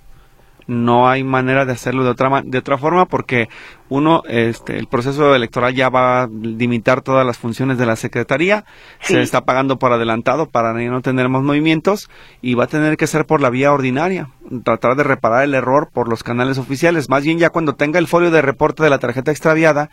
No 0.66 1.08
hay 1.08 1.24
manera 1.24 1.64
de 1.64 1.72
hacerlo 1.72 2.04
de 2.04 2.10
otra 2.10 2.42
de 2.44 2.58
otra 2.58 2.78
forma 2.78 3.06
porque 3.06 3.48
uno 3.88 4.22
este 4.28 4.78
el 4.78 4.86
proceso 4.86 5.34
electoral 5.34 5.74
ya 5.74 5.88
va 5.88 6.22
a 6.22 6.28
limitar 6.28 7.02
todas 7.02 7.26
las 7.26 7.38
funciones 7.38 7.78
de 7.78 7.86
la 7.86 7.96
secretaría 7.96 8.64
se 9.00 9.20
está 9.20 9.44
pagando 9.44 9.78
por 9.78 9.92
adelantado 9.92 10.46
para 10.46 10.72
no 10.72 11.02
tener 11.02 11.28
más 11.28 11.42
movimientos 11.42 12.10
y 12.40 12.54
va 12.54 12.64
a 12.64 12.68
tener 12.68 12.96
que 12.96 13.06
ser 13.06 13.26
por 13.26 13.40
la 13.40 13.50
vía 13.50 13.72
ordinaria 13.72 14.28
tratar 14.64 14.96
de 14.96 15.04
reparar 15.04 15.44
el 15.44 15.54
error 15.54 15.88
por 15.92 16.08
los 16.08 16.22
canales 16.22 16.58
oficiales. 16.58 17.08
Más 17.08 17.24
bien 17.24 17.38
ya 17.38 17.50
cuando 17.50 17.74
tenga 17.74 17.98
el 17.98 18.06
folio 18.06 18.30
de 18.30 18.42
reporte 18.42 18.82
de 18.82 18.90
la 18.90 18.98
tarjeta 18.98 19.30
extraviada 19.30 19.90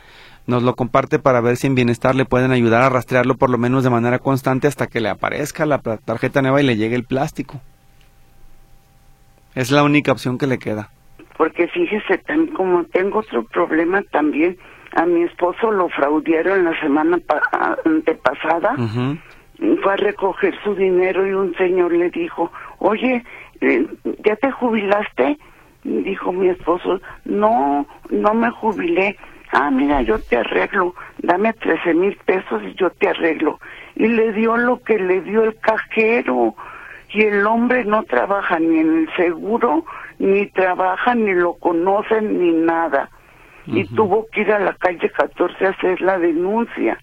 nos 0.47 0.63
lo 0.63 0.75
comparte 0.75 1.19
para 1.19 1.41
ver 1.41 1.57
si 1.57 1.67
en 1.67 1.75
bienestar 1.75 2.15
le 2.15 2.25
pueden 2.25 2.51
ayudar 2.51 2.81
a 2.81 2.89
rastrearlo 2.89 3.37
por 3.37 3.49
lo 3.49 3.57
menos 3.57 3.83
de 3.83 3.89
manera 3.89 4.19
constante 4.19 4.67
hasta 4.67 4.87
que 4.87 4.99
le 4.99 5.09
aparezca 5.09 5.65
la 5.65 5.79
tarjeta 5.79 6.41
nueva 6.41 6.61
y 6.61 6.65
le 6.65 6.75
llegue 6.75 6.95
el 6.95 7.03
plástico 7.03 7.61
es 9.55 9.71
la 9.71 9.83
única 9.83 10.11
opción 10.11 10.37
que 10.37 10.47
le 10.47 10.59
queda. 10.59 10.89
Porque 11.37 11.67
fíjese, 11.67 12.17
también 12.19 12.53
como 12.53 12.83
tengo 12.85 13.19
otro 13.19 13.43
problema 13.45 14.01
también, 14.11 14.57
a 14.95 15.05
mi 15.05 15.23
esposo 15.23 15.71
lo 15.71 15.89
fraudearon 15.89 16.65
la 16.65 16.79
semana 16.79 17.19
antepasada. 17.85 18.75
Fue 19.83 19.93
a 19.93 19.97
recoger 19.97 20.53
su 20.63 20.75
dinero 20.75 21.27
y 21.27 21.31
un 21.31 21.53
señor 21.55 21.91
le 21.93 22.09
dijo, 22.09 22.51
oye, 22.79 23.23
eh, 23.61 23.85
¿ya 24.23 24.35
te 24.37 24.51
jubilaste? 24.51 25.37
Dijo 25.83 26.31
mi 26.31 26.49
esposo, 26.49 27.01
no, 27.25 27.85
no 28.09 28.33
me 28.33 28.51
jubilé. 28.51 29.17
Ah, 29.51 29.71
mira, 29.71 30.01
yo 30.01 30.19
te 30.19 30.37
arreglo, 30.37 30.93
dame 31.19 31.53
trece 31.53 31.93
mil 31.93 32.15
pesos 32.25 32.61
y 32.63 32.73
yo 32.75 32.89
te 32.91 33.09
arreglo. 33.09 33.59
Y 33.95 34.07
le 34.07 34.31
dio 34.33 34.57
lo 34.57 34.81
que 34.81 34.97
le 34.99 35.21
dio 35.21 35.43
el 35.43 35.57
cajero 35.59 36.55
y 37.11 37.23
el 37.23 37.45
hombre 37.45 37.85
no 37.85 38.03
trabaja 38.03 38.59
ni 38.59 38.79
en 38.79 38.99
el 38.99 39.15
seguro, 39.15 39.85
ni 40.19 40.47
trabaja, 40.47 41.15
ni 41.15 41.33
lo 41.33 41.53
conocen, 41.55 42.39
ni 42.39 42.51
nada. 42.51 43.09
Y 43.65 43.85
tuvo 43.95 44.25
que 44.31 44.41
ir 44.41 44.51
a 44.51 44.59
la 44.59 44.73
calle 44.73 45.09
14 45.11 45.65
a 45.65 45.69
hacer 45.69 46.01
la 46.01 46.17
denuncia, 46.17 46.97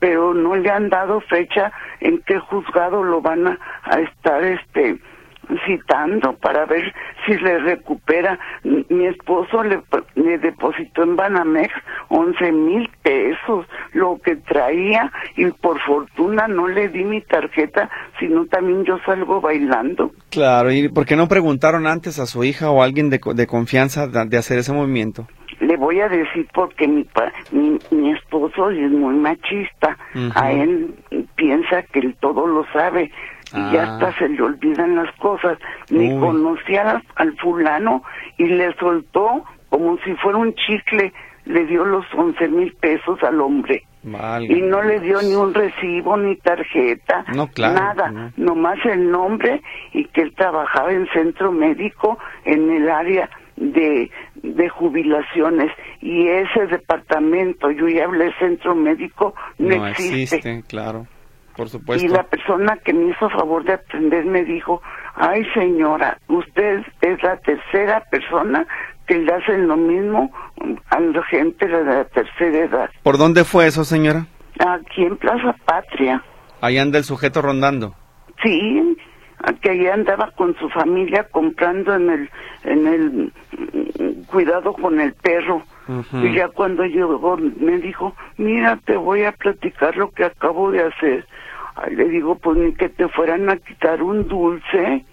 pero 0.00 0.34
no 0.34 0.56
le 0.56 0.68
han 0.70 0.88
dado 0.88 1.20
fecha 1.20 1.72
en 2.00 2.20
qué 2.26 2.40
juzgado 2.40 3.04
lo 3.04 3.20
van 3.20 3.46
a, 3.46 3.58
a 3.84 4.00
estar 4.00 4.42
este 4.42 4.98
citando 5.66 6.34
para 6.34 6.66
ver 6.66 6.92
si 7.24 7.36
le 7.36 7.58
recupera. 7.58 8.38
Mi 8.62 9.06
esposo 9.06 9.62
le, 9.62 9.82
le 10.14 10.38
depositó 10.38 11.02
en 11.02 11.16
Banamex 11.16 11.72
11 12.08 12.52
mil 12.52 12.90
pesos, 13.02 13.66
lo 13.92 14.18
que 14.22 14.36
traía, 14.36 15.10
y 15.36 15.46
por 15.46 15.80
fortuna 15.80 16.48
no 16.48 16.68
le 16.68 16.88
di 16.88 17.04
mi 17.04 17.20
tarjeta, 17.22 17.88
sino 18.18 18.46
también 18.46 18.84
yo 18.84 18.98
salgo 19.04 19.40
bailando. 19.40 20.12
Claro, 20.30 20.70
¿y 20.72 20.88
por 20.88 21.06
qué 21.06 21.16
no 21.16 21.28
preguntaron 21.28 21.86
antes 21.86 22.18
a 22.18 22.26
su 22.26 22.44
hija 22.44 22.70
o 22.70 22.82
a 22.82 22.84
alguien 22.84 23.10
de, 23.10 23.20
de 23.34 23.46
confianza 23.46 24.06
de, 24.06 24.36
hacer 24.36 24.58
ese 24.58 24.72
movimiento? 24.72 25.26
Le 25.60 25.76
voy 25.76 26.00
a 26.00 26.08
decir 26.08 26.46
porque 26.52 26.86
mi, 26.86 27.06
mi, 27.50 27.78
mi 27.90 28.12
esposo 28.12 28.70
es 28.70 28.90
muy 28.90 29.14
machista. 29.14 29.96
A 30.34 30.52
él 30.52 30.94
piensa 31.34 31.82
que 31.82 32.00
él 32.00 32.16
todo 32.20 32.46
lo 32.46 32.66
sabe 32.72 33.10
y 33.52 33.72
ya 33.72 33.82
hasta 33.82 34.08
ah. 34.08 34.14
se 34.18 34.28
le 34.28 34.42
olvidan 34.42 34.96
las 34.96 35.14
cosas. 35.16 35.58
Ni 35.90 36.18
conocía 36.18 37.02
al, 37.14 37.36
fulano 37.38 38.02
y 38.38 38.46
le 38.46 38.74
soltó 38.74 39.44
como 39.68 39.98
si 39.98 40.14
fuera 40.14 40.38
un 40.38 40.54
chicle, 40.54 41.12
le 41.44 41.66
dio 41.66 41.84
los 41.84 42.04
once 42.14 42.48
mil 42.48 42.72
pesos 42.74 43.22
al 43.22 43.40
hombre. 43.40 43.82
Y 44.48 44.62
no 44.62 44.82
le 44.82 45.00
dio 45.00 45.20
ni 45.20 45.34
un 45.34 45.52
recibo, 45.52 46.16
ni 46.16 46.36
tarjeta, 46.36 47.24
nada, 47.58 48.32
nomás 48.36 48.78
el 48.84 49.10
nombre 49.10 49.60
y 49.92 50.04
que 50.06 50.22
él 50.22 50.34
trabajaba 50.36 50.92
en 50.92 51.08
centro 51.08 51.50
médico 51.50 52.16
en 52.44 52.70
el 52.70 52.88
área 52.88 53.28
de, 53.56 54.08
de 54.36 54.68
jubilaciones 54.68 55.72
y 56.00 56.28
ese 56.28 56.68
departamento, 56.68 57.68
yo 57.72 57.88
ya 57.88 58.04
hablé 58.04 58.32
centro 58.38 58.76
médico, 58.76 59.34
no, 59.58 59.86
existe. 59.88 60.62
Claro. 60.68 61.06
Por 61.56 61.68
supuesto. 61.70 62.04
Y 62.04 62.08
la 62.08 62.24
persona 62.24 62.76
que 62.84 62.92
me 62.92 63.10
hizo 63.10 63.30
favor 63.30 63.64
de 63.64 63.74
atender 63.74 64.26
me 64.26 64.44
dijo, 64.44 64.82
ay 65.14 65.42
señora, 65.54 66.18
usted 66.28 66.84
es 67.00 67.22
la 67.22 67.38
tercera 67.38 68.02
persona 68.10 68.66
que 69.06 69.18
le 69.18 69.32
hacen 69.32 69.66
lo 69.66 69.76
mismo 69.76 70.30
a 70.90 71.00
la 71.00 71.22
gente 71.24 71.66
de 71.66 71.84
la 71.84 72.04
tercera 72.04 72.58
edad. 72.58 72.90
¿Por 73.02 73.16
dónde 73.16 73.44
fue 73.44 73.66
eso, 73.66 73.84
señora? 73.84 74.26
Aquí 74.58 75.04
en 75.04 75.16
Plaza 75.16 75.54
Patria. 75.64 76.22
Ahí 76.60 76.78
anda 76.78 76.98
el 76.98 77.04
sujeto 77.04 77.40
rondando. 77.40 77.94
Sí, 78.42 78.96
que 79.60 79.70
ahí 79.70 79.86
andaba 79.86 80.30
con 80.32 80.56
su 80.56 80.68
familia 80.70 81.24
comprando 81.30 81.94
en 81.94 82.10
el, 82.10 82.30
en 82.64 82.86
el 82.86 83.32
cuidado 84.26 84.72
con 84.72 85.00
el 85.00 85.14
perro. 85.14 85.62
Y 86.12 86.34
ya 86.34 86.48
cuando 86.48 86.84
llegó 86.84 87.36
me 87.36 87.78
dijo, 87.78 88.14
mira, 88.38 88.76
te 88.84 88.96
voy 88.96 89.22
a 89.22 89.32
platicar 89.32 89.96
lo 89.96 90.10
que 90.10 90.24
acabo 90.24 90.70
de 90.72 90.82
hacer. 90.82 91.26
Le 91.90 92.08
digo, 92.08 92.36
pues 92.36 92.56
ni 92.56 92.74
que 92.74 92.88
te 92.88 93.08
fueran 93.08 93.48
a 93.50 93.56
quitar 93.56 94.02
un 94.02 94.26
dulce. 94.28 95.04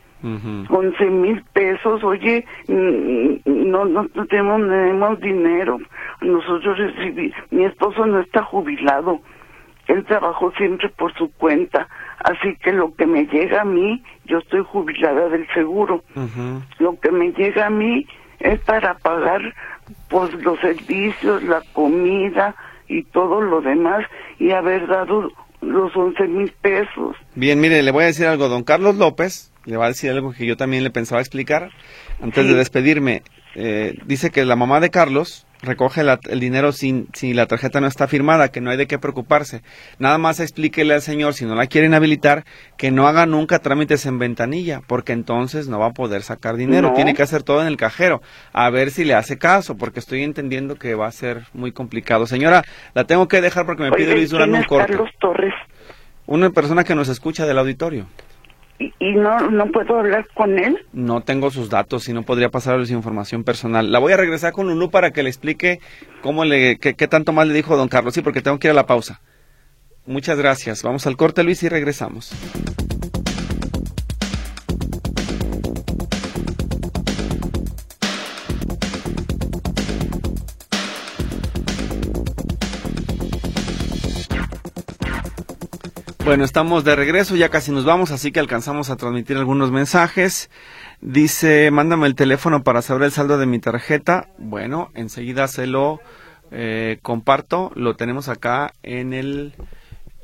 once 0.70 1.06
mil 1.06 1.44
pesos, 1.52 2.02
oye, 2.04 2.46
no, 2.68 3.84
no, 3.84 4.08
tenemos, 4.30 4.62
tenemos 4.62 5.20
dinero. 5.20 5.78
Nosotros 6.22 6.78
recibimos, 6.78 7.36
mi 7.52 7.66
esposo 7.66 8.06
no 8.06 8.22
está 8.22 8.42
jubilado, 8.44 9.20
él 9.88 10.06
trabajó 10.06 10.52
siempre 10.54 10.88
por 10.90 11.14
su 11.16 11.30
cuenta, 11.34 11.90
así 12.20 12.56
que 12.64 12.72
lo 12.72 12.96
que 12.96 13.06
me 13.06 13.26
llega 13.26 13.62
a 13.62 13.66
mí, 13.66 14.02
yo 14.24 14.38
estoy 14.38 14.64
jubilada 14.64 15.28
del 15.28 15.46
seguro, 15.54 16.04
lo 16.80 17.00
que 17.00 17.12
me 17.12 17.32
llega 17.34 17.66
a 17.66 17.70
mí 17.70 18.08
es 18.40 18.62
para 18.62 18.98
pagar 19.00 19.42
pues 20.08 20.34
los 20.36 20.60
servicios, 20.60 21.44
la 21.44 21.62
comida 21.74 22.56
y 22.88 23.04
todo 23.04 23.42
lo 23.42 23.62
demás 23.62 24.06
y 24.40 24.52
haber 24.52 24.88
dado 24.88 25.32
los 25.64 25.96
once 25.96 26.28
mil 26.28 26.52
pesos. 26.62 27.16
Bien, 27.36 27.60
mire, 27.60 27.82
le 27.82 27.92
voy 27.92 28.04
a 28.04 28.08
decir 28.08 28.26
algo, 28.28 28.50
don 28.50 28.64
Carlos 28.64 28.96
López, 28.96 29.52
le 29.66 29.78
va 29.78 29.86
a 29.86 29.90
decir 29.90 30.12
algo 30.12 30.34
que 30.34 30.46
yo 30.46 30.58
también 30.58 30.84
le 30.84 30.92
pensaba 30.92 31.22
explicar 31.22 31.70
antes 32.22 32.48
de 32.48 32.54
despedirme. 32.56 33.24
Eh, 33.56 33.96
dice 34.06 34.32
que 34.32 34.46
la 34.46 34.56
mamá 34.56 34.80
de 34.80 34.90
Carlos 34.90 35.46
recoge 35.64 36.02
el 36.02 36.40
dinero 36.40 36.72
sin, 36.72 37.08
si 37.14 37.34
la 37.34 37.48
tarjeta 37.48 37.82
no 37.82 37.88
está 37.88 38.08
firmada, 38.08 38.50
que 38.50 38.62
no 38.62 38.70
hay 38.70 38.78
de 38.78 38.86
qué 38.86 39.00
preocuparse. 39.00 39.62
Nada 39.98 40.18
más 40.18 40.40
explíquele 40.40 40.94
al 40.94 41.02
señor, 41.02 41.34
si 41.34 41.46
no 41.46 41.56
la 41.56 41.68
quieren 41.68 41.94
habilitar, 41.94 42.44
que 42.78 42.92
no 42.92 43.08
haga 43.08 43.26
nunca 43.26 43.60
trámites 43.60 44.06
en 44.06 44.20
ventanilla, 44.20 44.82
porque 44.86 45.14
entonces 45.14 45.68
no 45.68 45.80
va 45.80 45.88
a 45.88 45.94
poder 45.94 46.22
sacar 46.22 46.56
dinero. 46.58 46.94
Tiene 46.94 47.14
que 47.14 47.24
hacer 47.24 47.44
todo 47.44 47.62
en 47.62 47.68
el 47.68 47.78
cajero. 47.78 48.22
A 48.52 48.70
ver 48.70 48.92
si 48.92 49.04
le 49.04 49.16
hace 49.16 49.38
caso, 49.38 49.76
porque 49.78 50.00
estoy 50.00 50.24
entendiendo 50.24 50.76
que 50.76 50.96
va 50.96 51.08
a 51.08 51.12
ser 51.12 51.46
muy 51.54 51.72
complicado. 51.72 52.28
Señora, 52.28 52.64
la 52.94 53.06
tengo 53.06 53.28
que 53.28 53.42
dejar 53.42 53.66
porque 53.66 53.84
me 53.84 53.92
pide 53.92 54.14
Luis 54.14 54.30
Durán 54.30 54.54
un 54.54 54.64
corto. 54.64 54.88
Carlos 54.88 55.10
Torres? 55.20 55.54
Una 56.26 56.50
persona 56.52 56.84
que 56.84 56.96
nos 56.96 57.10
escucha 57.10 57.46
del 57.46 57.58
auditorio. 57.58 58.08
¿Y, 58.80 59.14
no, 59.14 59.50
no 59.50 59.72
puedo 59.72 60.00
hablar 60.00 60.28
con 60.34 60.58
él? 60.60 60.78
No 60.92 61.22
tengo 61.22 61.52
sus 61.52 61.70
datos 61.70 62.10
y 62.10 62.14
no 62.14 62.24
podría 62.24 62.50
pasarles 62.50 62.92
información 62.92 63.44
personal. 63.44 63.92
La 63.92 64.00
voy 64.00 64.14
a 64.14 64.18
regresar 64.18 64.52
con 64.52 64.68
Lulú 64.68 64.90
para 64.90 65.12
que 65.12 65.24
le 65.24 65.30
explique 65.30 65.80
cómo 66.22 66.44
le, 66.44 66.78
qué, 66.78 66.96
qué 66.96 67.08
tanto 67.08 67.32
más 67.32 67.48
le 67.48 67.54
dijo 67.54 67.78
don 67.78 67.88
Carlos. 67.88 68.14
Sí, 68.14 68.22
porque 68.22 68.42
tengo 68.42 68.60
que 68.60 68.68
ir 68.68 68.72
a 68.72 68.76
la 68.76 68.86
pausa. 68.86 69.22
Muchas 70.06 70.38
gracias. 70.38 70.84
Vamos 70.84 71.08
al 71.08 71.16
corte, 71.16 71.44
Luis, 71.44 71.64
y 71.64 71.70
regresamos. 71.70 72.34
Bueno, 86.26 86.46
estamos 86.46 86.86
de 86.86 86.96
regreso, 86.96 87.36
ya 87.36 87.50
casi 87.50 87.74
nos 87.74 87.84
vamos, 87.84 88.12
así 88.12 88.32
que 88.32 88.40
alcanzamos 88.40 88.90
a 88.90 88.96
transmitir 88.96 89.36
algunos 89.36 89.72
mensajes. 89.72 90.50
Dice, 91.02 91.70
mándame 91.70 92.08
el 92.08 92.16
teléfono 92.16 92.64
para 92.64 92.82
saber 92.82 93.04
el 93.04 93.12
saldo 93.12 93.38
de 93.38 93.46
mi 93.46 93.60
tarjeta. 93.60 94.30
Bueno, 94.38 94.90
enseguida 94.94 95.50
se 95.50 95.68
lo 95.68 96.00
eh, 96.50 97.00
comparto. 97.02 97.74
Lo 97.76 97.98
tenemos 97.98 98.30
acá 98.30 98.74
en 98.84 99.14
el 99.14 99.54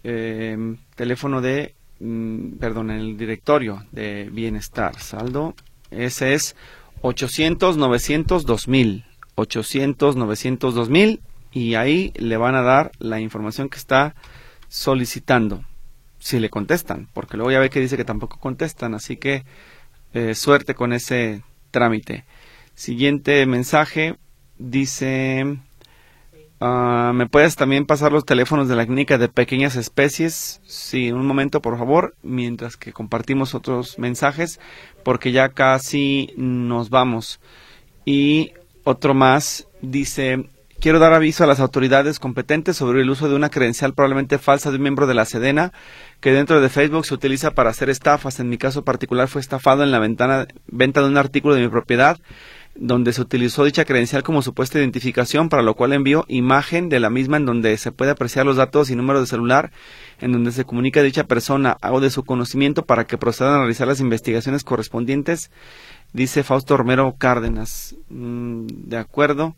em, 0.04 0.78
teléfono 0.96 1.42
de, 1.42 1.76
mm, 2.00 2.52
perdón, 2.60 2.92
en 2.92 3.00
el 3.00 3.18
directorio 3.18 3.84
de 3.92 4.30
bienestar. 4.32 4.98
Saldo, 5.02 5.54
ese 5.92 6.34
es 6.34 6.56
800 7.02 7.76
900 7.76 8.46
2000. 8.46 9.04
800 9.36 10.16
900 10.16 10.76
2000 10.76 11.20
y 11.52 11.76
ahí 11.76 12.14
le 12.16 12.38
van 12.38 12.56
a 12.56 12.62
dar 12.62 12.94
la 13.00 13.20
información 13.20 13.68
que 13.68 13.78
está 13.78 14.16
solicitando 14.70 15.66
si 16.20 16.40
le 16.40 16.50
contestan, 16.50 17.08
porque 17.14 17.38
luego 17.38 17.52
ya 17.52 17.60
ve 17.60 17.70
que 17.70 17.80
dice 17.80 17.98
que 17.98 18.06
tampoco 18.06 18.40
contestan, 18.40 18.94
así 18.94 19.18
que 19.18 19.44
eh, 20.14 20.36
suerte 20.36 20.76
con 20.76 20.94
ese 20.94 21.44
trámite. 21.72 22.26
Siguiente 22.76 23.46
mensaje 23.46 24.18
dice, 24.58 25.60
Ah, 26.62 27.14
¿Me 27.16 27.26
puedes 27.26 27.56
también 27.56 27.86
pasar 27.86 28.12
los 28.12 28.26
teléfonos 28.26 28.68
de 28.68 28.76
la 28.76 28.86
clínica 28.86 29.18
de 29.18 29.30
pequeñas 29.30 29.78
especies? 29.78 30.60
Sí, 30.66 31.10
un 31.10 31.26
momento, 31.26 31.62
por 31.62 31.78
favor, 31.78 32.16
mientras 32.22 32.76
que 32.76 32.92
compartimos 32.92 33.56
otros 33.56 33.98
mensajes, 33.98 34.60
porque 35.04 35.32
ya 35.32 35.50
casi 35.50 36.34
nos 36.36 36.90
vamos. 36.90 37.40
Y 38.04 38.52
otro 38.84 39.14
más 39.14 39.68
dice, 39.82 40.50
quiero 40.80 41.00
dar 41.00 41.14
aviso 41.14 41.44
a 41.44 41.48
las 41.48 41.60
autoridades 41.60 42.20
competentes 42.20 42.78
sobre 42.78 43.02
el 43.02 43.10
uso 43.10 43.28
de 43.28 43.36
una 43.36 43.50
credencial 43.50 43.94
probablemente 43.94 44.38
falsa 44.38 44.70
de 44.70 44.78
un 44.78 44.84
miembro 44.84 45.08
de 45.08 45.14
la 45.14 45.26
Sedena, 45.26 45.74
que 46.22 46.32
dentro 46.32 46.62
de 46.62 46.70
Facebook 46.70 47.06
se 47.06 47.14
utiliza 47.14 47.52
para 47.52 47.70
hacer 47.70 47.90
estafas. 47.90 48.40
En 48.40 48.50
mi 48.50 48.58
caso 48.58 48.84
particular 48.84 49.28
fue 49.28 49.42
estafado 49.42 49.84
en 49.84 49.92
la 49.92 50.00
ventana, 50.00 50.48
venta 50.68 51.02
de 51.02 51.08
un 51.08 51.18
artículo 51.18 51.56
de 51.56 51.62
mi 51.62 51.68
propiedad 51.68 52.18
donde 52.76 53.12
se 53.12 53.22
utilizó 53.22 53.66
dicha 53.66 53.84
credencial 53.84 54.24
como 54.24 54.42
supuesta 54.42 54.80
identificación, 54.80 55.50
para 55.50 55.64
lo 55.64 55.76
cual 55.76 55.92
envió 55.92 56.24
imagen 56.30 56.88
de 56.88 57.02
la 57.02 57.10
misma 57.10 57.36
en 57.36 57.46
donde 57.46 57.76
se 57.78 57.92
puede 57.92 58.12
apreciar 58.12 58.46
los 58.46 58.56
datos 58.56 58.90
y 58.90 58.96
números 58.96 59.24
de 59.24 59.28
celular, 59.28 59.72
en 60.22 60.32
donde 60.32 60.54
se 60.54 60.64
comunica 60.64 61.04
dicha 61.04 61.26
persona, 61.26 61.76
hago 61.82 62.00
de 62.00 62.10
su 62.10 62.24
conocimiento 62.24 62.86
para 62.86 63.06
que 63.06 63.18
procedan 63.18 63.56
a 63.56 63.58
realizar 63.60 63.88
las 63.88 64.00
investigaciones 64.00 64.64
correspondientes, 64.64 65.52
dice 66.14 66.44
Fausto 66.44 66.78
Romero 66.78 67.16
Cárdenas. 67.18 67.98
Mm, 68.10 68.68
de 68.68 68.98
acuerdo. 68.98 69.56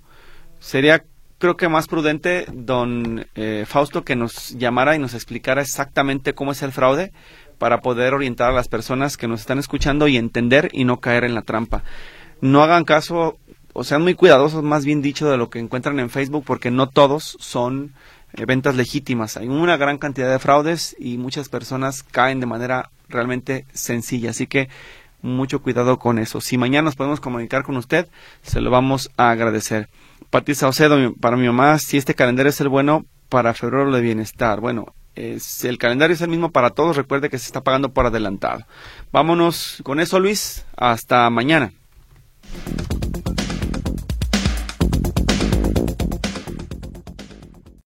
Sería 0.60 1.04
creo 1.42 1.58
que 1.58 1.68
más 1.68 1.90
prudente, 1.90 2.46
don 2.54 3.26
eh, 3.36 3.66
Fausto, 3.68 4.06
que 4.06 4.16
nos 4.16 4.52
llamara 4.52 4.96
y 4.96 5.00
nos 5.00 5.14
explicara 5.14 5.62
exactamente 5.62 6.34
cómo 6.34 6.54
es 6.54 6.62
el 6.62 6.72
fraude 6.72 7.12
para 7.58 7.82
poder 7.82 8.14
orientar 8.14 8.52
a 8.52 8.56
las 8.56 8.70
personas 8.70 9.18
que 9.18 9.28
nos 9.28 9.42
están 9.42 9.60
escuchando 9.60 10.08
y 10.08 10.16
entender 10.16 10.70
y 10.72 10.86
no 10.86 11.02
caer 11.02 11.26
en 11.26 11.36
la 11.36 11.42
trampa 11.42 11.84
no 12.42 12.64
hagan 12.64 12.84
caso 12.84 13.38
o 13.74 13.84
sean 13.86 14.02
muy 14.02 14.16
cuidadosos, 14.16 14.64
más 14.64 14.84
bien 14.84 15.02
dicho, 15.02 15.30
de 15.30 15.38
lo 15.38 15.50
que 15.50 15.60
encuentran 15.60 16.00
en 16.00 16.10
Facebook, 16.10 16.44
porque 16.46 16.72
no 16.72 16.90
todos 16.90 17.38
son 17.40 17.94
eh, 18.34 18.46
ventas 18.46 18.76
legítimas. 18.76 19.38
Hay 19.38 19.48
una 19.48 19.78
gran 19.78 19.98
cantidad 19.98 20.30
de 20.30 20.40
fraudes 20.40 20.96
y 21.00 21.18
muchas 21.18 21.48
personas 21.48 22.04
caen 22.04 22.42
de 22.42 22.48
manera 22.48 22.90
realmente 23.08 23.66
sencilla. 23.72 24.32
Así 24.32 24.48
que 24.48 24.68
mucho 25.22 25.62
cuidado 25.62 26.00
con 26.00 26.20
eso. 26.20 26.42
Si 26.42 26.58
mañana 26.58 26.86
nos 26.86 26.96
podemos 26.96 27.22
comunicar 27.22 27.64
con 27.64 27.78
usted, 27.78 28.10
se 28.42 28.60
lo 28.60 28.72
vamos 28.72 29.10
a 29.16 29.30
agradecer. 29.30 29.88
Pati 30.32 30.56
Saucedo, 30.56 31.14
para 31.20 31.36
mi 31.36 31.46
mamá, 31.46 31.78
si 31.78 31.98
este 31.98 32.16
calendario 32.16 32.52
es 32.52 32.62
el 32.62 32.70
bueno 32.70 33.06
para 33.28 33.54
febrero 33.54 33.92
de 33.92 34.00
bienestar. 34.00 34.62
Bueno, 34.62 34.96
es, 35.14 35.66
el 35.66 35.78
calendario 35.78 36.14
es 36.14 36.22
el 36.22 36.30
mismo 36.30 36.52
para 36.52 36.70
todos. 36.70 36.96
Recuerde 36.96 37.30
que 37.30 37.38
se 37.38 37.48
está 37.48 37.62
pagando 37.62 37.94
por 37.94 38.06
adelantado. 38.06 38.66
Vámonos 39.12 39.82
con 39.84 40.00
eso, 40.00 40.22
Luis. 40.22 40.66
Hasta 40.78 41.30
mañana. 41.30 41.74